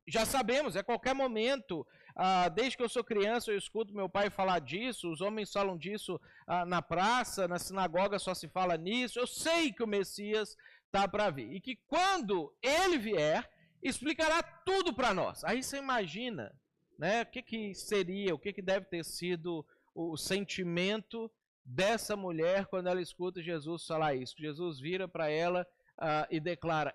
Já 0.06 0.24
sabemos, 0.24 0.74
é 0.74 0.82
qualquer 0.82 1.14
momento. 1.14 1.86
Ah, 2.16 2.48
desde 2.48 2.76
que 2.76 2.82
eu 2.82 2.88
sou 2.88 3.04
criança, 3.04 3.50
eu 3.50 3.58
escuto 3.58 3.94
meu 3.94 4.08
pai 4.08 4.28
falar 4.28 4.58
disso. 4.58 5.10
Os 5.10 5.20
homens 5.20 5.52
falam 5.52 5.78
disso 5.78 6.20
ah, 6.46 6.64
na 6.64 6.82
praça, 6.82 7.46
na 7.46 7.58
sinagoga 7.58 8.18
só 8.18 8.34
se 8.34 8.48
fala 8.48 8.76
nisso. 8.76 9.18
Eu 9.18 9.26
sei 9.26 9.72
que 9.72 9.82
o 9.82 9.86
Messias 9.86 10.56
está 10.86 11.06
para 11.06 11.30
vir. 11.30 11.52
E 11.52 11.60
que 11.60 11.76
quando 11.86 12.52
ele 12.60 12.98
vier, 12.98 13.48
explicará 13.82 14.42
tudo 14.42 14.92
para 14.92 15.14
nós. 15.14 15.44
Aí 15.44 15.62
você 15.62 15.78
imagina 15.78 16.52
né, 16.98 17.22
o 17.22 17.26
que, 17.26 17.42
que 17.42 17.74
seria, 17.74 18.34
o 18.34 18.38
que, 18.38 18.52
que 18.52 18.62
deve 18.62 18.86
ter 18.86 19.04
sido 19.04 19.64
o 19.94 20.16
sentimento 20.16 21.30
dessa 21.70 22.16
mulher 22.16 22.66
quando 22.66 22.88
ela 22.88 23.00
escuta 23.00 23.42
Jesus 23.42 23.86
falar 23.86 24.14
isso. 24.14 24.34
Jesus 24.36 24.80
vira 24.80 25.06
para 25.06 25.30
ela 25.30 25.66
uh, 25.98 26.26
e 26.30 26.40
declara: 26.40 26.94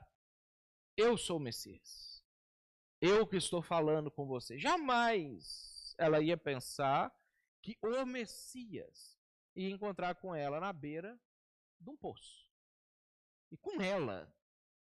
Eu 0.98 1.18
sou 1.18 1.38
o 1.38 1.40
Messias. 1.40 2.24
Eu 3.02 3.26
que 3.26 3.38
estou 3.38 3.62
falando 3.62 4.12
com 4.12 4.26
você. 4.26 4.58
Jamais 4.58 5.96
ela 5.98 6.22
ia 6.22 6.38
pensar 6.38 7.14
que 7.62 7.78
o 7.82 8.06
Messias 8.06 9.18
ia 9.56 9.70
encontrar 9.70 10.16
com 10.16 10.36
ela 10.36 10.60
na 10.60 10.74
beira 10.74 11.18
de 11.80 11.90
um 11.90 11.96
poço. 11.96 12.46
E 13.52 13.58
com 13.58 13.82
ela, 13.82 14.34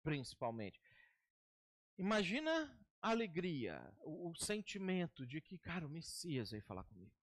principalmente. 0.03 0.81
Imagina 1.97 2.79
a 3.01 3.11
alegria, 3.11 3.81
o, 4.03 4.31
o 4.31 4.35
sentimento 4.37 5.27
de 5.27 5.41
que, 5.41 5.59
cara, 5.59 5.87
o 5.87 5.91
Messias 5.91 6.51
veio 6.51 6.63
falar 6.65 6.85
comigo. 6.85 7.18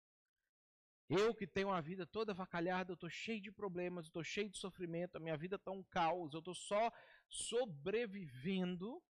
Eu 1.10 1.34
que 1.36 1.46
tenho 1.46 1.68
uma 1.68 1.82
vida 1.82 2.06
toda 2.06 2.34
vacalhada, 2.34 2.92
eu 2.92 2.96
estou 2.96 3.10
cheio 3.10 3.42
de 3.42 3.52
problemas, 3.52 4.06
estou 4.06 4.24
cheio 4.24 4.50
de 4.50 4.58
sofrimento, 4.58 5.16
a 5.16 5.20
minha 5.20 5.38
vida 5.38 5.58
está 5.58 5.72
um 5.72 5.84
caos, 5.84 6.34
eu 6.34 6.40
estou 6.40 6.56
só 6.56 6.92
sobrevivendo. 7.30 9.02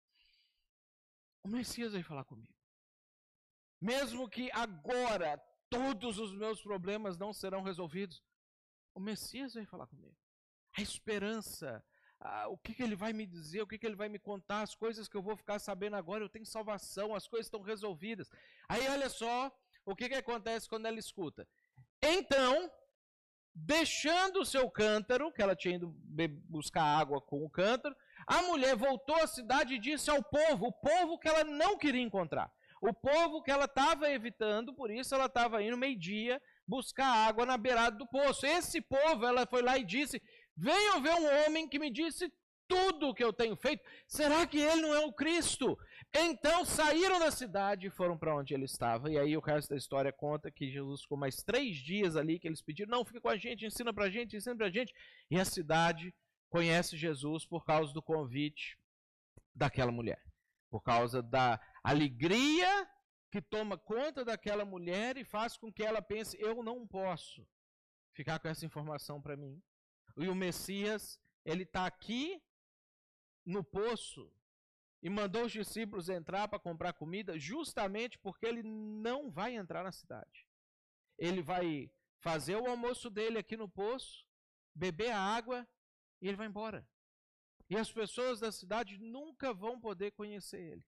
O 1.43 1.47
Messias 1.47 1.93
veio 1.93 2.03
falar 2.03 2.23
comigo. 2.25 2.53
Mesmo 3.79 4.29
que 4.29 4.49
agora 4.51 5.37
todos 5.69 6.17
os 6.17 6.33
meus 6.33 6.61
problemas 6.61 7.17
não 7.17 7.33
serão 7.33 7.61
resolvidos, 7.61 8.23
o 8.93 8.99
Messias 8.99 9.53
veio 9.53 9.67
falar 9.67 9.87
comigo. 9.87 10.15
A 10.77 10.81
esperança, 10.81 11.83
o 12.47 12.57
que, 12.57 12.73
que, 12.73 12.83
ele 12.83 12.95
vai 12.95 13.11
me 13.11 13.25
dizer, 13.25 13.61
o 13.61 13.67
que, 13.67 13.77
que, 13.77 13.85
ele 13.85 13.95
vai 13.95 14.07
me 14.07 14.19
contar, 14.19 14.61
as 14.61 14.75
coisas 14.75 15.07
que 15.07 15.17
eu 15.17 15.21
vou 15.21 15.35
ficar 15.35 15.59
sabendo 15.59 15.95
agora, 15.95 16.23
eu 16.23 16.29
tenho 16.29 16.45
salvação, 16.45 17.13
as 17.13 17.27
coisas 17.27 17.47
estão 17.47 17.61
resolvidas. 17.61 18.29
Aí 18.69 18.87
olha 18.87 19.09
só 19.09 19.51
o 19.85 19.95
que, 19.95 20.07
que 20.07 20.15
acontece 20.15 20.69
quando 20.69 20.85
ela 20.85 20.99
escuta. 20.99 21.47
Então, 22.03 22.69
deixando 23.55 24.41
o 24.41 24.45
seu 24.45 24.69
cântaro, 24.69 25.31
que 25.31 25.41
ela 25.41 25.55
tinha 25.55 25.75
ido 25.75 25.95
buscar 26.49 26.83
água 26.83 27.21
com 27.21 27.45
o 27.45 27.49
cântaro, 27.49 27.95
a 28.27 28.41
mulher 28.43 28.75
voltou 28.75 29.15
à 29.15 29.27
cidade 29.27 29.75
e 29.75 29.79
disse 29.79 30.09
ao 30.09 30.21
povo, 30.21 30.67
o 30.67 30.71
povo 30.71 31.17
que 31.17 31.27
ela 31.27 31.43
não 31.43 31.77
queria 31.77 32.01
encontrar, 32.01 32.51
o 32.81 32.93
povo 32.93 33.41
que 33.41 33.51
ela 33.51 33.65
estava 33.65 34.09
evitando, 34.09 34.73
por 34.73 34.91
isso 34.91 35.15
ela 35.15 35.27
estava 35.27 35.63
indo 35.63 35.77
meio-dia 35.77 36.41
buscar 36.67 37.27
água 37.27 37.45
na 37.45 37.57
beirada 37.57 37.97
do 37.97 38.07
poço. 38.07 38.45
Esse 38.45 38.81
povo, 38.81 39.25
ela 39.25 39.45
foi 39.45 39.61
lá 39.61 39.77
e 39.77 39.85
disse: 39.85 40.21
Venham 40.55 41.01
ver 41.01 41.13
um 41.13 41.45
homem 41.45 41.67
que 41.67 41.79
me 41.79 41.89
disse 41.89 42.31
tudo 42.67 43.09
o 43.09 43.13
que 43.13 43.23
eu 43.23 43.31
tenho 43.31 43.55
feito. 43.55 43.83
Será 44.07 44.45
que 44.45 44.59
ele 44.59 44.81
não 44.81 44.93
é 44.93 44.99
o 45.05 45.13
Cristo? 45.13 45.77
Então 46.15 46.63
saíram 46.63 47.19
da 47.19 47.31
cidade 47.31 47.87
e 47.87 47.89
foram 47.89 48.15
para 48.15 48.35
onde 48.35 48.53
ele 48.53 48.65
estava. 48.65 49.11
E 49.11 49.17
aí 49.17 49.35
o 49.35 49.39
resto 49.39 49.69
da 49.69 49.75
história 49.75 50.13
conta 50.13 50.51
que 50.51 50.69
Jesus 50.69 51.01
ficou 51.01 51.17
mais 51.17 51.37
três 51.37 51.77
dias 51.77 52.15
ali, 52.15 52.37
que 52.37 52.47
eles 52.47 52.61
pediram, 52.61 52.91
não, 52.91 53.03
fica 53.03 53.19
com 53.19 53.29
a 53.29 53.37
gente, 53.37 53.65
ensina 53.65 53.91
para 53.91 54.05
a 54.05 54.09
gente, 54.09 54.35
ensina 54.35 54.55
para 54.55 54.67
a 54.67 54.71
gente. 54.71 54.93
E 55.31 55.39
a 55.39 55.45
cidade 55.45 56.13
conhece 56.49 56.95
Jesus 56.95 57.47
por 57.47 57.65
causa 57.65 57.91
do 57.91 58.01
convite 58.01 58.77
daquela 59.55 59.91
mulher. 59.91 60.21
Por 60.69 60.81
causa 60.81 61.21
da 61.21 61.59
alegria 61.83 62.87
que 63.31 63.41
toma 63.41 63.75
conta 63.75 64.23
daquela 64.23 64.63
mulher 64.63 65.17
e 65.17 65.25
faz 65.25 65.57
com 65.57 65.73
que 65.73 65.83
ela 65.83 65.99
pense, 65.99 66.39
eu 66.39 66.61
não 66.61 66.87
posso 66.87 67.43
ficar 68.13 68.37
com 68.37 68.47
essa 68.47 68.63
informação 68.63 69.19
para 69.19 69.35
mim. 69.35 69.59
E 70.15 70.27
o 70.27 70.35
Messias, 70.35 71.19
ele 71.43 71.63
está 71.63 71.87
aqui 71.87 72.39
no 73.43 73.63
poço 73.63 74.31
e 75.03 75.09
mandou 75.09 75.43
os 75.43 75.51
discípulos 75.51 76.07
entrar 76.07 76.47
para 76.47 76.57
comprar 76.57 76.93
comida, 76.93 77.37
justamente 77.37 78.17
porque 78.17 78.45
ele 78.45 78.63
não 78.63 79.29
vai 79.29 79.53
entrar 79.53 79.83
na 79.83 79.91
cidade. 79.91 80.47
Ele 81.17 81.41
vai 81.41 81.91
fazer 82.21 82.55
o 82.55 82.67
almoço 82.67 83.09
dele 83.09 83.37
aqui 83.37 83.57
no 83.57 83.67
poço, 83.67 84.25
beber 84.73 85.11
a 85.11 85.19
água 85.19 85.67
e 86.21 86.27
ele 86.29 86.37
vai 86.37 86.47
embora. 86.47 86.87
E 87.69 87.75
as 87.75 87.91
pessoas 87.91 88.39
da 88.39 88.49
cidade 88.49 88.97
nunca 88.97 89.53
vão 89.53 89.77
poder 89.77 90.11
conhecer 90.11 90.61
ele. 90.61 90.85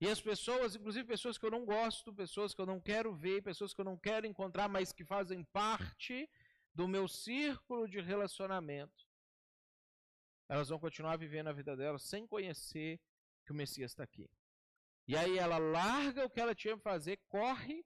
E 0.00 0.08
as 0.08 0.20
pessoas, 0.20 0.76
inclusive 0.76 1.04
pessoas 1.04 1.36
que 1.36 1.44
eu 1.44 1.50
não 1.50 1.64
gosto, 1.64 2.14
pessoas 2.14 2.54
que 2.54 2.60
eu 2.60 2.66
não 2.66 2.80
quero 2.80 3.12
ver, 3.12 3.42
pessoas 3.42 3.74
que 3.74 3.80
eu 3.80 3.84
não 3.84 3.96
quero 3.96 4.24
encontrar, 4.24 4.68
mas 4.68 4.92
que 4.92 5.04
fazem 5.04 5.42
parte 5.44 6.30
do 6.72 6.86
meu 6.86 7.08
círculo 7.08 7.88
de 7.88 8.00
relacionamento, 8.00 9.04
elas 10.48 10.68
vão 10.68 10.78
continuar 10.78 11.16
vivendo 11.16 11.48
a 11.48 11.52
vida 11.52 11.76
delas 11.76 12.04
sem 12.04 12.24
conhecer 12.24 13.00
que 13.52 13.54
o 13.54 13.54
Messias 13.54 13.92
está 13.92 14.02
aqui. 14.02 14.28
E 15.06 15.14
aí 15.16 15.38
ela 15.38 15.58
larga 15.58 16.24
o 16.24 16.30
que 16.30 16.40
ela 16.40 16.54
tinha 16.54 16.76
que 16.76 16.82
fazer, 16.82 17.18
corre 17.28 17.84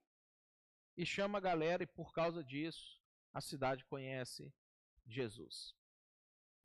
e 0.95 1.05
chama 1.05 1.37
a 1.37 1.41
galera, 1.41 1.83
e 1.83 1.87
por 1.87 2.13
causa 2.13 2.43
disso 2.43 3.01
a 3.33 3.41
cidade 3.41 3.83
conhece 3.85 4.51
Jesus. 5.05 5.75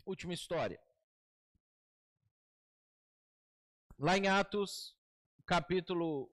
Última 0.06 0.32
história. 0.32 0.80
Lá 3.98 4.16
em 4.16 4.28
Atos, 4.28 4.96
capítulo 5.44 6.32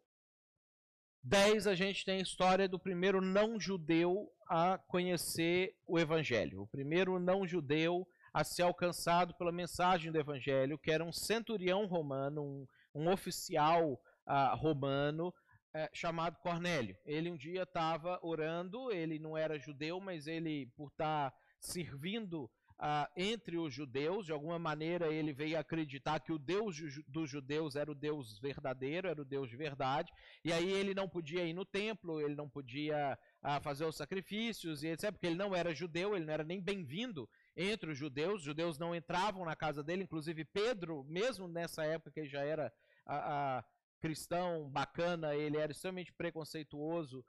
10, 1.24 1.68
a 1.68 1.76
gente 1.76 2.06
tem 2.06 2.20
a 2.20 2.24
história 2.24 2.68
do 2.68 2.80
primeiro 2.80 3.22
não-judeu 3.22 4.32
a 4.48 4.78
conhecer 4.78 5.78
o 5.86 6.00
Evangelho. 6.00 6.64
O 6.64 6.68
primeiro 6.68 7.20
não-judeu 7.20 8.08
a 8.40 8.44
ser 8.46 8.62
alcançado 8.62 9.34
pela 9.34 9.52
mensagem 9.52 10.14
do 10.14 10.18
Evangelho, 10.18 10.80
que 10.80 10.90
era 10.90 11.04
um 11.04 11.12
centurião 11.12 11.86
romano, 11.86 12.42
um, 12.42 12.68
um 12.96 13.12
oficial 13.12 14.00
uh, 14.26 14.56
romano, 14.56 15.28
uh, 15.28 15.90
chamado 15.92 16.38
Cornélio. 16.38 16.98
Ele 17.06 17.30
um 17.30 17.36
dia 17.36 17.64
estava 17.64 18.18
orando, 18.22 18.94
ele 18.94 19.20
não 19.20 19.38
era 19.38 19.60
judeu, 19.60 20.00
mas 20.00 20.26
ele, 20.26 20.68
por 20.78 20.88
estar 20.88 21.32
tá 21.32 21.38
servindo 21.60 22.50
Uh, 22.82 23.06
entre 23.18 23.58
os 23.58 23.74
judeus, 23.74 24.26
de 24.26 24.32
alguma 24.32 24.58
maneira 24.58 25.12
ele 25.12 25.34
veio 25.34 25.60
acreditar 25.60 26.18
que 26.22 26.32
o 26.32 26.40
Deus 26.40 26.78
dos 27.10 27.30
judeus 27.30 27.76
era 27.76 27.92
o 27.92 27.94
Deus 27.94 28.40
verdadeiro, 28.40 29.10
era 29.10 29.22
o 29.22 29.26
Deus 29.26 29.50
de 29.50 29.58
verdade, 29.58 30.10
e 30.46 30.54
aí 30.54 30.72
ele 30.72 30.94
não 30.94 31.06
podia 31.10 31.44
ir 31.44 31.52
no 31.52 31.66
templo, 31.66 32.22
ele 32.22 32.36
não 32.36 32.50
podia 32.50 33.20
uh, 33.44 33.62
fazer 33.62 33.84
os 33.84 33.98
sacrifícios, 33.98 34.82
e 34.82 34.88
etc., 34.88 35.12
porque 35.12 35.28
ele 35.28 35.36
não 35.36 35.54
era 35.54 35.76
judeu, 35.76 36.16
ele 36.16 36.24
não 36.24 36.34
era 36.34 36.46
nem 36.46 36.62
bem-vindo 36.62 37.28
entre 37.62 37.92
os 37.92 37.98
judeus, 37.98 38.40
os 38.40 38.44
judeus 38.44 38.80
não 38.80 38.96
entravam 38.96 39.44
na 39.44 39.56
casa 39.56 39.84
dele, 39.84 40.04
inclusive 40.04 40.46
Pedro, 40.46 41.04
mesmo 41.04 41.48
nessa 41.48 41.84
época 41.84 42.12
que 42.12 42.22
ele 42.22 42.30
já 42.30 42.42
era 42.42 42.72
a, 43.06 43.64
cristão 44.00 44.70
bacana, 44.70 45.36
ele 45.36 45.58
era 45.58 45.72
extremamente 45.72 46.14
preconceituoso 46.14 47.24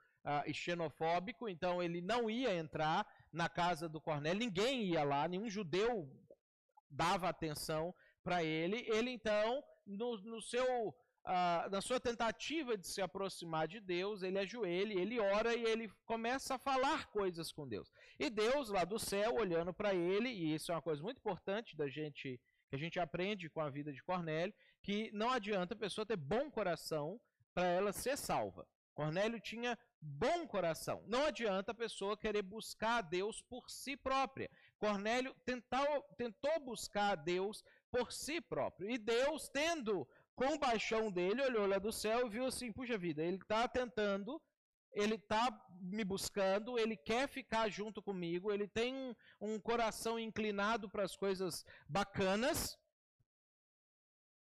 e 0.45 0.53
xenofóbico, 0.53 1.49
então 1.49 1.81
ele 1.83 1.99
não 1.99 2.29
ia 2.29 2.55
entrar 2.55 3.05
na 3.31 3.49
casa 3.49 3.89
do 3.89 3.99
Cornélio, 3.99 4.39
ninguém 4.39 4.83
ia 4.83 5.03
lá, 5.03 5.27
nenhum 5.27 5.49
judeu 5.49 6.09
dava 6.89 7.27
atenção 7.29 7.93
para 8.23 8.43
ele. 8.43 8.85
Ele 8.87 9.11
então, 9.11 9.63
no, 9.85 10.17
no 10.17 10.41
seu, 10.41 10.89
uh, 10.89 11.69
na 11.71 11.81
sua 11.81 11.99
tentativa 11.99 12.77
de 12.77 12.87
se 12.87 13.01
aproximar 13.01 13.67
de 13.67 13.79
Deus, 13.79 14.21
ele 14.21 14.37
ajoelha, 14.37 14.93
ele 14.93 15.19
ora 15.19 15.55
e 15.55 15.63
ele 15.63 15.89
começa 16.05 16.55
a 16.55 16.59
falar 16.59 17.07
coisas 17.07 17.51
com 17.51 17.67
Deus. 17.67 17.91
E 18.21 18.29
Deus 18.29 18.69
lá 18.69 18.83
do 18.83 18.99
céu 18.99 19.33
olhando 19.33 19.73
para 19.73 19.95
ele, 19.95 20.29
e 20.29 20.53
isso 20.53 20.71
é 20.71 20.75
uma 20.75 20.81
coisa 20.89 21.01
muito 21.01 21.17
importante 21.17 21.75
da 21.75 21.87
gente 21.89 22.39
que 22.69 22.75
a 22.75 22.77
gente 22.77 22.99
aprende 22.99 23.49
com 23.49 23.59
a 23.59 23.67
vida 23.67 23.91
de 23.91 24.03
Cornélio, 24.03 24.53
que 24.83 25.09
não 25.11 25.31
adianta 25.31 25.73
a 25.73 25.77
pessoa 25.85 26.05
ter 26.05 26.17
bom 26.17 26.51
coração 26.51 27.19
para 27.51 27.65
ela 27.65 27.91
ser 27.91 28.15
salva. 28.15 28.67
Cornélio 28.93 29.39
tinha 29.41 29.75
bom 29.99 30.45
coração. 30.45 31.03
Não 31.07 31.25
adianta 31.25 31.71
a 31.71 31.81
pessoa 31.83 32.15
querer 32.15 32.43
buscar 32.43 32.97
a 32.99 33.01
Deus 33.01 33.41
por 33.41 33.67
si 33.71 33.97
própria. 33.97 34.51
Cornélio 34.77 35.35
tentou, 35.43 36.03
tentou 36.15 36.59
buscar 36.59 37.13
a 37.13 37.15
Deus 37.15 37.63
por 37.89 38.11
si 38.11 38.39
próprio. 38.39 38.87
E 38.87 38.99
Deus, 38.99 39.49
tendo 39.49 40.07
compaixão 40.35 41.11
dele, 41.11 41.41
olhou 41.41 41.65
lá 41.65 41.79
do 41.79 41.91
céu 41.91 42.27
e 42.27 42.29
viu 42.29 42.45
assim: 42.45 42.71
puxa 42.71 42.99
vida, 42.99 43.23
ele 43.23 43.37
está 43.37 43.67
tentando, 43.67 44.39
ele 44.93 45.15
está 45.15 45.49
me 45.79 46.03
buscando, 46.03 46.77
ele 46.77 46.95
quer 46.95 47.27
ficar 47.27 47.69
junto 47.69 48.01
comigo, 48.01 48.51
ele 48.51 48.67
tem 48.67 49.15
um, 49.39 49.59
coração 49.59 50.19
inclinado 50.19 50.89
para 50.89 51.03
as 51.03 51.15
coisas 51.15 51.65
bacanas, 51.87 52.77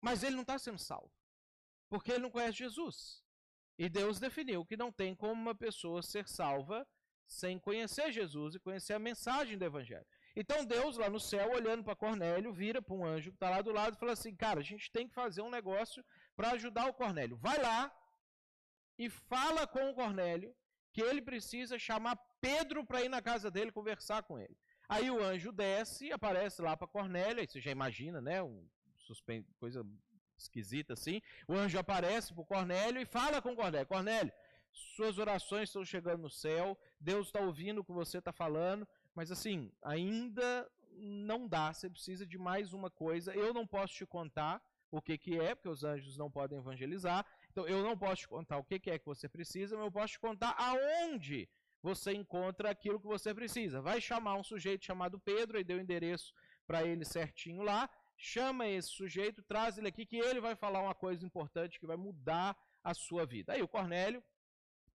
mas 0.00 0.22
ele 0.22 0.34
não 0.34 0.42
está 0.42 0.58
sendo 0.58 0.78
salvo, 0.78 1.12
porque 1.88 2.12
ele 2.12 2.22
não 2.22 2.30
conhece 2.30 2.58
Jesus. 2.58 3.22
E 3.78 3.88
Deus 3.88 4.18
definiu 4.18 4.64
que 4.64 4.76
não 4.76 4.92
tem 4.92 5.14
como 5.14 5.40
uma 5.40 5.54
pessoa 5.54 6.02
ser 6.02 6.28
salva 6.28 6.86
sem 7.26 7.58
conhecer 7.58 8.12
Jesus 8.12 8.54
e 8.54 8.60
conhecer 8.60 8.92
a 8.92 8.98
mensagem 8.98 9.56
do 9.56 9.64
Evangelho. 9.64 10.06
Então 10.34 10.64
Deus 10.64 10.96
lá 10.96 11.08
no 11.08 11.20
céu, 11.20 11.52
olhando 11.52 11.84
para 11.84 11.96
Cornélio, 11.96 12.52
vira 12.52 12.82
para 12.82 12.94
um 12.94 13.04
anjo 13.04 13.30
que 13.30 13.36
está 13.36 13.50
lá 13.50 13.62
do 13.62 13.72
lado 13.72 13.94
e 13.94 13.98
fala 13.98 14.12
assim: 14.12 14.34
Cara, 14.34 14.60
a 14.60 14.62
gente 14.62 14.90
tem 14.90 15.06
que 15.06 15.14
fazer 15.14 15.42
um 15.42 15.50
negócio 15.50 16.04
para 16.34 16.52
ajudar 16.52 16.86
o 16.86 16.94
Cornélio. 16.94 17.36
Vai 17.36 17.60
lá 17.60 17.92
e 18.98 19.08
fala 19.08 19.66
com 19.66 19.90
o 19.90 19.94
Cornélio 19.94 20.54
que 20.92 21.00
ele 21.00 21.22
precisa 21.22 21.78
chamar 21.78 22.16
Pedro 22.40 22.84
para 22.84 23.02
ir 23.02 23.08
na 23.08 23.22
casa 23.22 23.50
dele 23.50 23.72
conversar 23.72 24.22
com 24.24 24.38
ele. 24.38 24.56
Aí 24.88 25.10
o 25.10 25.22
anjo 25.22 25.50
desce, 25.52 26.12
aparece 26.12 26.60
lá 26.60 26.76
para 26.76 26.86
Cornélio, 26.86 27.48
você 27.48 27.60
já 27.60 27.70
imagina, 27.70 28.20
né? 28.20 28.42
Um 28.42 28.68
suspense, 28.98 29.48
coisa 29.54 29.86
esquisita 30.36 30.92
assim. 30.92 31.22
O 31.48 31.54
anjo 31.54 31.78
aparece 31.78 32.34
para 32.34 32.44
Cornélio 32.44 33.00
e 33.00 33.06
fala 33.06 33.40
com 33.40 33.56
Cornélio: 33.56 33.86
Cornélio, 33.86 34.32
suas 34.70 35.18
orações 35.18 35.68
estão 35.68 35.84
chegando 35.84 36.22
no 36.22 36.30
céu, 36.30 36.78
Deus 37.00 37.28
está 37.28 37.40
ouvindo 37.40 37.80
o 37.80 37.84
que 37.84 37.92
você 37.92 38.18
está 38.18 38.32
falando, 38.32 38.86
mas 39.14 39.30
assim, 39.30 39.72
ainda 39.82 40.68
não 40.94 41.48
dá, 41.48 41.72
você 41.72 41.88
precisa 41.88 42.26
de 42.26 42.38
mais 42.38 42.72
uma 42.72 42.90
coisa. 42.90 43.34
Eu 43.34 43.54
não 43.54 43.66
posso 43.66 43.94
te 43.94 44.06
contar 44.06 44.62
o 44.90 45.00
que, 45.00 45.16
que 45.16 45.38
é, 45.38 45.54
porque 45.54 45.68
os 45.68 45.84
anjos 45.84 46.18
não 46.18 46.30
podem 46.30 46.58
evangelizar. 46.58 47.26
Então 47.52 47.68
eu 47.68 47.82
não 47.82 47.96
posso 47.96 48.22
te 48.22 48.28
contar 48.28 48.56
o 48.56 48.64
que, 48.64 48.90
é 48.90 48.98
que 48.98 49.06
você 49.06 49.28
precisa, 49.28 49.76
mas 49.76 49.84
eu 49.84 49.92
posso 49.92 50.14
te 50.14 50.20
contar 50.20 50.56
aonde 50.58 51.48
você 51.82 52.12
encontra 52.12 52.70
aquilo 52.70 52.98
que 52.98 53.06
você 53.06 53.34
precisa. 53.34 53.82
Vai 53.82 54.00
chamar 54.00 54.36
um 54.36 54.42
sujeito 54.42 54.84
chamado 54.84 55.20
Pedro 55.20 55.60
e 55.60 55.64
deu 55.64 55.76
o 55.76 55.80
endereço 55.80 56.32
para 56.66 56.82
ele 56.82 57.04
certinho 57.04 57.62
lá. 57.62 57.90
Chama 58.16 58.66
esse 58.68 58.88
sujeito, 58.88 59.42
traz 59.42 59.76
ele 59.76 59.88
aqui 59.88 60.06
que 60.06 60.16
ele 60.16 60.40
vai 60.40 60.56
falar 60.56 60.80
uma 60.80 60.94
coisa 60.94 61.26
importante 61.26 61.78
que 61.78 61.86
vai 61.86 61.96
mudar 61.96 62.56
a 62.82 62.94
sua 62.94 63.26
vida. 63.26 63.52
Aí 63.52 63.62
o 63.62 63.68
Cornélio 63.68 64.22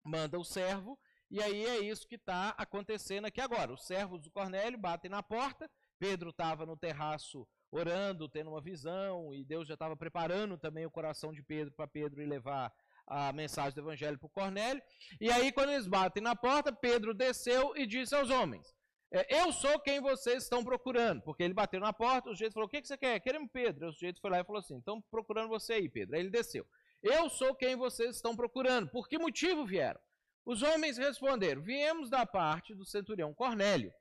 manda 0.04 0.40
o 0.40 0.44
servo 0.44 0.98
e 1.30 1.42
aí 1.42 1.66
é 1.66 1.80
isso 1.80 2.08
que 2.08 2.16
está 2.16 2.50
acontecendo 2.58 3.26
aqui 3.26 3.42
agora. 3.42 3.74
Os 3.74 3.86
servos 3.86 4.22
do 4.22 4.32
Cornélio 4.32 4.80
batem 4.80 5.12
na 5.12 5.22
porta. 5.22 5.70
Pedro 6.00 6.30
estava 6.30 6.66
no 6.66 6.78
terraço 6.78 7.48
orando, 7.72 8.30
tendo 8.30 8.50
uma 8.50 8.62
visão, 8.62 9.34
e 9.34 9.44
Deus 9.44 9.68
já 9.68 9.74
estava 9.74 9.96
preparando 9.96 10.58
também 10.58 10.86
o 10.86 10.92
coração 10.92 11.34
de 11.34 11.42
Pedro 11.42 11.74
para 11.74 11.88
Pedro 11.88 12.22
ir 12.22 12.26
levar 12.26 12.74
a 13.06 13.32
mensagem 13.32 13.74
do 13.74 13.82
evangelho 13.82 14.20
para 14.20 14.30
Cornélio. 14.30 14.82
E 15.20 15.32
aí, 15.32 15.52
quando 15.52 15.72
eles 15.72 15.88
batem 15.88 16.22
na 16.22 16.36
porta, 16.36 16.72
Pedro 16.72 17.14
desceu 17.14 17.76
e 17.76 17.86
disse 17.86 18.14
aos 18.14 18.30
homens: 18.30 18.76
é, 19.12 19.42
Eu 19.42 19.52
sou 19.52 19.80
quem 19.80 20.02
vocês 20.02 20.44
estão 20.44 20.64
procurando. 20.64 21.22
Porque 21.22 21.44
ele 21.44 21.54
bateu 21.54 21.80
na 21.80 21.94
porta, 21.94 22.30
o 22.30 22.34
sujeito 22.34 22.54
falou: 22.54 22.68
O 22.68 22.70
que, 22.70 22.82
que 22.82 22.88
você 22.88 22.98
quer? 22.98 23.20
Queremos 23.20 23.50
Pedro. 23.52 23.88
O 23.88 23.94
sujeito 23.94 24.20
foi 24.20 24.30
lá 24.30 24.40
e 24.40 24.44
falou 24.44 24.60
assim: 24.60 24.78
Estão 24.78 25.02
procurando 25.02 25.48
você 25.48 25.74
aí, 25.74 25.90
Pedro. 25.90 26.16
Aí 26.16 26.22
ele 26.22 26.30
desceu: 26.30 26.66
Eu 27.02 27.30
sou 27.30 27.56
quem 27.56 27.76
vocês 27.76 28.16
estão 28.16 28.36
procurando. 28.36 28.90
Por 28.90 29.08
que 29.08 29.18
motivo 29.18 29.66
vieram? 29.66 30.00
Os 30.46 30.62
homens 30.62 30.98
responderam: 30.98 31.62
Viemos 31.62 32.10
da 32.10 32.26
parte 32.26 32.76
do 32.76 32.86
centurião 32.86 33.34
Cornélio. 33.34 33.94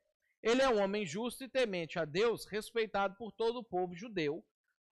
Ele 0.47 0.61
é 0.61 0.69
um 0.69 0.81
homem 0.81 1.05
justo 1.05 1.43
e 1.43 1.49
temente 1.49 1.99
a 1.99 2.05
Deus, 2.05 2.45
respeitado 2.45 3.17
por 3.17 3.33
todo 3.33 3.59
o 3.59 3.63
povo 3.65 3.93
judeu. 3.93 4.41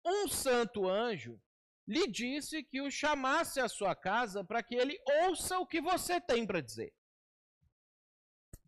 Um 0.05 0.27
santo 0.27 0.87
anjo 0.87 1.41
lhe 1.87 2.05
disse 2.05 2.61
que 2.61 2.79
o 2.81 2.91
chamasse 2.91 3.59
à 3.59 3.67
sua 3.67 3.95
casa 3.95 4.43
para 4.43 4.61
que 4.61 4.75
ele 4.75 4.95
ouça 5.23 5.57
o 5.57 5.65
que 5.65 5.81
você 5.81 6.21
tem 6.21 6.45
para 6.45 6.61
dizer. 6.61 6.93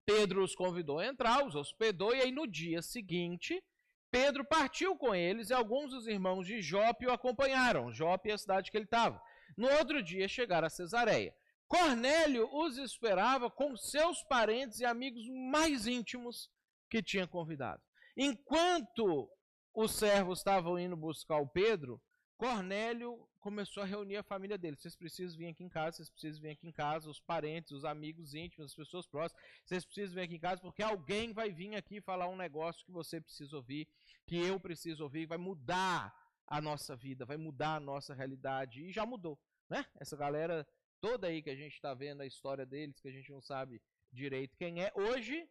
Pedro 0.04 0.44
os 0.44 0.56
convidou 0.56 0.98
a 0.98 1.06
entrar, 1.06 1.46
os 1.46 1.54
hospedou, 1.54 2.16
e 2.16 2.22
aí 2.22 2.32
no 2.32 2.48
dia 2.48 2.82
seguinte, 2.82 3.64
Pedro 4.10 4.44
partiu 4.44 4.98
com 4.98 5.14
eles 5.14 5.52
e 5.52 5.54
alguns 5.54 5.92
dos 5.92 6.08
irmãos 6.08 6.48
de 6.48 6.64
Jope 6.64 7.06
o 7.06 7.14
acompanharam. 7.14 7.94
Jope 7.94 8.32
é 8.32 8.34
a 8.34 8.40
cidade 8.40 8.72
que 8.72 8.78
ele 8.78 8.86
estava. 8.86 9.22
No 9.56 9.70
outro 9.70 10.02
dia 10.02 10.28
chegaram 10.28 10.66
a 10.66 10.72
Cesareia. 10.72 11.32
Cornélio 11.68 12.50
os 12.52 12.80
esperava 12.80 13.52
com 13.52 13.78
seus 13.78 14.24
parentes 14.24 14.80
e 14.80 14.86
amigos 14.86 15.28
mais 15.52 15.86
íntimos 15.86 16.50
que 16.92 17.02
tinha 17.02 17.26
convidado. 17.26 17.82
Enquanto 18.18 19.30
os 19.74 19.94
servos 19.94 20.40
estavam 20.40 20.78
indo 20.78 20.98
buscar 20.98 21.38
o 21.38 21.48
Pedro, 21.48 22.02
Cornélio 22.38 23.26
começou 23.40 23.82
a 23.82 23.86
reunir 23.86 24.18
a 24.18 24.24
família 24.24 24.58
dele. 24.58 24.76
Vocês 24.76 24.96
precisam 24.96 25.38
vir 25.38 25.48
aqui 25.48 25.64
em 25.64 25.70
casa, 25.70 25.98
vocês 25.98 26.10
precisam 26.10 26.42
vir 26.42 26.50
aqui 26.50 26.68
em 26.68 26.72
casa, 26.72 27.10
os 27.10 27.22
parentes, 27.22 27.72
os 27.72 27.86
amigos 27.86 28.34
íntimos, 28.34 28.72
as 28.72 28.76
pessoas 28.76 29.08
próximas. 29.08 29.42
Vocês 29.64 29.86
precisam 29.86 30.16
vir 30.16 30.22
aqui 30.24 30.36
em 30.36 30.40
casa 30.40 30.60
porque 30.60 30.84
alguém 30.84 31.32
vai 31.34 31.52
vir 31.52 31.76
aqui 31.76 32.02
falar 32.02 32.28
um 32.28 32.36
negócio 32.36 32.86
que 32.86 32.92
você 32.92 33.22
precisa 33.22 33.56
ouvir, 33.56 33.88
que 34.28 34.36
eu 34.36 34.60
preciso 34.60 35.04
ouvir, 35.04 35.26
vai 35.26 35.38
mudar 35.38 36.14
a 36.46 36.60
nossa 36.60 36.94
vida, 36.96 37.26
vai 37.26 37.38
mudar 37.38 37.76
a 37.76 37.80
nossa 37.80 38.14
realidade. 38.14 38.84
E 38.84 38.92
já 38.92 39.06
mudou, 39.06 39.40
né? 39.70 39.86
Essa 39.98 40.18
galera 40.18 40.68
toda 41.00 41.28
aí 41.28 41.42
que 41.42 41.50
a 41.50 41.56
gente 41.56 41.74
está 41.74 41.94
vendo 41.94 42.22
a 42.22 42.26
história 42.26 42.66
deles, 42.66 43.00
que 43.00 43.08
a 43.08 43.12
gente 43.12 43.32
não 43.32 43.42
sabe 43.42 43.82
direito 44.12 44.58
quem 44.58 44.84
é, 44.84 44.92
hoje 44.94 45.48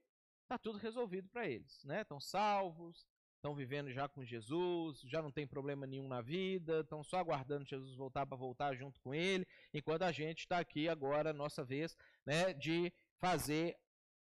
está 0.51 0.59
tudo 0.59 0.79
resolvido 0.79 1.29
para 1.29 1.49
eles, 1.49 1.85
né? 1.85 2.03
Estão 2.03 2.19
salvos, 2.19 3.07
estão 3.37 3.55
vivendo 3.55 3.93
já 3.93 4.09
com 4.09 4.25
Jesus, 4.25 5.01
já 5.03 5.23
não 5.23 5.31
tem 5.31 5.47
problema 5.47 5.87
nenhum 5.87 6.09
na 6.09 6.21
vida, 6.21 6.81
estão 6.81 7.05
só 7.05 7.19
aguardando 7.19 7.65
Jesus 7.65 7.95
voltar 7.95 8.27
para 8.27 8.37
voltar 8.37 8.75
junto 8.75 9.01
com 9.01 9.15
ele, 9.15 9.47
enquanto 9.73 10.03
a 10.03 10.11
gente 10.11 10.41
está 10.41 10.59
aqui 10.59 10.89
agora, 10.89 11.33
nossa 11.33 11.65
vez, 11.65 11.97
né, 12.27 12.53
de 12.53 12.93
fazer 13.21 13.79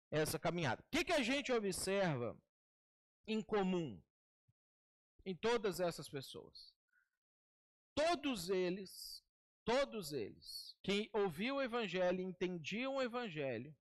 essa 0.09 0.39
caminhada. 0.39 0.81
O 0.83 0.85
que, 0.89 1.03
que 1.03 1.11
a 1.11 1.21
gente 1.21 1.51
observa 1.51 2.37
em 3.27 3.41
comum 3.41 4.01
em 5.25 5.35
todas 5.35 5.81
essas 5.81 6.07
pessoas? 6.07 6.73
Todos 7.93 8.49
eles 8.49 9.21
todos 9.65 10.13
eles 10.13 10.77
que 10.83 11.09
ouviam 11.11 11.57
o 11.57 11.61
evangelho 11.61 12.21
entendiam 12.21 12.95
o 12.95 13.01
evangelho 13.01 13.75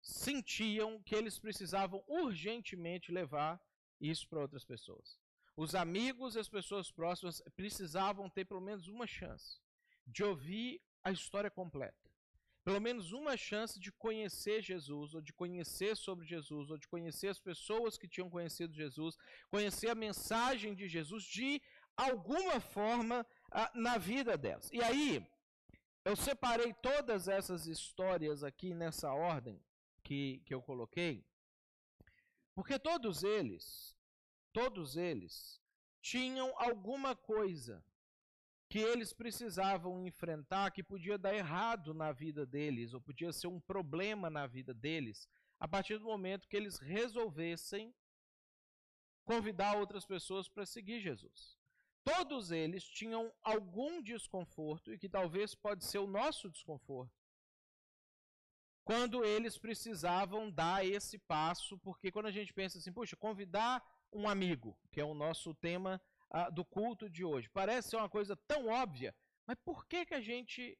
sentiam 0.00 1.02
que 1.02 1.14
eles 1.14 1.38
precisavam 1.38 2.02
urgentemente 2.06 3.12
levar 3.12 3.60
isso 4.00 4.28
para 4.28 4.40
outras 4.40 4.64
pessoas. 4.64 5.18
Os 5.56 5.74
amigos 5.74 6.34
e 6.34 6.38
as 6.38 6.48
pessoas 6.48 6.90
próximas 6.90 7.42
precisavam 7.54 8.30
ter 8.30 8.44
pelo 8.44 8.60
menos 8.60 8.88
uma 8.88 9.06
chance 9.06 9.60
de 10.06 10.24
ouvir 10.24 10.80
a 11.04 11.10
história 11.10 11.50
completa. 11.50 12.10
Pelo 12.62 12.80
menos 12.80 13.12
uma 13.12 13.36
chance 13.36 13.80
de 13.80 13.90
conhecer 13.90 14.62
Jesus, 14.62 15.14
ou 15.14 15.20
de 15.20 15.32
conhecer 15.32 15.96
sobre 15.96 16.26
Jesus, 16.26 16.70
ou 16.70 16.76
de 16.76 16.86
conhecer 16.88 17.28
as 17.28 17.38
pessoas 17.38 17.96
que 17.96 18.06
tinham 18.06 18.28
conhecido 18.28 18.74
Jesus, 18.74 19.16
conhecer 19.50 19.88
a 19.88 19.94
mensagem 19.94 20.74
de 20.74 20.86
Jesus 20.86 21.24
de 21.24 21.60
alguma 21.96 22.60
forma 22.60 23.26
na 23.74 23.96
vida 23.96 24.36
delas. 24.36 24.70
E 24.72 24.82
aí, 24.82 25.26
eu 26.04 26.14
separei 26.16 26.72
todas 26.74 27.28
essas 27.28 27.66
histórias 27.66 28.44
aqui 28.44 28.74
nessa 28.74 29.10
ordem 29.12 29.60
que, 30.10 30.42
que 30.44 30.52
eu 30.52 30.60
coloquei, 30.60 31.24
porque 32.52 32.80
todos 32.80 33.22
eles, 33.22 33.96
todos 34.52 34.96
eles, 34.96 35.62
tinham 36.00 36.52
alguma 36.56 37.14
coisa 37.14 37.80
que 38.68 38.80
eles 38.80 39.12
precisavam 39.12 40.04
enfrentar 40.04 40.72
que 40.72 40.82
podia 40.82 41.16
dar 41.16 41.32
errado 41.32 41.94
na 41.94 42.10
vida 42.10 42.44
deles, 42.44 42.92
ou 42.92 43.00
podia 43.00 43.32
ser 43.32 43.46
um 43.46 43.60
problema 43.60 44.28
na 44.28 44.48
vida 44.48 44.74
deles, 44.74 45.28
a 45.60 45.68
partir 45.68 45.96
do 45.98 46.06
momento 46.06 46.48
que 46.48 46.56
eles 46.56 46.80
resolvessem 46.80 47.94
convidar 49.24 49.76
outras 49.76 50.04
pessoas 50.04 50.48
para 50.48 50.66
seguir 50.66 51.00
Jesus. 51.00 51.56
Todos 52.02 52.50
eles 52.50 52.82
tinham 52.82 53.32
algum 53.44 54.02
desconforto, 54.02 54.92
e 54.92 54.98
que 54.98 55.08
talvez 55.08 55.54
pode 55.54 55.84
ser 55.84 55.98
o 55.98 56.08
nosso 56.08 56.50
desconforto, 56.50 57.19
quando 58.90 59.24
eles 59.24 59.56
precisavam 59.56 60.50
dar 60.50 60.84
esse 60.84 61.16
passo, 61.16 61.78
porque 61.78 62.10
quando 62.10 62.26
a 62.26 62.32
gente 62.32 62.52
pensa 62.52 62.78
assim, 62.78 62.92
puxa, 62.92 63.14
convidar 63.14 63.80
um 64.12 64.28
amigo, 64.28 64.76
que 64.90 65.00
é 65.00 65.04
o 65.04 65.14
nosso 65.14 65.54
tema 65.54 66.02
uh, 66.28 66.52
do 66.52 66.64
culto 66.64 67.08
de 67.08 67.24
hoje, 67.24 67.48
parece 67.50 67.90
ser 67.90 67.98
uma 67.98 68.08
coisa 68.08 68.34
tão 68.34 68.66
óbvia, 68.66 69.14
mas 69.46 69.56
por 69.64 69.86
que, 69.86 70.04
que 70.04 70.12
a 70.12 70.20
gente 70.20 70.76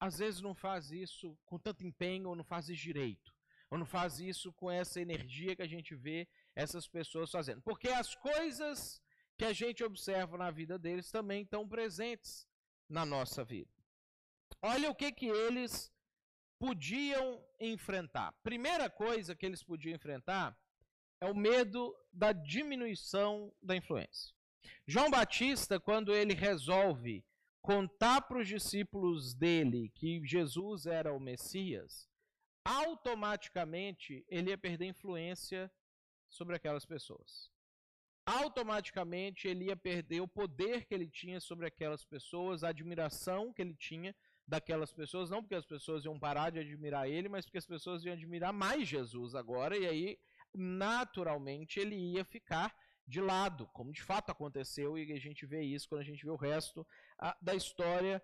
às 0.00 0.16
vezes 0.16 0.40
não 0.40 0.54
faz 0.54 0.90
isso 0.90 1.38
com 1.44 1.58
tanto 1.58 1.86
empenho 1.86 2.30
ou 2.30 2.34
não 2.34 2.42
faz 2.42 2.70
isso 2.70 2.82
direito? 2.82 3.36
Ou 3.70 3.76
não 3.76 3.84
faz 3.84 4.18
isso 4.18 4.50
com 4.54 4.70
essa 4.70 4.98
energia 4.98 5.54
que 5.54 5.62
a 5.62 5.68
gente 5.68 5.94
vê 5.94 6.26
essas 6.56 6.88
pessoas 6.88 7.30
fazendo? 7.30 7.60
Porque 7.60 7.88
as 7.88 8.14
coisas 8.14 8.98
que 9.36 9.44
a 9.44 9.52
gente 9.52 9.84
observa 9.84 10.38
na 10.38 10.50
vida 10.50 10.78
deles 10.78 11.10
também 11.10 11.42
estão 11.42 11.68
presentes 11.68 12.48
na 12.88 13.04
nossa 13.04 13.44
vida. 13.44 13.70
Olha 14.62 14.90
o 14.90 14.94
que, 14.94 15.12
que 15.12 15.26
eles 15.26 15.92
podiam 16.60 17.42
enfrentar. 17.58 18.32
Primeira 18.42 18.90
coisa 18.90 19.34
que 19.34 19.46
eles 19.46 19.62
podiam 19.62 19.96
enfrentar 19.96 20.56
é 21.20 21.26
o 21.26 21.34
medo 21.34 21.96
da 22.12 22.32
diminuição 22.32 23.52
da 23.62 23.74
influência. 23.74 24.32
João 24.86 25.10
Batista, 25.10 25.80
quando 25.80 26.14
ele 26.14 26.34
resolve 26.34 27.24
contar 27.62 28.20
para 28.22 28.38
os 28.38 28.46
discípulos 28.46 29.34
dele 29.34 29.90
que 29.94 30.20
Jesus 30.24 30.84
era 30.84 31.12
o 31.12 31.18
Messias, 31.18 32.08
automaticamente 32.64 34.24
ele 34.28 34.50
ia 34.50 34.58
perder 34.58 34.86
influência 34.86 35.72
sobre 36.28 36.56
aquelas 36.56 36.84
pessoas 36.84 37.50
automaticamente 38.30 39.48
ele 39.48 39.66
ia 39.66 39.76
perder 39.76 40.20
o 40.20 40.28
poder 40.28 40.84
que 40.86 40.94
ele 40.94 41.08
tinha 41.08 41.40
sobre 41.40 41.66
aquelas 41.66 42.04
pessoas, 42.04 42.62
a 42.62 42.68
admiração 42.68 43.52
que 43.52 43.60
ele 43.60 43.74
tinha 43.74 44.14
daquelas 44.50 44.92
pessoas, 44.92 45.30
não 45.30 45.40
porque 45.40 45.54
as 45.54 45.64
pessoas 45.64 46.04
iam 46.04 46.18
parar 46.18 46.50
de 46.50 46.58
admirar 46.58 47.08
ele, 47.08 47.28
mas 47.28 47.44
porque 47.44 47.58
as 47.58 47.66
pessoas 47.66 48.04
iam 48.04 48.12
admirar 48.12 48.52
mais 48.52 48.88
Jesus 48.88 49.36
agora, 49.36 49.78
e 49.78 49.86
aí 49.86 50.18
naturalmente 50.52 51.78
ele 51.78 51.94
ia 51.94 52.24
ficar 52.24 52.76
de 53.06 53.20
lado, 53.20 53.68
como 53.68 53.92
de 53.92 54.02
fato 54.02 54.30
aconteceu, 54.30 54.98
e 54.98 55.12
a 55.12 55.20
gente 55.20 55.46
vê 55.46 55.62
isso 55.62 55.88
quando 55.88 56.00
a 56.00 56.04
gente 56.04 56.24
vê 56.24 56.30
o 56.30 56.36
resto 56.36 56.84
a, 57.16 57.36
da 57.40 57.54
história 57.54 58.20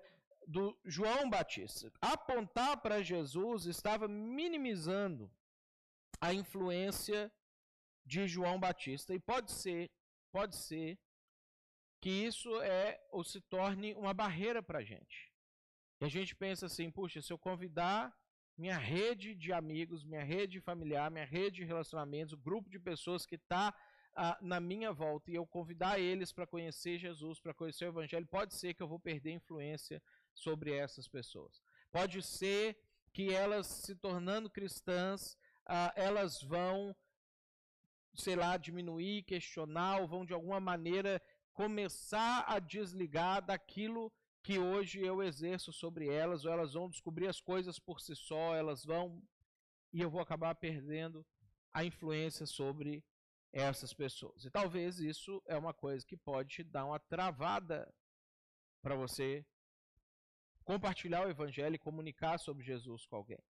do 0.48 0.76
João 0.84 1.30
Batista. 1.30 1.92
Apontar 2.00 2.80
para 2.82 3.02
Jesus 3.02 3.66
estava 3.66 4.08
minimizando 4.08 5.30
a 6.20 6.34
influência 6.34 7.32
de 8.04 8.26
João 8.26 8.58
Batista 8.58 9.14
e 9.14 9.20
pode 9.20 9.52
ser, 9.52 9.92
pode 10.32 10.56
ser 10.56 10.98
que 12.00 12.10
isso 12.10 12.60
é 12.62 13.00
ou 13.12 13.22
se 13.22 13.40
torne 13.40 13.94
uma 13.94 14.12
barreira 14.12 14.60
para 14.60 14.80
a 14.80 14.84
gente. 14.84 15.35
E 16.00 16.04
a 16.04 16.08
gente 16.08 16.34
pensa 16.34 16.66
assim, 16.66 16.90
puxa, 16.90 17.22
se 17.22 17.32
eu 17.32 17.38
convidar 17.38 18.14
minha 18.56 18.78
rede 18.78 19.34
de 19.34 19.52
amigos, 19.52 20.04
minha 20.04 20.24
rede 20.24 20.60
familiar, 20.60 21.10
minha 21.10 21.24
rede 21.24 21.56
de 21.56 21.64
relacionamentos, 21.64 22.32
o 22.34 22.38
grupo 22.38 22.70
de 22.70 22.78
pessoas 22.78 23.26
que 23.26 23.36
está 23.36 23.74
ah, 24.14 24.36
na 24.40 24.58
minha 24.58 24.92
volta 24.92 25.30
e 25.30 25.34
eu 25.34 25.46
convidar 25.46 25.98
eles 25.98 26.32
para 26.32 26.46
conhecer 26.46 26.98
Jesus, 26.98 27.38
para 27.38 27.52
conhecer 27.52 27.84
o 27.84 27.88
Evangelho, 27.88 28.26
pode 28.26 28.54
ser 28.54 28.72
que 28.72 28.82
eu 28.82 28.88
vou 28.88 28.98
perder 28.98 29.32
influência 29.32 30.02
sobre 30.34 30.72
essas 30.72 31.06
pessoas. 31.06 31.60
Pode 31.92 32.22
ser 32.22 32.78
que 33.12 33.32
elas 33.32 33.66
se 33.66 33.94
tornando 33.94 34.50
cristãs, 34.50 35.36
ah, 35.66 35.92
elas 35.96 36.42
vão, 36.42 36.96
sei 38.14 38.36
lá, 38.36 38.56
diminuir, 38.56 39.22
questionar, 39.22 40.00
ou 40.00 40.08
vão 40.08 40.24
de 40.24 40.32
alguma 40.32 40.60
maneira 40.60 41.20
começar 41.52 42.44
a 42.46 42.58
desligar 42.58 43.44
daquilo 43.44 44.12
que 44.46 44.60
hoje 44.60 45.00
eu 45.00 45.24
exerço 45.24 45.72
sobre 45.72 46.08
elas, 46.08 46.44
ou 46.44 46.52
elas 46.52 46.74
vão 46.74 46.88
descobrir 46.88 47.26
as 47.26 47.40
coisas 47.40 47.80
por 47.80 48.00
si 48.00 48.14
só, 48.14 48.54
elas 48.54 48.84
vão. 48.84 49.20
E 49.92 50.00
eu 50.00 50.08
vou 50.08 50.20
acabar 50.20 50.54
perdendo 50.54 51.26
a 51.72 51.84
influência 51.84 52.46
sobre 52.46 53.04
essas 53.52 53.92
pessoas. 53.92 54.44
E 54.44 54.50
talvez 54.50 55.00
isso 55.00 55.42
é 55.46 55.56
uma 55.58 55.74
coisa 55.74 56.06
que 56.06 56.16
pode 56.16 56.48
te 56.50 56.62
dar 56.62 56.84
uma 56.84 57.00
travada 57.00 57.92
para 58.80 58.94
você 58.94 59.44
compartilhar 60.62 61.26
o 61.26 61.30
evangelho 61.30 61.74
e 61.74 61.86
comunicar 61.88 62.38
sobre 62.38 62.62
Jesus 62.62 63.04
com 63.04 63.16
alguém. 63.16 63.42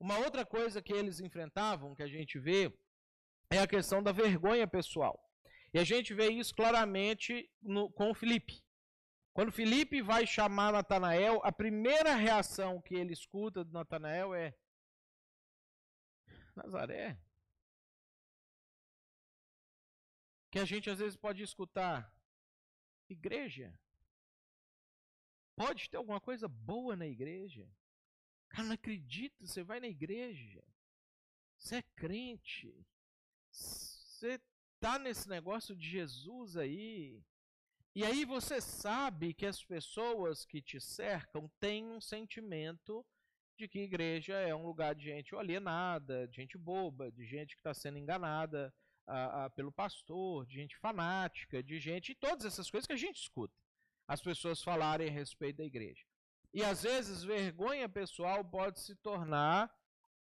Uma 0.00 0.16
outra 0.20 0.46
coisa 0.46 0.80
que 0.80 0.94
eles 0.94 1.20
enfrentavam, 1.20 1.94
que 1.94 2.02
a 2.02 2.08
gente 2.08 2.38
vê, 2.38 2.72
é 3.50 3.58
a 3.58 3.66
questão 3.66 4.02
da 4.02 4.10
vergonha 4.10 4.66
pessoal. 4.66 5.22
E 5.74 5.78
a 5.78 5.84
gente 5.84 6.14
vê 6.14 6.30
isso 6.30 6.54
claramente 6.54 7.50
no, 7.60 7.90
com 7.90 8.10
o 8.10 8.14
Felipe. 8.14 8.63
Quando 9.34 9.50
Felipe 9.50 10.00
vai 10.00 10.24
chamar 10.28 10.72
Natanael, 10.72 11.40
a 11.42 11.50
primeira 11.50 12.14
reação 12.14 12.80
que 12.80 12.94
ele 12.94 13.12
escuta 13.12 13.64
de 13.64 13.72
Natanael 13.72 14.32
é: 14.32 14.56
Nazaré. 16.54 17.18
Que 20.52 20.60
a 20.60 20.64
gente 20.64 20.88
às 20.88 21.00
vezes 21.00 21.16
pode 21.16 21.42
escutar: 21.42 22.16
Igreja. 23.08 23.76
Pode 25.56 25.90
ter 25.90 25.96
alguma 25.96 26.20
coisa 26.20 26.46
boa 26.46 26.94
na 26.94 27.06
igreja. 27.06 27.68
Cara, 28.48 28.68
não 28.68 28.74
acredito, 28.74 29.44
você 29.44 29.64
vai 29.64 29.80
na 29.80 29.88
igreja. 29.88 30.64
Você 31.58 31.76
é 31.76 31.82
crente. 31.82 32.86
Você 33.50 34.40
tá 34.78 34.96
nesse 34.96 35.28
negócio 35.28 35.74
de 35.74 35.88
Jesus 35.88 36.56
aí. 36.56 37.20
E 37.94 38.04
aí 38.04 38.24
você 38.24 38.60
sabe 38.60 39.32
que 39.32 39.46
as 39.46 39.62
pessoas 39.62 40.44
que 40.44 40.60
te 40.60 40.80
cercam 40.80 41.48
têm 41.60 41.88
um 41.92 42.00
sentimento 42.00 43.06
de 43.56 43.68
que 43.68 43.78
igreja 43.78 44.34
é 44.34 44.52
um 44.52 44.66
lugar 44.66 44.96
de 44.96 45.04
gente 45.04 45.32
alienada, 45.36 46.26
de 46.26 46.34
gente 46.34 46.58
boba, 46.58 47.12
de 47.12 47.24
gente 47.24 47.54
que 47.54 47.60
está 47.60 47.72
sendo 47.72 47.96
enganada 47.96 48.74
a, 49.06 49.44
a, 49.44 49.50
pelo 49.50 49.70
pastor, 49.70 50.44
de 50.44 50.54
gente 50.54 50.76
fanática, 50.78 51.62
de 51.62 51.78
gente. 51.78 52.10
E 52.10 52.14
todas 52.16 52.44
essas 52.44 52.68
coisas 52.68 52.84
que 52.84 52.94
a 52.94 52.96
gente 52.96 53.20
escuta. 53.20 53.54
As 54.08 54.20
pessoas 54.20 54.60
falarem 54.60 55.08
a 55.08 55.12
respeito 55.12 55.58
da 55.58 55.64
igreja. 55.64 56.04
E 56.52 56.64
às 56.64 56.82
vezes 56.82 57.22
vergonha 57.22 57.88
pessoal 57.88 58.44
pode 58.44 58.80
se 58.80 58.96
tornar 58.96 59.72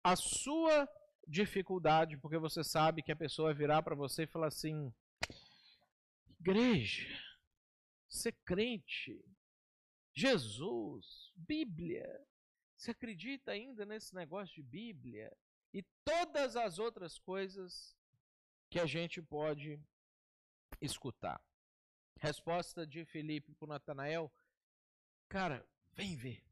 a 0.04 0.16
sua 0.18 0.90
dificuldade, 1.26 2.18
porque 2.18 2.38
você 2.38 2.66
sabe 2.66 3.02
que 3.02 3.14
a 3.14 3.16
pessoa 3.16 3.48
vai 3.48 3.56
virar 3.56 3.82
para 3.82 3.96
você 3.96 4.24
e 4.24 4.28
falar 4.28 4.48
assim: 4.48 4.94
igreja 6.38 7.25
ser 8.16 8.34
crente, 8.46 9.24
Jesus, 10.14 11.32
Bíblia. 11.36 12.26
Você 12.78 12.92
acredita 12.92 13.52
ainda 13.52 13.86
nesse 13.86 14.16
negócio 14.16 14.56
de 14.56 14.64
Bíblia? 14.64 15.36
E 15.74 15.84
todas 16.04 16.56
as 16.56 16.80
outras 16.80 17.20
coisas 17.20 17.96
que 18.70 18.80
a 18.80 18.86
gente 18.86 19.22
pode 19.22 19.80
escutar. 20.82 21.42
Resposta 22.18 22.88
de 22.88 23.06
Felipe 23.06 23.54
para 23.56 23.68
Natanael: 23.68 24.32
Cara, 25.28 25.68
vem 25.94 26.16
ver. 26.16 26.44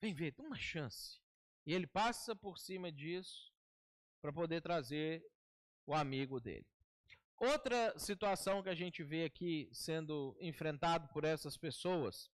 Vem 0.00 0.14
ver, 0.14 0.32
dá 0.32 0.42
uma 0.42 0.58
chance. 0.58 1.20
E 1.66 1.72
ele 1.72 1.86
passa 1.86 2.34
por 2.34 2.58
cima 2.58 2.90
disso 2.90 3.52
para 4.20 4.32
poder 4.32 4.62
trazer 4.62 5.24
o 5.86 5.94
amigo 5.94 6.40
dele. 6.40 6.66
Outra 7.38 7.98
situação 7.98 8.62
que 8.62 8.68
a 8.68 8.74
gente 8.74 9.02
vê 9.02 9.24
aqui 9.24 9.68
sendo 9.72 10.36
enfrentado 10.40 11.08
por 11.08 11.24
essas 11.24 11.56
pessoas 11.56 12.30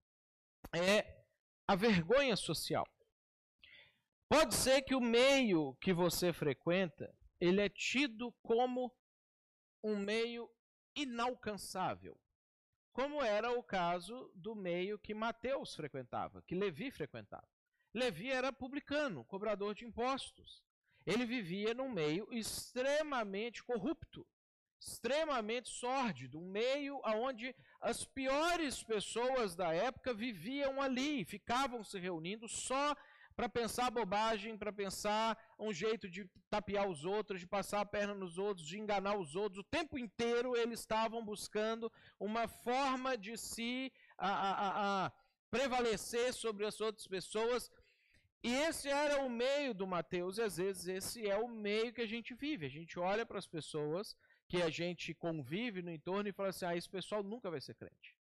é 0.73 1.25
a 1.67 1.75
vergonha 1.75 2.37
social. 2.37 2.87
Pode 4.29 4.55
ser 4.55 4.83
que 4.83 4.95
o 4.95 5.01
meio 5.01 5.75
que 5.81 5.93
você 5.93 6.33
frequenta, 6.33 7.13
ele 7.41 7.61
é 7.61 7.69
tido 7.69 8.33
como 8.43 8.95
um 9.83 9.97
meio 9.97 10.49
inalcançável. 10.95 12.21
Como 12.93 13.23
era 13.23 13.51
o 13.53 13.63
caso 13.63 14.31
do 14.35 14.55
meio 14.55 14.99
que 14.99 15.15
Mateus 15.15 15.75
frequentava, 15.75 16.43
que 16.43 16.55
Levi 16.55 16.91
frequentava. 16.91 17.49
Levi 17.95 18.31
era 18.31 18.53
publicano, 18.53 19.25
cobrador 19.25 19.75
de 19.75 19.85
impostos. 19.85 20.63
Ele 21.07 21.25
vivia 21.25 21.73
num 21.73 21.89
meio 21.89 22.29
extremamente 22.33 23.65
corrupto 23.65 24.27
extremamente 24.81 25.69
sórdido, 25.69 26.39
um 26.39 26.51
meio 26.51 27.01
onde 27.05 27.55
as 27.81 28.05
piores 28.05 28.83
pessoas 28.83 29.55
da 29.55 29.73
época 29.73 30.15
viviam 30.15 30.81
ali, 30.81 31.25
ficavam 31.25 31.85
se 31.85 31.99
reunindo 31.99 32.49
só 32.49 32.97
para 33.37 33.49
pensar 33.49 33.91
bobagem, 33.91 34.57
para 34.57 34.73
pensar 34.73 35.39
um 35.59 35.73
jeito 35.73 36.09
de 36.09 36.29
tapear 36.51 36.89
os 36.89 37.05
outros, 37.05 37.41
de 37.41 37.47
passar 37.47 37.81
a 37.81 37.87
perna 37.87 38.15
nos 38.15 38.39
outros, 38.39 38.67
de 38.67 38.79
enganar 38.79 39.17
os 39.17 39.35
outros. 39.35 39.61
O 39.61 39.71
tempo 39.71 39.99
inteiro 39.99 40.57
eles 40.57 40.81
estavam 40.81 41.25
buscando 41.25 41.91
uma 42.19 42.49
forma 42.49 43.17
de 43.17 43.37
se 43.39 43.93
a, 44.19 44.29
a, 44.29 45.07
a 45.07 45.13
prevalecer 45.51 46.33
sobre 46.35 46.67
as 46.67 46.81
outras 46.81 47.07
pessoas. 47.07 47.71
E 48.43 48.55
esse 48.55 48.89
era 48.89 49.23
o 49.23 49.31
meio 49.31 49.75
do 49.75 49.87
Mateus, 49.87 50.39
e 50.39 50.43
às 50.43 50.57
vezes 50.57 50.87
esse 50.87 51.29
é 51.29 51.37
o 51.37 51.49
meio 51.49 51.93
que 51.93 52.01
a 52.01 52.07
gente 52.07 52.35
vive. 52.35 52.67
A 52.67 52.71
gente 52.71 52.99
olha 52.99 53.25
para 53.25 53.39
as 53.39 53.47
pessoas 53.47 54.17
que 54.51 54.61
a 54.61 54.69
gente 54.69 55.15
convive 55.15 55.81
no 55.81 55.93
entorno 55.93 56.29
e 56.29 56.33
fala 56.33 56.49
assim: 56.49 56.67
ah, 56.67 56.77
esse 56.77 56.91
pessoal 56.91 57.23
nunca 57.23 57.49
vai 57.49 57.61
ser 57.61 57.75
crente. 57.75 58.17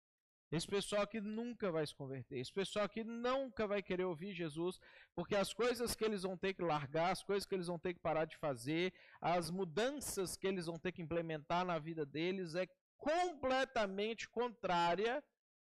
Esse 0.51 0.67
pessoal 0.67 1.03
aqui 1.03 1.21
nunca 1.21 1.71
vai 1.71 1.85
se 1.85 1.93
converter. 1.93 2.39
Esse 2.39 2.51
pessoal 2.51 2.85
aqui 2.85 3.03
nunca 3.03 3.67
vai 3.67 3.81
querer 3.83 4.05
ouvir 4.05 4.33
Jesus, 4.33 4.79
porque 5.15 5.35
as 5.35 5.53
coisas 5.53 5.95
que 5.95 6.03
eles 6.03 6.23
vão 6.23 6.35
ter 6.35 6.53
que 6.55 6.63
largar, 6.63 7.11
as 7.11 7.23
coisas 7.23 7.45
que 7.45 7.53
eles 7.53 7.67
vão 7.67 7.77
ter 7.77 7.93
que 7.93 7.99
parar 7.99 8.25
de 8.25 8.37
fazer, 8.37 8.91
as 9.21 9.51
mudanças 9.51 10.35
que 10.35 10.47
eles 10.47 10.65
vão 10.65 10.79
ter 10.79 10.91
que 10.91 11.01
implementar 11.01 11.63
na 11.63 11.77
vida 11.77 12.05
deles 12.05 12.55
é 12.55 12.67
completamente 12.97 14.27
contrária 14.29 15.23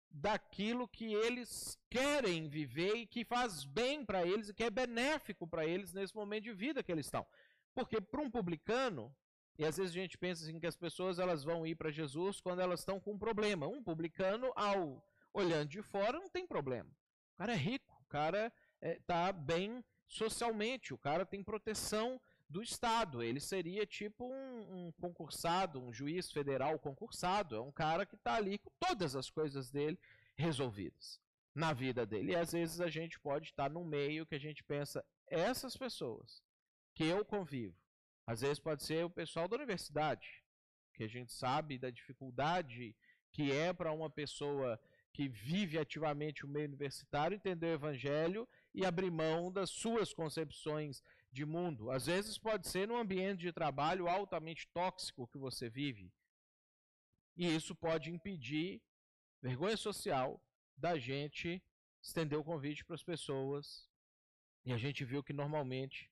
daquilo 0.10 0.88
que 0.88 1.14
eles 1.14 1.78
querem 1.90 2.48
viver 2.48 2.96
e 2.96 3.08
que 3.08 3.26
faz 3.26 3.66
bem 3.66 4.06
para 4.06 4.26
eles 4.26 4.50
e 4.50 4.54
que 4.54 4.64
é 4.64 4.70
benéfico 4.70 5.46
para 5.46 5.66
eles 5.66 5.94
nesse 5.94 6.16
momento 6.16 6.44
de 6.44 6.54
vida 6.54 6.84
que 6.84 6.92
eles 6.92 7.08
estão. 7.08 7.26
Porque 7.74 8.00
para 8.00 8.22
um 8.22 8.32
publicano, 8.32 9.14
e 9.58 9.66
às 9.66 9.78
vezes 9.78 9.92
a 9.92 10.00
gente 10.00 10.18
pensa 10.18 10.44
assim 10.44 10.60
que 10.60 10.68
as 10.68 10.76
pessoas 10.76 11.18
elas 11.18 11.44
vão 11.44 11.66
ir 11.66 11.76
para 11.76 11.90
Jesus 11.90 12.40
quando 12.40 12.62
elas 12.62 12.82
estão 12.82 13.00
com 13.00 13.14
um 13.14 13.18
problema. 13.18 13.68
Um 13.68 13.84
publicano, 13.84 14.52
ao 14.56 15.04
olhando 15.34 15.70
de 15.70 15.82
fora, 15.82 16.20
não 16.20 16.30
tem 16.30 16.46
problema. 16.46 16.90
O 17.34 17.38
cara 17.38 17.54
é 17.54 17.56
rico, 17.56 17.98
o 18.02 18.06
cara 18.06 18.52
está 18.82 19.28
é, 19.28 19.34
bem 19.34 19.84
socialmente, 20.08 20.94
o 20.94 20.98
cara 20.98 21.26
tem 21.26 21.44
proteção 21.44 22.22
do 22.50 22.62
Estado. 22.62 23.24
Ele 23.24 23.40
seria 23.40 23.86
tipo 23.86 24.26
um, 24.26 24.88
um 24.88 24.92
concursado, 24.94 25.82
um 25.82 25.92
juiz 25.92 26.32
federal 26.32 26.78
concursado. 26.80 27.56
É 27.56 27.62
um 27.62 27.72
cara 27.72 28.06
que 28.06 28.16
está 28.16 28.36
ali 28.36 28.58
com 28.58 28.72
todas 28.80 29.16
as 29.16 29.30
coisas 29.30 29.72
dele 29.72 30.00
resolvidas 30.36 31.20
na 31.54 31.74
vida 31.74 32.06
dele. 32.06 32.34
E 32.34 32.36
às 32.36 32.52
vezes 32.52 32.80
a 32.80 32.90
gente 32.90 33.20
pode 33.20 33.48
estar 33.48 33.70
no 33.70 33.84
meio 33.84 34.26
que 34.26 34.36
a 34.36 34.40
gente 34.40 34.64
pensa, 34.64 35.04
essas 35.28 35.76
pessoas 35.76 36.44
que 36.94 37.04
eu 37.04 37.26
convivo, 37.26 37.76
às 38.28 38.42
vezes 38.42 38.60
pode 38.60 38.84
ser 38.84 39.06
o 39.06 39.10
pessoal 39.10 39.48
da 39.48 39.56
universidade, 39.56 40.44
que 40.94 41.04
a 41.04 41.08
gente 41.08 41.32
sabe 41.32 41.80
da 41.80 41.90
dificuldade 41.90 42.94
que 43.32 43.52
é 43.52 43.72
para 43.72 43.92
uma 43.92 44.10
pessoa 44.10 44.80
que 45.14 45.30
vive 45.30 45.80
ativamente 45.80 46.46
o 46.46 46.48
meio 46.48 46.68
universitário 46.68 47.36
entender 47.36 47.68
o 47.68 47.74
evangelho 47.74 48.48
e 48.74 48.86
abrir 48.86 49.10
mão 49.10 49.52
das 49.52 49.70
suas 49.70 50.14
concepções 50.14 51.02
de 51.32 51.46
mundo. 51.46 51.90
Às 51.90 52.08
vezes 52.08 52.38
pode 52.38 52.68
ser 52.68 52.88
num 52.88 52.98
ambiente 52.98 53.40
de 53.40 53.52
trabalho 53.52 54.08
altamente 54.08 54.68
tóxico 54.74 55.28
que 55.28 55.38
você 55.38 55.70
vive. 55.70 56.12
E 57.36 57.48
isso 57.56 57.74
pode 57.76 58.12
impedir 58.12 58.82
vergonha 59.42 59.78
social 59.78 60.44
da 60.76 60.98
gente 60.98 61.64
estender 62.02 62.38
o 62.38 62.44
convite 62.44 62.84
para 62.84 62.96
as 62.96 63.04
pessoas. 63.04 63.90
E 64.66 64.74
a 64.74 64.78
gente 64.78 65.06
viu 65.06 65.24
que 65.24 65.34
normalmente 65.34 66.12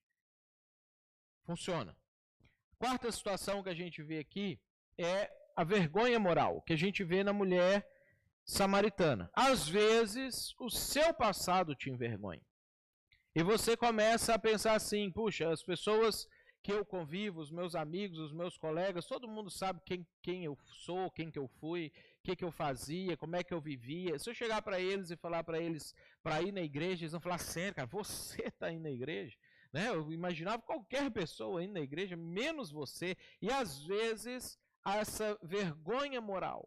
funciona. 1.44 1.96
Quarta 2.78 3.10
situação 3.10 3.62
que 3.62 3.70
a 3.70 3.74
gente 3.74 4.02
vê 4.02 4.18
aqui 4.18 4.60
é 4.98 5.30
a 5.56 5.64
vergonha 5.64 6.18
moral, 6.18 6.62
que 6.62 6.74
a 6.74 6.76
gente 6.76 7.02
vê 7.02 7.24
na 7.24 7.32
mulher 7.32 7.86
samaritana. 8.44 9.30
Às 9.32 9.68
vezes, 9.68 10.54
o 10.60 10.68
seu 10.68 11.12
passado 11.14 11.74
te 11.74 11.90
envergonha. 11.90 12.42
E 13.34 13.42
você 13.42 13.76
começa 13.76 14.34
a 14.34 14.38
pensar 14.38 14.74
assim: 14.74 15.10
puxa, 15.10 15.50
as 15.50 15.62
pessoas 15.62 16.28
que 16.62 16.72
eu 16.72 16.84
convivo, 16.84 17.40
os 17.40 17.50
meus 17.50 17.74
amigos, 17.74 18.18
os 18.18 18.32
meus 18.32 18.58
colegas, 18.58 19.06
todo 19.06 19.28
mundo 19.28 19.48
sabe 19.48 19.80
quem, 19.86 20.06
quem 20.20 20.44
eu 20.44 20.58
sou, 20.64 21.10
quem 21.12 21.30
que 21.30 21.38
eu 21.38 21.46
fui, 21.46 21.92
o 22.18 22.22
que, 22.24 22.34
que 22.34 22.44
eu 22.44 22.50
fazia, 22.50 23.16
como 23.16 23.36
é 23.36 23.44
que 23.44 23.54
eu 23.54 23.60
vivia. 23.60 24.18
Se 24.18 24.28
eu 24.28 24.34
chegar 24.34 24.60
para 24.62 24.80
eles 24.80 25.10
e 25.10 25.16
falar 25.16 25.44
para 25.44 25.60
eles 25.60 25.94
para 26.22 26.42
ir 26.42 26.50
na 26.50 26.60
igreja, 26.60 27.04
eles 27.04 27.12
vão 27.12 27.20
falar: 27.20 27.38
sério, 27.38 27.74
cara, 27.74 27.86
você 27.86 28.42
está 28.48 28.68
indo 28.72 28.82
na 28.82 28.90
igreja? 28.90 29.36
Né? 29.76 29.88
Eu 29.90 30.10
imaginava 30.10 30.62
qualquer 30.62 31.10
pessoa 31.10 31.62
indo 31.62 31.74
na 31.74 31.80
igreja, 31.80 32.16
menos 32.16 32.70
você. 32.70 33.14
E 33.42 33.50
às 33.50 33.84
vezes, 33.84 34.58
essa 34.86 35.38
vergonha 35.42 36.18
moral 36.18 36.66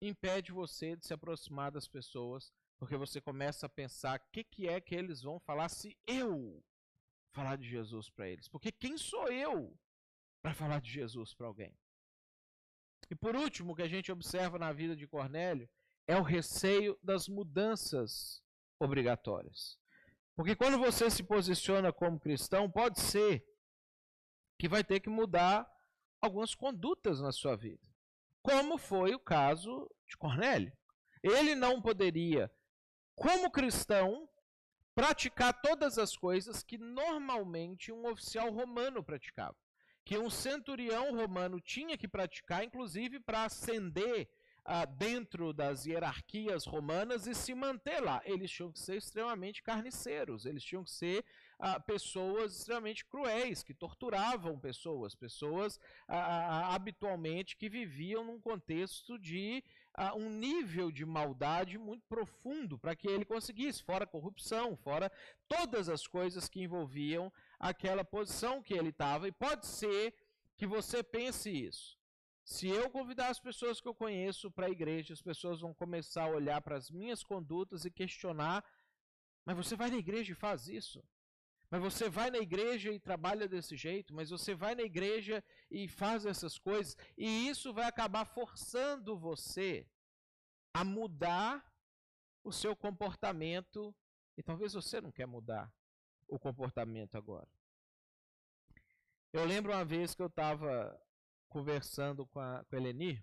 impede 0.00 0.50
você 0.50 0.96
de 0.96 1.04
se 1.04 1.12
aproximar 1.12 1.70
das 1.70 1.86
pessoas, 1.86 2.50
porque 2.78 2.96
você 2.96 3.20
começa 3.20 3.66
a 3.66 3.68
pensar 3.68 4.18
o 4.18 4.30
que, 4.32 4.42
que 4.42 4.66
é 4.66 4.80
que 4.80 4.94
eles 4.94 5.20
vão 5.20 5.38
falar 5.38 5.68
se 5.68 5.98
eu 6.06 6.64
falar 7.34 7.56
de 7.56 7.68
Jesus 7.68 8.08
para 8.08 8.26
eles. 8.26 8.48
Porque 8.48 8.72
quem 8.72 8.96
sou 8.96 9.30
eu 9.30 9.78
para 10.40 10.54
falar 10.54 10.80
de 10.80 10.90
Jesus 10.90 11.34
para 11.34 11.46
alguém? 11.46 11.78
E 13.10 13.14
por 13.14 13.36
último, 13.36 13.72
o 13.72 13.76
que 13.76 13.82
a 13.82 13.88
gente 13.88 14.10
observa 14.10 14.58
na 14.58 14.72
vida 14.72 14.96
de 14.96 15.06
Cornélio 15.06 15.68
é 16.06 16.16
o 16.16 16.22
receio 16.22 16.98
das 17.02 17.28
mudanças 17.28 18.42
obrigatórias. 18.78 19.79
Porque 20.40 20.56
quando 20.56 20.78
você 20.78 21.10
se 21.10 21.22
posiciona 21.22 21.92
como 21.92 22.18
cristão, 22.18 22.70
pode 22.70 22.98
ser 22.98 23.46
que 24.58 24.66
vai 24.66 24.82
ter 24.82 25.00
que 25.00 25.10
mudar 25.10 25.70
algumas 26.18 26.54
condutas 26.54 27.20
na 27.20 27.30
sua 27.30 27.54
vida 27.54 27.86
como 28.42 28.78
foi 28.78 29.14
o 29.14 29.20
caso 29.20 29.86
de 30.08 30.16
Cornélio. 30.16 30.72
Ele 31.22 31.54
não 31.54 31.78
poderia, 31.78 32.50
como 33.14 33.50
cristão, 33.50 34.26
praticar 34.94 35.60
todas 35.60 35.98
as 35.98 36.16
coisas 36.16 36.62
que 36.62 36.78
normalmente 36.78 37.92
um 37.92 38.08
oficial 38.08 38.50
romano 38.50 39.04
praticava. 39.04 39.54
Que 40.06 40.16
um 40.16 40.30
centurião 40.30 41.14
romano 41.14 41.60
tinha 41.60 41.98
que 41.98 42.08
praticar, 42.08 42.64
inclusive 42.64 43.20
para 43.20 43.44
ascender 43.44 44.26
ah, 44.64 44.84
dentro 44.84 45.52
das 45.52 45.86
hierarquias 45.86 46.64
romanas 46.64 47.26
e 47.26 47.34
se 47.34 47.54
manter 47.54 48.00
lá. 48.00 48.20
Eles 48.24 48.50
tinham 48.50 48.72
que 48.72 48.78
ser 48.78 48.96
extremamente 48.96 49.62
carniceiros, 49.62 50.46
eles 50.46 50.62
tinham 50.62 50.84
que 50.84 50.90
ser 50.90 51.24
ah, 51.58 51.78
pessoas 51.78 52.56
extremamente 52.56 53.04
cruéis, 53.04 53.62
que 53.62 53.74
torturavam 53.74 54.58
pessoas, 54.58 55.14
pessoas 55.14 55.78
ah, 56.08 56.74
habitualmente 56.74 57.56
que 57.56 57.68
viviam 57.68 58.24
num 58.24 58.40
contexto 58.40 59.18
de 59.18 59.62
um 60.16 60.30
nível 60.30 60.90
de 60.90 61.04
maldade 61.04 61.76
muito 61.76 62.06
profundo 62.08 62.78
para 62.78 62.96
que 62.96 63.08
ele 63.08 63.24
conseguisse, 63.24 63.82
fora 63.82 64.06
corrupção, 64.06 64.76
fora 64.76 65.12
todas 65.46 65.88
as 65.90 66.06
coisas 66.06 66.48
que 66.48 66.62
envolviam 66.62 67.30
aquela 67.58 68.04
posição 68.04 68.62
que 68.62 68.72
ele 68.72 68.88
estava. 68.90 69.28
E 69.28 69.32
pode 69.32 69.66
ser 69.66 70.14
que 70.56 70.66
você 70.66 71.02
pense 71.02 71.50
isso. 71.50 71.99
Se 72.44 72.68
eu 72.68 72.90
convidar 72.90 73.28
as 73.28 73.38
pessoas 73.38 73.80
que 73.80 73.88
eu 73.88 73.94
conheço 73.94 74.50
para 74.50 74.66
a 74.66 74.70
igreja, 74.70 75.12
as 75.12 75.22
pessoas 75.22 75.60
vão 75.60 75.72
começar 75.72 76.24
a 76.24 76.30
olhar 76.30 76.60
para 76.60 76.76
as 76.76 76.90
minhas 76.90 77.22
condutas 77.22 77.84
e 77.84 77.90
questionar: 77.90 78.64
mas 79.44 79.56
você 79.56 79.76
vai 79.76 79.90
na 79.90 79.96
igreja 79.96 80.32
e 80.32 80.34
faz 80.34 80.68
isso? 80.68 81.02
Mas 81.70 81.80
você 81.80 82.08
vai 82.08 82.30
na 82.30 82.38
igreja 82.38 82.90
e 82.90 82.98
trabalha 82.98 83.48
desse 83.48 83.76
jeito, 83.76 84.12
mas 84.12 84.30
você 84.30 84.54
vai 84.54 84.74
na 84.74 84.82
igreja 84.82 85.42
e 85.70 85.86
faz 85.86 86.26
essas 86.26 86.58
coisas, 86.58 86.96
e 87.16 87.48
isso 87.48 87.72
vai 87.72 87.84
acabar 87.86 88.24
forçando 88.24 89.16
você 89.16 89.88
a 90.74 90.84
mudar 90.84 91.64
o 92.42 92.52
seu 92.52 92.74
comportamento, 92.74 93.94
e 94.36 94.42
talvez 94.42 94.72
você 94.72 95.00
não 95.00 95.12
quer 95.12 95.26
mudar 95.26 95.72
o 96.26 96.38
comportamento 96.38 97.16
agora. 97.16 97.48
Eu 99.32 99.44
lembro 99.44 99.72
uma 99.72 99.84
vez 99.84 100.12
que 100.12 100.22
eu 100.22 100.26
estava 100.26 101.00
conversando 101.50 102.24
com 102.26 102.40
a, 102.40 102.64
com 102.64 102.74
a 102.74 102.78
Eleni, 102.78 103.22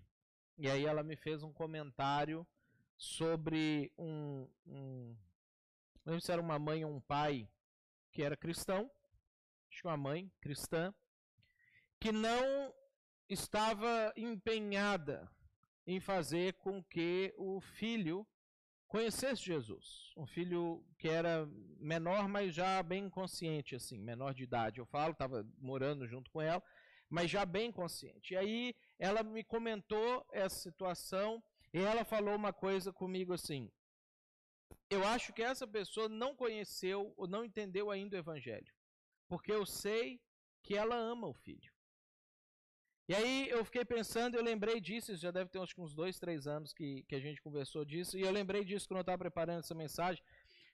e 0.56 0.70
aí 0.70 0.86
ela 0.86 1.02
me 1.02 1.16
fez 1.16 1.42
um 1.42 1.52
comentário 1.52 2.46
sobre 2.96 3.92
um, 3.98 4.48
um 4.66 5.16
não 6.08 6.12
lembro 6.12 6.24
se 6.24 6.32
era 6.32 6.40
uma 6.40 6.58
mãe 6.58 6.84
ou 6.86 6.90
um 6.90 7.00
pai 7.00 7.46
que 8.12 8.22
era 8.22 8.34
cristão, 8.34 8.90
acho 9.70 9.82
que 9.82 9.86
uma 9.86 9.96
mãe 9.96 10.32
cristã, 10.40 10.94
que 12.00 12.10
não 12.10 12.72
estava 13.28 14.10
empenhada 14.16 15.30
em 15.86 16.00
fazer 16.00 16.54
com 16.54 16.82
que 16.82 17.34
o 17.36 17.60
filho 17.60 18.26
conhecesse 18.86 19.42
Jesus. 19.42 20.14
Um 20.16 20.26
filho 20.26 20.82
que 20.96 21.08
era 21.08 21.46
menor, 21.78 22.26
mas 22.26 22.54
já 22.54 22.82
bem 22.82 23.10
consciente, 23.10 23.74
assim, 23.74 23.98
menor 23.98 24.32
de 24.32 24.44
idade. 24.44 24.80
Eu 24.80 24.86
falo, 24.86 25.12
estava 25.12 25.46
morando 25.58 26.06
junto 26.06 26.30
com 26.30 26.40
ela, 26.40 26.62
mas 27.08 27.30
já 27.30 27.44
bem 27.44 27.72
consciente. 27.72 28.34
E 28.34 28.36
aí 28.36 28.74
ela 28.98 29.22
me 29.22 29.42
comentou 29.44 30.26
essa 30.32 30.56
situação 30.56 31.42
e 31.72 31.78
ela 31.78 32.04
falou 32.04 32.34
uma 32.34 32.52
coisa 32.52 32.92
comigo 32.92 33.32
assim: 33.32 33.70
eu 34.90 35.06
acho 35.06 35.32
que 35.32 35.42
essa 35.42 35.66
pessoa 35.66 36.08
não 36.08 36.34
conheceu 36.34 37.12
ou 37.16 37.26
não 37.26 37.44
entendeu 37.44 37.90
ainda 37.90 38.16
o 38.16 38.18
Evangelho. 38.18 38.72
Porque 39.28 39.52
eu 39.52 39.66
sei 39.66 40.20
que 40.62 40.74
ela 40.74 40.96
ama 40.96 41.28
o 41.28 41.34
filho. 41.34 41.72
E 43.06 43.14
aí 43.14 43.48
eu 43.48 43.64
fiquei 43.64 43.86
pensando, 43.86 44.34
eu 44.36 44.42
lembrei 44.42 44.80
disso, 44.80 45.16
já 45.16 45.30
deve 45.30 45.48
ter 45.48 45.58
uns 45.58 45.94
dois, 45.94 46.18
três 46.18 46.46
anos 46.46 46.74
que, 46.74 47.04
que 47.04 47.14
a 47.14 47.20
gente 47.20 47.40
conversou 47.40 47.82
disso, 47.82 48.18
e 48.18 48.20
eu 48.20 48.30
lembrei 48.30 48.62
disso 48.64 48.86
quando 48.86 48.98
eu 48.98 49.00
estava 49.00 49.16
preparando 49.16 49.60
essa 49.60 49.74
mensagem, 49.74 50.22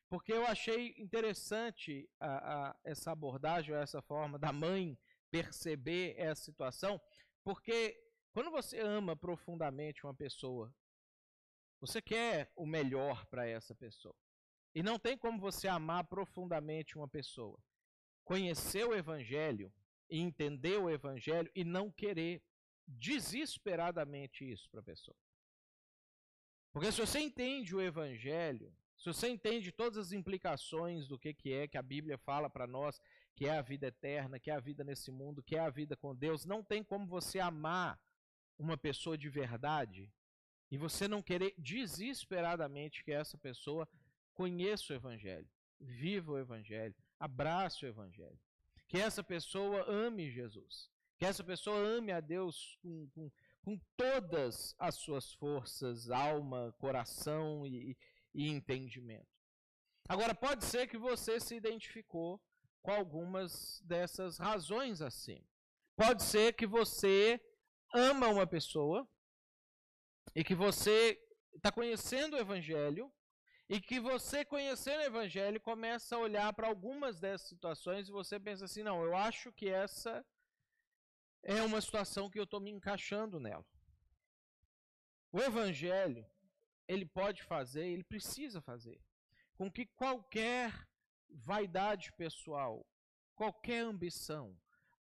porque 0.08 0.32
eu 0.32 0.44
achei 0.44 0.94
interessante 0.98 2.08
a, 2.18 2.70
a, 2.70 2.76
essa 2.82 3.12
abordagem, 3.12 3.72
essa 3.76 4.02
forma 4.02 4.36
da 4.36 4.52
mãe 4.52 4.98
perceber 5.34 6.14
essa 6.16 6.42
situação, 6.44 7.00
porque 7.42 7.78
quando 8.32 8.50
você 8.50 8.78
ama 8.78 9.16
profundamente 9.16 10.04
uma 10.04 10.14
pessoa 10.14 10.72
você 11.84 12.00
quer 12.00 12.50
o 12.56 12.64
melhor 12.64 13.26
para 13.26 13.46
essa 13.46 13.74
pessoa. 13.74 14.16
E 14.74 14.82
não 14.82 14.98
tem 14.98 15.18
como 15.18 15.38
você 15.38 15.68
amar 15.68 16.04
profundamente 16.04 16.96
uma 16.96 17.06
pessoa, 17.06 17.62
conhecer 18.24 18.86
o 18.86 18.94
Evangelho 18.94 19.70
e 20.08 20.18
entender 20.18 20.78
o 20.78 20.88
Evangelho 20.88 21.50
e 21.54 21.62
não 21.62 21.92
querer 21.92 22.42
desesperadamente 22.86 24.50
isso 24.50 24.66
para 24.70 24.80
a 24.80 24.84
pessoa. 24.84 25.16
Porque 26.72 26.90
se 26.90 27.00
você 27.00 27.20
entende 27.20 27.76
o 27.76 27.82
Evangelho, 27.82 28.74
se 28.96 29.04
você 29.04 29.28
entende 29.28 29.70
todas 29.70 29.98
as 29.98 30.12
implicações 30.12 31.06
do 31.06 31.18
que, 31.18 31.34
que 31.34 31.52
é 31.52 31.68
que 31.68 31.76
a 31.76 31.82
Bíblia 31.82 32.16
fala 32.16 32.48
para 32.48 32.66
nós, 32.66 32.98
que 33.34 33.46
é 33.46 33.58
a 33.58 33.62
vida 33.62 33.88
eterna, 33.88 34.38
que 34.38 34.50
é 34.50 34.54
a 34.54 34.60
vida 34.60 34.84
nesse 34.84 35.10
mundo, 35.10 35.42
que 35.42 35.56
é 35.56 35.60
a 35.60 35.70
vida 35.70 35.96
com 35.96 36.14
Deus, 36.14 36.44
não 36.44 36.62
tem 36.62 36.82
como 36.82 37.06
você 37.06 37.40
amar 37.40 38.00
uma 38.58 38.76
pessoa 38.76 39.18
de 39.18 39.28
verdade 39.28 40.12
e 40.70 40.78
você 40.78 41.06
não 41.08 41.22
querer 41.22 41.54
desesperadamente 41.58 43.04
que 43.04 43.12
essa 43.12 43.36
pessoa 43.36 43.88
conheça 44.32 44.92
o 44.92 44.96
Evangelho, 44.96 45.48
viva 45.80 46.32
o 46.32 46.38
Evangelho, 46.38 46.94
abrace 47.18 47.84
o 47.84 47.88
Evangelho. 47.88 48.38
Que 48.88 48.98
essa 48.98 49.22
pessoa 49.22 49.84
ame 49.88 50.30
Jesus. 50.30 50.90
Que 51.18 51.24
essa 51.24 51.42
pessoa 51.42 51.76
ame 51.76 52.12
a 52.12 52.20
Deus 52.20 52.78
com, 52.82 53.08
com, 53.10 53.30
com 53.62 53.80
todas 53.96 54.74
as 54.78 54.96
suas 54.96 55.32
forças, 55.32 56.10
alma, 56.10 56.74
coração 56.78 57.66
e, 57.66 57.96
e 58.34 58.48
entendimento. 58.48 59.26
Agora, 60.08 60.34
pode 60.34 60.64
ser 60.64 60.86
que 60.86 60.98
você 60.98 61.40
se 61.40 61.54
identificou 61.54 62.42
com 62.84 62.92
algumas 62.92 63.80
dessas 63.80 64.38
razões 64.38 65.02
assim. 65.02 65.44
Pode 65.96 66.22
ser 66.22 66.52
que 66.52 66.66
você 66.66 67.40
ama 67.92 68.28
uma 68.28 68.46
pessoa, 68.46 69.08
e 70.34 70.42
que 70.42 70.54
você 70.54 71.20
está 71.54 71.70
conhecendo 71.70 72.34
o 72.34 72.40
Evangelho 72.40 73.12
e 73.68 73.80
que 73.80 73.98
você 73.98 74.44
conhecendo 74.44 75.00
o 75.00 75.06
Evangelho 75.06 75.60
começa 75.60 76.16
a 76.16 76.18
olhar 76.18 76.52
para 76.52 76.68
algumas 76.68 77.20
dessas 77.20 77.48
situações 77.48 78.08
e 78.08 78.12
você 78.12 78.38
pensa 78.38 78.64
assim, 78.64 78.82
não, 78.82 79.02
eu 79.02 79.16
acho 79.16 79.52
que 79.52 79.68
essa 79.68 80.24
é 81.42 81.62
uma 81.62 81.80
situação 81.80 82.28
que 82.28 82.38
eu 82.38 82.44
estou 82.44 82.60
me 82.60 82.70
encaixando 82.70 83.38
nela. 83.38 83.64
O 85.32 85.40
Evangelho, 85.40 86.26
ele 86.86 87.06
pode 87.06 87.42
fazer, 87.42 87.86
ele 87.86 88.04
precisa 88.04 88.60
fazer, 88.60 89.00
com 89.56 89.70
que 89.70 89.86
qualquer 89.86 90.86
vaidade 91.34 92.12
pessoal, 92.16 92.86
qualquer 93.34 93.80
ambição, 93.80 94.56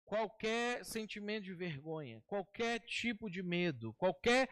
qualquer 0.04 0.84
sentimento 0.84 1.44
de 1.44 1.54
vergonha, 1.54 2.22
qualquer 2.26 2.80
tipo 2.80 3.30
de 3.30 3.42
medo, 3.42 3.94
qualquer 3.94 4.48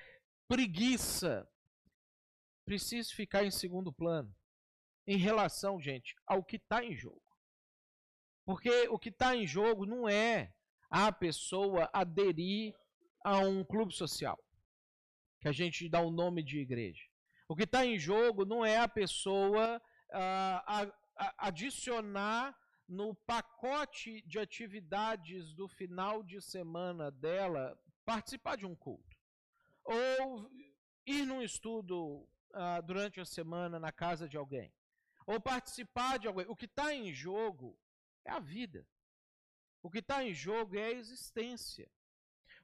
preguiça, 0.49 1.49
precisa 2.65 3.11
ficar 3.15 3.45
em 3.45 3.51
segundo 3.51 3.93
plano 3.93 4.35
em 5.07 5.17
relação, 5.17 5.81
gente, 5.81 6.15
ao 6.27 6.45
que 6.45 6.57
está 6.57 6.85
em 6.85 6.95
jogo. 6.95 7.23
Porque 8.45 8.89
o 8.89 8.99
que 8.99 9.09
está 9.09 9.35
em 9.35 9.47
jogo 9.47 9.85
não 9.87 10.09
é 10.09 10.53
a 10.89 11.13
pessoa 11.13 11.91
aderir 11.93 12.75
a 13.25 13.39
um 13.39 13.65
clube 13.65 13.93
social, 13.93 14.39
que 15.41 15.49
a 15.49 15.53
gente 15.53 15.89
dá 15.89 16.01
o 16.01 16.11
nome 16.11 16.43
de 16.43 16.59
igreja. 16.59 17.03
O 17.49 17.57
que 17.57 17.65
está 17.65 17.85
em 17.85 17.99
jogo 17.99 18.45
não 18.45 18.65
é 18.65 18.79
a 18.79 18.89
pessoa 18.89 19.83
ah, 20.13 20.93
adicionar 21.39 22.57
no 22.89 23.15
pacote 23.15 24.23
de 24.23 24.39
atividades 24.39 25.55
do 25.55 25.69
final 25.69 26.23
de 26.23 26.41
semana 26.41 27.11
dela 27.11 27.79
participar 28.05 28.57
de 28.57 28.67
um 28.67 28.75
culto. 28.75 29.17
Ou 29.85 30.51
ir 31.07 31.25
num 31.25 31.43
estudo 31.43 32.29
ah, 32.53 32.81
durante 32.81 33.21
a 33.21 33.25
semana 33.25 33.79
na 33.79 33.93
casa 33.93 34.29
de 34.29 34.37
alguém. 34.37 34.73
Ou 35.27 35.41
participar 35.41 36.19
de 36.19 36.27
alguém. 36.27 36.47
O 36.49 36.57
que 36.57 36.65
está 36.65 36.93
em 36.93 37.13
jogo 37.13 37.79
é 38.25 38.31
a 38.33 38.41
vida. 38.41 38.87
O 39.83 39.91
que 39.91 39.99
está 39.99 40.25
em 40.25 40.35
jogo 40.35 40.77
é 40.77 40.87
a 40.87 40.93
existência. 40.93 41.89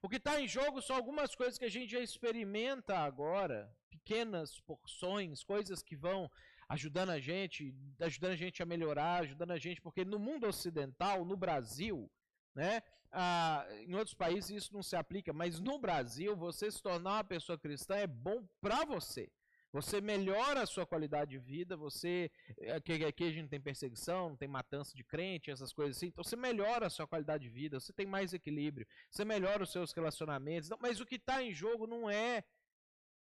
O 0.03 0.09
que 0.09 0.17
está 0.17 0.41
em 0.41 0.49
jogo 0.49 0.83
são 0.83 0.97
algumas 0.97 1.35
coisas 1.35 1.59
que 1.59 1.65
a 1.65 1.71
gente 1.71 1.91
já 1.91 2.01
experimenta 2.01 2.99
agora, 2.99 3.75
pequenas 3.89 4.61
porções, 4.61 5.43
coisas 5.43 5.83
que 5.83 5.97
vão 5.97 6.31
ajudando 6.69 7.11
a 7.11 7.21
gente, 7.21 7.75
ajudando 8.01 8.33
a 8.33 8.37
gente 8.37 8.63
a 8.63 8.67
melhorar, 8.67 9.23
ajudando 9.23 9.53
a 9.53 9.59
gente, 9.59 9.81
porque 9.81 10.05
no 10.05 10.19
mundo 10.19 10.47
ocidental, 10.47 11.25
no 11.25 11.37
Brasil, 11.37 12.11
né, 12.55 12.83
ah, 13.13 13.67
em 13.87 13.95
outros 13.95 14.15
países 14.15 14.51
isso 14.51 14.75
não 14.75 14.83
se 14.83 14.97
aplica, 14.97 15.33
mas 15.33 15.61
no 15.61 15.79
Brasil, 15.79 16.37
você 16.37 16.71
se 16.71 16.83
tornar 16.83 17.15
uma 17.15 17.25
pessoa 17.25 17.59
cristã 17.59 17.97
é 17.97 18.07
bom 18.07 18.47
para 18.61 18.85
você. 18.85 19.31
Você 19.73 20.01
melhora 20.01 20.63
a 20.63 20.67
sua 20.67 20.87
qualidade 20.87 21.33
de 21.33 21.39
vida, 21.39 21.77
você. 21.77 22.31
Aqui, 22.75 23.05
aqui 23.05 23.25
a 23.25 23.31
gente 23.31 23.43
não 23.43 23.49
tem 23.49 23.61
perseguição, 23.61 24.31
não 24.31 24.37
tem 24.37 24.49
matança 24.49 24.97
de 24.97 25.05
crente, 25.05 25.51
essas 25.51 25.73
coisas 25.73 25.97
assim. 25.97 26.07
Então 26.07 26.25
você 26.25 26.35
melhora 26.35 26.87
a 26.87 26.91
sua 26.91 27.07
qualidade 27.07 27.43
de 27.43 27.51
vida, 27.51 27.79
você 27.79 27.93
tem 27.93 28.07
mais 28.07 28.33
equilíbrio, 28.33 28.87
você 29.11 29.25
melhora 29.25 29.63
os 29.63 29.71
seus 29.71 29.93
relacionamentos. 29.93 30.71
Não, 30.71 30.79
mas 30.81 30.99
o 30.99 31.05
que 31.05 31.17
está 31.17 31.43
em 31.43 31.53
jogo 31.53 31.87
não 31.87 32.09
é 32.09 32.43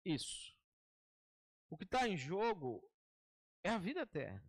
isso. 0.05 0.55
O 1.70 1.76
que 1.78 1.84
está 1.84 2.07
em 2.07 2.18
jogo 2.18 2.86
é 3.63 3.71
a 3.71 3.79
vida 3.79 4.01
eterna. 4.01 4.43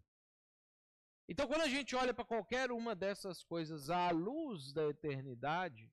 Então, 1.27 1.47
quando 1.47 1.61
a 1.61 1.67
gente 1.67 1.95
olha 1.95 2.13
para 2.13 2.25
qualquer 2.25 2.71
uma 2.71 2.93
dessas 2.93 3.43
coisas 3.43 3.89
à 3.89 4.09
luz 4.11 4.73
da 4.73 4.89
eternidade, 4.89 5.91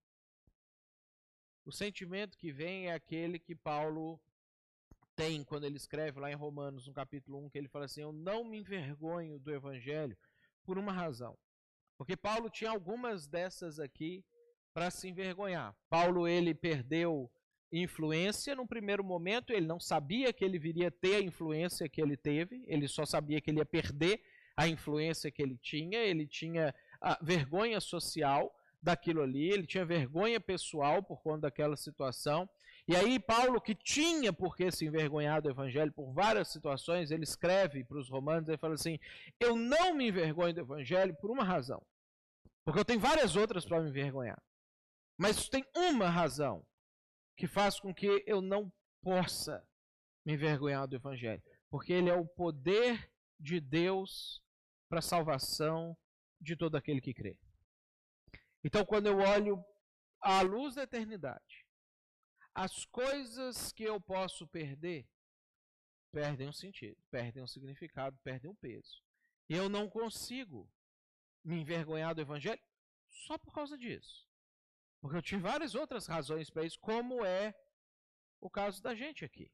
o 1.65 1.71
sentimento 1.71 2.37
que 2.37 2.51
vem 2.51 2.89
é 2.89 2.95
aquele 2.95 3.39
que 3.39 3.55
Paulo 3.55 4.21
tem 5.15 5.45
quando 5.45 5.65
ele 5.65 5.77
escreve 5.77 6.19
lá 6.19 6.31
em 6.31 6.35
Romanos, 6.35 6.87
no 6.87 6.93
capítulo 6.93 7.45
1, 7.45 7.51
que 7.51 7.59
ele 7.59 7.69
fala 7.69 7.85
assim: 7.85 8.01
Eu 8.01 8.13
não 8.13 8.43
me 8.43 8.59
envergonho 8.59 9.39
do 9.39 9.53
evangelho 9.53 10.17
por 10.65 10.79
uma 10.79 10.93
razão. 10.93 11.39
Porque 11.97 12.17
Paulo 12.17 12.49
tinha 12.49 12.71
algumas 12.71 13.29
dessas 13.29 13.79
aqui 13.79 14.25
para 14.73 14.91
se 14.91 15.09
envergonhar. 15.09 15.77
Paulo 15.89 16.27
ele 16.27 16.55
perdeu 16.55 17.31
influência 17.73 18.55
no 18.55 18.67
primeiro 18.67 19.05
momento, 19.05 19.53
ele 19.53 19.67
não 19.67 19.79
sabia 19.79 20.33
que 20.33 20.45
ele 20.45 20.59
viria 20.59 20.91
ter 20.91 21.17
a 21.17 21.21
influência 21.21 21.89
que 21.89 22.01
ele 22.01 22.17
teve, 22.17 22.65
ele 22.67 22.89
só 22.89 23.05
sabia 23.05 23.41
que 23.41 23.51
ele 23.51 23.59
ia 23.59 23.67
perder 23.67 24.21
a 24.57 24.67
influência 24.67 25.31
que 25.31 25.43
ele 25.43 25.57
tinha, 25.57 25.99
ele 25.99 26.27
tinha 26.27 26.75
vergonha 27.23 27.81
social 27.81 28.55
daquilo 28.83 29.23
ali, 29.23 29.51
ele 29.51 29.67
tinha 29.67 29.85
vergonha 29.85 30.41
pessoal 30.41 31.03
por 31.03 31.23
conta 31.23 31.43
daquela 31.43 31.77
situação. 31.77 32.49
E 32.89 32.97
aí, 32.97 33.19
Paulo, 33.19 33.61
que 33.61 33.75
tinha 33.75 34.33
por 34.33 34.57
que 34.57 34.71
se 34.71 34.87
envergonhar 34.87 35.41
do 35.41 35.51
evangelho 35.51 35.93
por 35.93 36.13
várias 36.13 36.49
situações, 36.49 37.11
ele 37.11 37.25
escreve 37.25 37.85
para 37.85 37.99
os 37.99 38.09
romanos 38.09 38.49
e 38.49 38.57
fala 38.57 38.75
assim: 38.75 38.99
Eu 39.39 39.55
não 39.55 39.95
me 39.95 40.09
envergonho 40.09 40.55
do 40.55 40.61
evangelho 40.61 41.15
por 41.21 41.31
uma 41.31 41.45
razão. 41.45 41.83
Porque 42.65 42.81
eu 42.81 42.85
tenho 42.85 43.01
várias 43.01 43.37
outras 43.37 43.65
para 43.65 43.81
me 43.81 43.91
envergonhar. 43.91 44.41
Mas 45.17 45.49
tem 45.49 45.65
uma 45.77 46.09
razão 46.09 46.65
que 47.41 47.47
faz 47.47 47.81
com 47.81 47.95
que 47.95 48.23
eu 48.27 48.43
não 48.43 48.71
possa 49.01 49.67
me 50.27 50.35
envergonhar 50.35 50.87
do 50.87 50.97
evangelho. 50.97 51.43
Porque 51.71 51.91
ele 51.91 52.11
é 52.11 52.15
o 52.15 52.27
poder 52.27 53.11
de 53.39 53.59
Deus 53.59 54.43
para 54.91 54.99
a 54.99 55.03
salvação 55.03 55.97
de 56.39 56.55
todo 56.55 56.77
aquele 56.77 57.01
que 57.01 57.15
crê. 57.15 57.39
Então, 58.63 58.85
quando 58.85 59.07
eu 59.07 59.17
olho 59.21 59.65
à 60.21 60.43
luz 60.43 60.75
da 60.75 60.83
eternidade, 60.83 61.67
as 62.55 62.85
coisas 62.85 63.73
que 63.73 63.85
eu 63.85 63.99
posso 63.99 64.47
perder 64.49 65.09
perdem 66.13 66.47
um 66.47 66.53
sentido, 66.53 67.03
perdem 67.11 67.43
um 67.43 67.47
significado, 67.47 68.19
perdem 68.23 68.51
um 68.51 68.57
peso. 68.57 69.03
Eu 69.49 69.71
não 69.71 69.89
consigo 69.89 70.71
me 71.43 71.59
envergonhar 71.59 72.15
do 72.15 72.21
evangelho 72.21 72.61
só 73.09 73.39
por 73.39 73.55
causa 73.55 73.79
disso. 73.79 74.29
Porque 75.01 75.17
eu 75.17 75.23
tive 75.23 75.43
várias 75.43 75.75
outras 75.75 76.07
razões 76.07 76.51
para 76.51 76.65
isso, 76.65 76.79
como 76.79 77.25
é 77.25 77.55
o 78.41 78.51
caso 78.51 78.83
da 78.83 78.95
gente 78.95 79.25
aqui. 79.25 79.51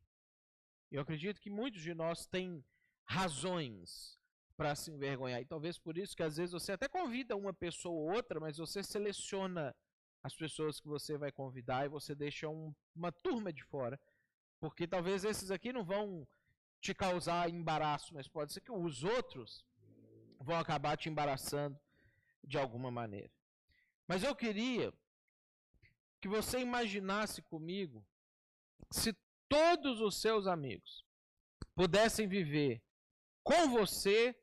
Eu 0.91 1.03
acredito 1.03 1.41
que 1.41 1.51
muitos 1.51 1.83
de 1.83 1.95
nós 1.95 2.27
têm 2.27 2.65
razões 3.05 4.19
para 4.57 4.75
se 4.75 4.91
envergonhar. 4.91 5.41
E 5.41 5.47
talvez 5.47 5.79
por 5.79 5.97
isso 5.99 6.17
que 6.17 6.23
às 6.23 6.37
vezes 6.37 6.53
você 6.53 6.73
até 6.73 6.89
convida 6.89 7.37
uma 7.37 7.53
pessoa 7.53 7.95
ou 7.95 8.15
outra, 8.15 8.41
mas 8.41 8.57
você 8.57 8.83
seleciona 8.83 9.75
as 10.23 10.35
pessoas 10.35 10.81
que 10.81 10.89
você 10.89 11.17
vai 11.17 11.31
convidar 11.31 11.85
e 11.85 11.89
você 11.89 12.15
deixa 12.15 12.49
um, 12.49 12.75
uma 12.95 13.13
turma 13.13 13.53
de 13.53 13.63
fora. 13.65 14.01
Porque 14.59 14.87
talvez 14.87 15.25
esses 15.25 15.51
aqui 15.51 15.73
não 15.73 15.85
vão 15.85 16.27
te 16.81 16.95
causar 16.95 17.49
embaraço, 17.51 18.15
mas 18.15 18.27
pode 18.27 18.53
ser 18.53 18.61
que 18.61 18.73
os 18.73 19.05
outros 19.05 19.65
vão 20.41 20.59
acabar 20.59 20.97
te 20.97 21.09
embaraçando 21.09 21.79
de 22.43 22.59
alguma 22.59 22.91
maneira. 22.91 23.31
Mas 24.07 24.23
eu 24.23 24.35
queria 24.35 24.93
que 26.21 26.29
você 26.29 26.61
imaginasse 26.61 27.43
comigo 27.43 28.05
se 28.91 29.17
todos 29.49 30.01
os 30.01 30.21
seus 30.21 30.47
amigos 30.47 31.05
pudessem 31.75 32.27
viver 32.29 32.83
com 33.43 33.69
você 33.71 34.35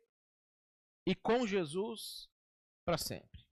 e 1.06 1.16
com 1.16 1.46
Jesus 1.46 2.30
para 2.86 2.98
sempre. 2.98 3.44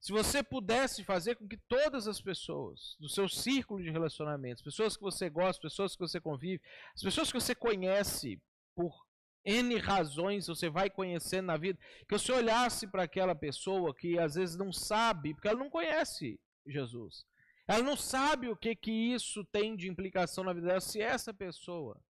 Se 0.00 0.12
você 0.12 0.42
pudesse 0.42 1.04
fazer 1.04 1.34
com 1.36 1.46
que 1.46 1.56
todas 1.56 2.06
as 2.06 2.20
pessoas 2.20 2.96
do 2.98 3.08
seu 3.08 3.28
círculo 3.28 3.82
de 3.82 3.90
relacionamentos, 3.90 4.62
pessoas 4.62 4.96
que 4.96 5.02
você 5.02 5.28
gosta, 5.28 5.60
pessoas 5.60 5.94
que 5.94 6.00
você 6.00 6.20
convive, 6.20 6.62
as 6.94 7.02
pessoas 7.02 7.30
que 7.30 7.40
você 7.40 7.54
conhece 7.54 8.40
por 8.74 9.06
N 9.44 9.76
razões 9.78 10.46
você 10.46 10.68
vai 10.68 10.90
conhecendo 10.90 11.46
na 11.46 11.56
vida, 11.56 11.78
que 12.06 12.18
você 12.18 12.32
olhasse 12.32 12.86
para 12.86 13.04
aquela 13.04 13.34
pessoa 13.34 13.94
que 13.94 14.18
às 14.18 14.34
vezes 14.34 14.56
não 14.56 14.72
sabe, 14.72 15.34
porque 15.34 15.48
ela 15.48 15.58
não 15.58 15.70
conhece 15.70 16.38
Jesus. 16.70 17.26
Ela 17.66 17.82
não 17.82 17.96
sabe 17.96 18.48
o 18.48 18.56
que, 18.56 18.74
que 18.74 18.90
isso 18.90 19.44
tem 19.46 19.76
de 19.76 19.88
implicação 19.88 20.44
na 20.44 20.52
vida 20.52 20.68
dela. 20.68 20.80
Se 20.80 21.00
essa 21.00 21.34
pessoa 21.34 22.02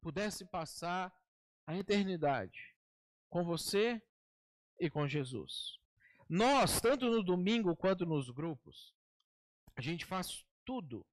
pudesse 0.00 0.44
passar 0.46 1.12
a 1.66 1.76
eternidade 1.76 2.74
com 3.28 3.44
você 3.44 4.00
e 4.80 4.88
com 4.88 5.06
Jesus. 5.06 5.78
Nós, 6.28 6.80
tanto 6.80 7.06
no 7.10 7.22
domingo 7.22 7.76
quanto 7.76 8.06
nos 8.06 8.30
grupos, 8.30 8.94
a 9.76 9.80
gente 9.80 10.04
faz 10.04 10.44
tudo 10.64 11.04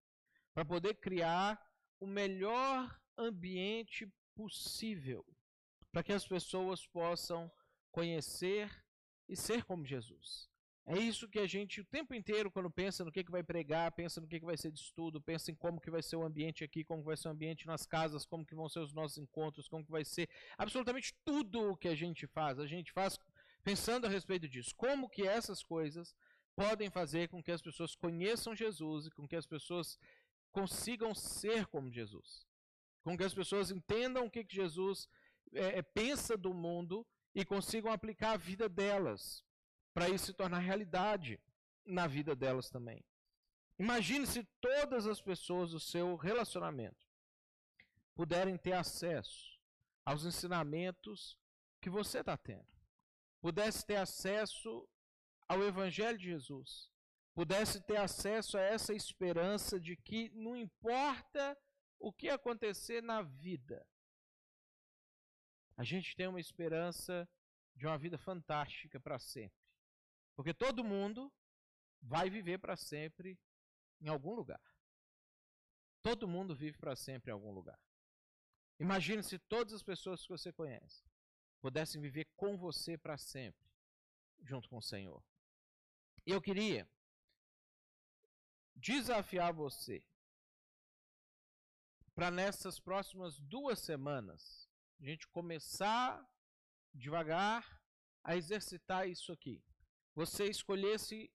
para 0.53 0.63
poder 0.63 0.95
criar 0.95 1.61
o 1.99 2.07
melhor 2.07 2.97
ambiente 3.17 4.11
possível 4.35 5.25
para 5.91 6.03
que 6.03 6.11
as 6.11 6.27
pessoas 6.27 6.85
possam 6.87 7.49
conhecer 7.89 8.69
e 9.29 9.35
ser 9.35 9.63
como 9.63 9.85
Jesus. 9.85 10.49
É 10.87 10.99
isso 10.99 11.27
que 11.27 11.39
a 11.39 11.47
gente 11.47 11.81
o 11.81 11.85
tempo 11.85 12.13
inteiro, 12.13 12.51
quando 12.51 12.69
pensa 12.69 13.03
no 13.03 13.11
que, 13.11 13.23
que 13.23 13.31
vai 13.31 13.41
pregar, 13.41 13.91
pensa 13.93 14.21
no 14.21 14.27
que, 14.27 14.39
que 14.39 14.45
vai 14.45 14.55
ser 14.55 14.71
de 14.71 14.79
estudo, 14.79 15.19
pensa 15.19 15.49
em 15.49 15.55
como 15.55 15.81
que 15.81 15.89
vai 15.89 16.03
ser 16.03 16.15
o 16.15 16.23
ambiente 16.23 16.63
aqui, 16.63 16.83
como 16.83 17.01
vai 17.01 17.17
ser 17.17 17.27
o 17.27 17.31
ambiente 17.31 17.65
nas 17.65 17.87
casas, 17.87 18.23
como 18.23 18.45
que 18.45 18.53
vão 18.53 18.69
ser 18.69 18.79
os 18.79 18.93
nossos 18.93 19.17
encontros, 19.17 19.67
como 19.67 19.83
que 19.83 19.91
vai 19.91 20.05
ser 20.05 20.29
absolutamente 20.55 21.15
tudo 21.25 21.71
o 21.71 21.75
que 21.75 21.87
a 21.87 21.95
gente 21.95 22.27
faz. 22.27 22.59
A 22.59 22.67
gente 22.67 22.91
faz 22.91 23.19
pensando 23.63 24.05
a 24.05 24.09
respeito 24.09 24.47
disso. 24.47 24.75
Como 24.75 25.09
que 25.09 25.27
essas 25.27 25.63
coisas 25.63 26.15
podem 26.55 26.91
fazer 26.91 27.29
com 27.29 27.41
que 27.41 27.51
as 27.51 27.63
pessoas 27.63 27.95
conheçam 27.95 28.55
Jesus 28.55 29.07
e 29.07 29.11
com 29.11 29.27
que 29.27 29.35
as 29.35 29.47
pessoas 29.47 29.97
consigam 30.51 31.15
ser 31.15 31.65
como 31.65 31.91
Jesus. 31.91 32.45
Com 33.03 33.17
que 33.17 33.23
as 33.23 33.33
pessoas 33.33 33.71
entendam 33.71 34.25
o 34.25 34.29
que, 34.29 34.43
que 34.43 34.55
Jesus 34.55 35.09
é, 35.51 35.79
é 35.79 35.81
pensa 35.81 36.37
do 36.37 36.53
mundo 36.53 37.05
e 37.33 37.43
consigam 37.43 37.91
aplicar 37.91 38.33
a 38.33 38.37
vida 38.37 38.69
delas 38.69 39.44
para 39.95 40.09
isso 40.09 40.27
se 40.27 40.33
tornar 40.35 40.59
realidade 40.59 41.41
na 41.83 42.05
vida 42.05 42.35
delas 42.35 42.69
também. 42.69 43.03
Imagine 43.79 44.27
se 44.27 44.43
todas 44.61 45.07
as 45.07 45.19
pessoas 45.19 45.71
do 45.71 45.79
seu 45.79 46.15
relacionamento 46.15 47.07
puderem 48.13 48.57
ter 48.57 48.73
acesso 48.73 49.59
aos 50.05 50.23
ensinamentos 50.23 51.39
que 51.81 51.89
você 51.89 52.19
está 52.19 52.37
tendo 52.37 52.75
pudesse 53.45 53.85
ter 53.85 53.97
acesso 53.97 54.89
ao 55.47 55.61
Evangelho 55.61 56.17
de 56.17 56.25
Jesus, 56.25 56.89
pudesse 57.35 57.79
ter 57.79 57.97
acesso 57.97 58.57
a 58.57 58.61
essa 58.61 58.91
esperança 58.91 59.79
de 59.79 59.95
que 59.95 60.31
não 60.31 60.55
importa 60.55 61.55
o 61.99 62.11
que 62.11 62.27
acontecer 62.27 63.03
na 63.03 63.21
vida, 63.21 63.85
a 65.77 65.83
gente 65.83 66.15
tem 66.15 66.27
uma 66.27 66.39
esperança 66.39 67.29
de 67.75 67.85
uma 67.85 67.99
vida 67.99 68.17
fantástica 68.17 68.99
para 68.99 69.19
sempre. 69.19 69.64
Porque 70.35 70.53
todo 70.53 70.83
mundo 70.83 71.31
vai 72.01 72.29
viver 72.29 72.59
para 72.59 72.75
sempre 72.75 73.39
em 74.01 74.07
algum 74.07 74.33
lugar. 74.33 74.61
Todo 76.01 76.27
mundo 76.27 76.55
vive 76.55 76.77
para 76.77 76.95
sempre 76.95 77.31
em 77.31 77.33
algum 77.33 77.51
lugar. 77.51 77.79
Imagine 78.79 79.23
se 79.23 79.39
todas 79.39 79.73
as 79.73 79.81
pessoas 79.81 80.21
que 80.21 80.29
você 80.29 80.51
conhece 80.51 81.03
pudessem 81.61 82.01
viver 82.01 82.25
com 82.35 82.57
você 82.57 82.97
para 82.97 83.17
sempre, 83.17 83.67
junto 84.43 84.69
com 84.69 84.77
o 84.77 84.81
Senhor. 84.81 85.23
Eu 86.25 86.41
queria 86.41 86.87
desafiar 88.75 89.53
você 89.53 90.05
para 92.13 92.29
nessas 92.29 92.79
próximas 92.79 93.39
duas 93.39 93.79
semanas 93.79 94.69
a 94.99 95.05
gente 95.05 95.27
começar 95.27 96.23
devagar 96.93 97.81
a 98.23 98.35
exercitar 98.35 99.07
isso 99.07 99.31
aqui. 99.31 99.63
Você 100.15 100.45
escolhesse 100.45 101.31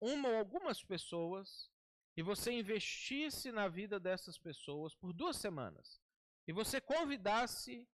uma 0.00 0.28
ou 0.28 0.36
algumas 0.36 0.84
pessoas 0.84 1.70
e 2.16 2.22
você 2.22 2.52
investisse 2.52 3.50
na 3.50 3.68
vida 3.68 3.98
dessas 3.98 4.38
pessoas 4.38 4.94
por 4.94 5.12
duas 5.12 5.36
semanas 5.36 6.00
e 6.46 6.52
você 6.52 6.80
convidasse 6.80 7.86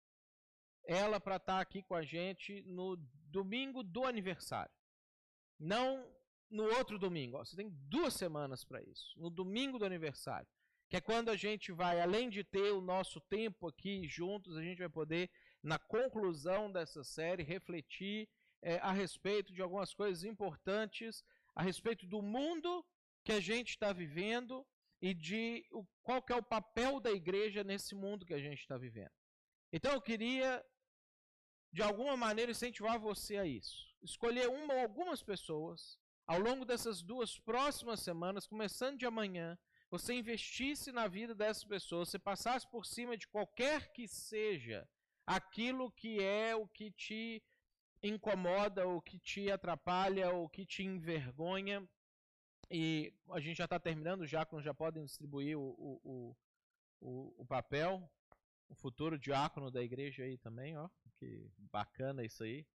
ela 0.86 1.18
para 1.18 1.36
estar 1.36 1.56
tá 1.56 1.60
aqui 1.60 1.82
com 1.82 1.94
a 1.94 2.02
gente 2.02 2.62
no 2.62 2.96
domingo 3.30 3.82
do 3.82 4.04
aniversário. 4.04 4.72
Não 5.58 6.14
no 6.50 6.64
outro 6.76 6.98
domingo. 6.98 7.38
Você 7.38 7.56
tem 7.56 7.70
duas 7.88 8.14
semanas 8.14 8.64
para 8.64 8.82
isso. 8.82 9.18
No 9.18 9.28
domingo 9.28 9.78
do 9.78 9.84
aniversário. 9.84 10.48
Que 10.88 10.96
é 10.98 11.00
quando 11.00 11.30
a 11.30 11.36
gente 11.36 11.72
vai, 11.72 12.00
além 12.00 12.30
de 12.30 12.44
ter 12.44 12.70
o 12.70 12.80
nosso 12.80 13.20
tempo 13.22 13.66
aqui 13.66 14.06
juntos, 14.06 14.56
a 14.56 14.62
gente 14.62 14.78
vai 14.78 14.88
poder, 14.88 15.30
na 15.62 15.78
conclusão 15.78 16.70
dessa 16.70 17.02
série, 17.02 17.42
refletir 17.42 18.28
é, 18.64 18.78
a 18.78 18.92
respeito 18.92 19.52
de 19.52 19.60
algumas 19.60 19.92
coisas 19.92 20.24
importantes, 20.24 21.22
a 21.54 21.62
respeito 21.62 22.06
do 22.06 22.22
mundo 22.22 22.84
que 23.22 23.32
a 23.32 23.38
gente 23.38 23.68
está 23.68 23.92
vivendo 23.92 24.66
e 25.02 25.12
de 25.12 25.66
o, 25.70 25.84
qual 26.02 26.22
que 26.22 26.32
é 26.32 26.36
o 26.36 26.42
papel 26.42 26.98
da 26.98 27.12
igreja 27.12 27.62
nesse 27.62 27.94
mundo 27.94 28.24
que 28.24 28.32
a 28.32 28.40
gente 28.40 28.60
está 28.60 28.78
vivendo. 28.78 29.12
Então 29.70 29.92
eu 29.92 30.00
queria, 30.00 30.64
de 31.70 31.82
alguma 31.82 32.16
maneira, 32.16 32.52
incentivar 32.52 32.98
você 32.98 33.36
a 33.36 33.44
isso. 33.44 33.94
Escolher 34.02 34.48
uma 34.48 34.72
ou 34.72 34.80
algumas 34.80 35.22
pessoas 35.22 35.98
ao 36.26 36.38
longo 36.38 36.64
dessas 36.64 37.02
duas 37.02 37.38
próximas 37.38 38.00
semanas, 38.00 38.46
começando 38.46 38.96
de 38.96 39.04
amanhã, 39.04 39.58
você 39.90 40.14
investisse 40.14 40.90
na 40.90 41.06
vida 41.06 41.34
dessas 41.34 41.64
pessoas, 41.64 42.08
você 42.08 42.18
passasse 42.18 42.66
por 42.70 42.86
cima 42.86 43.14
de 43.14 43.28
qualquer 43.28 43.92
que 43.92 44.08
seja 44.08 44.88
aquilo 45.26 45.92
que 45.92 46.22
é 46.22 46.56
o 46.56 46.66
que 46.66 46.90
te 46.90 47.42
incomoda, 48.04 48.86
o 48.86 49.00
que 49.00 49.18
te 49.18 49.50
atrapalha, 49.50 50.30
o 50.30 50.48
que 50.48 50.66
te 50.66 50.84
envergonha. 50.84 51.88
E 52.70 53.12
a 53.30 53.40
gente 53.40 53.56
já 53.56 53.64
está 53.64 53.78
terminando, 53.80 54.22
os 54.22 54.30
diáconos 54.30 54.64
já 54.64 54.74
podem 54.74 55.04
distribuir 55.04 55.58
o, 55.58 55.74
o, 55.78 56.36
o, 57.00 57.34
o, 57.38 57.46
papel. 57.46 58.10
O 58.68 58.74
futuro 58.74 59.18
diácono 59.18 59.70
da 59.70 59.82
igreja 59.82 60.24
aí 60.24 60.36
também, 60.38 60.76
ó. 60.76 60.88
Que 61.18 61.50
bacana 61.56 62.24
isso 62.24 62.42
aí. 62.44 62.66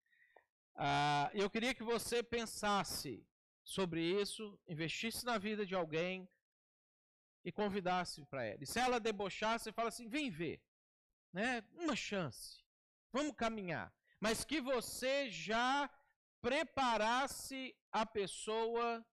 Ah, 0.74 1.30
eu 1.34 1.50
queria 1.50 1.74
que 1.74 1.82
você 1.82 2.22
pensasse 2.22 3.26
sobre 3.64 4.00
isso, 4.00 4.58
investisse 4.66 5.24
na 5.26 5.36
vida 5.36 5.66
de 5.66 5.74
alguém 5.74 6.28
e 7.44 7.52
convidasse 7.52 8.24
para 8.26 8.44
ela. 8.44 8.62
E 8.62 8.66
se 8.66 8.78
ela 8.78 9.00
debochasse, 9.00 9.72
fala 9.72 9.88
assim: 9.88 10.08
vem 10.08 10.30
ver, 10.30 10.62
né? 11.32 11.62
Uma 11.72 11.96
chance, 11.96 12.64
vamos 13.12 13.34
caminhar. 13.34 13.92
Mas 14.20 14.44
que 14.44 14.60
você 14.60 15.30
já 15.30 15.90
preparasse 16.40 17.76
a 17.90 18.04
pessoa 18.06 19.04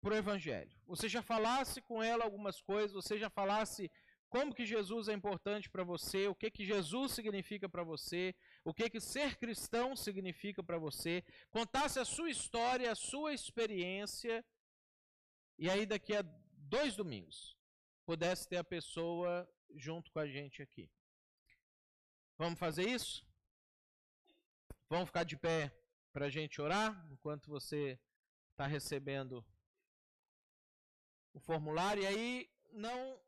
para 0.00 0.14
o 0.14 0.16
Evangelho. 0.16 0.76
Você 0.86 1.08
já 1.08 1.22
falasse 1.22 1.80
com 1.80 2.02
ela 2.02 2.24
algumas 2.24 2.60
coisas, 2.60 2.92
você 2.92 3.18
já 3.18 3.28
falasse 3.28 3.90
como 4.28 4.54
que 4.54 4.66
Jesus 4.66 5.08
é 5.08 5.14
importante 5.14 5.70
para 5.70 5.82
você, 5.82 6.28
o 6.28 6.34
que 6.34 6.50
que 6.50 6.64
Jesus 6.64 7.12
significa 7.12 7.68
para 7.68 7.82
você, 7.82 8.34
o 8.62 8.74
que 8.74 8.90
que 8.90 9.00
ser 9.00 9.36
cristão 9.36 9.96
significa 9.96 10.62
para 10.62 10.78
você, 10.78 11.24
contasse 11.50 11.98
a 11.98 12.04
sua 12.04 12.30
história, 12.30 12.92
a 12.92 12.94
sua 12.94 13.32
experiência, 13.32 14.44
e 15.58 15.68
aí 15.68 15.86
daqui 15.86 16.14
a 16.14 16.22
dois 16.22 16.94
domingos 16.94 17.56
pudesse 18.04 18.48
ter 18.48 18.58
a 18.58 18.64
pessoa 18.64 19.48
junto 19.74 20.10
com 20.12 20.18
a 20.18 20.26
gente 20.26 20.62
aqui. 20.62 20.90
Vamos 22.36 22.58
fazer 22.58 22.88
isso? 22.88 23.27
Vamos 24.90 25.06
ficar 25.06 25.24
de 25.24 25.36
pé 25.36 25.70
para 26.12 26.26
a 26.26 26.30
gente 26.30 26.60
orar 26.60 27.06
enquanto 27.10 27.50
você 27.50 28.00
está 28.50 28.66
recebendo 28.66 29.44
o 31.34 31.40
formulário. 31.40 32.02
E 32.02 32.06
aí 32.06 32.50
não 32.72 33.20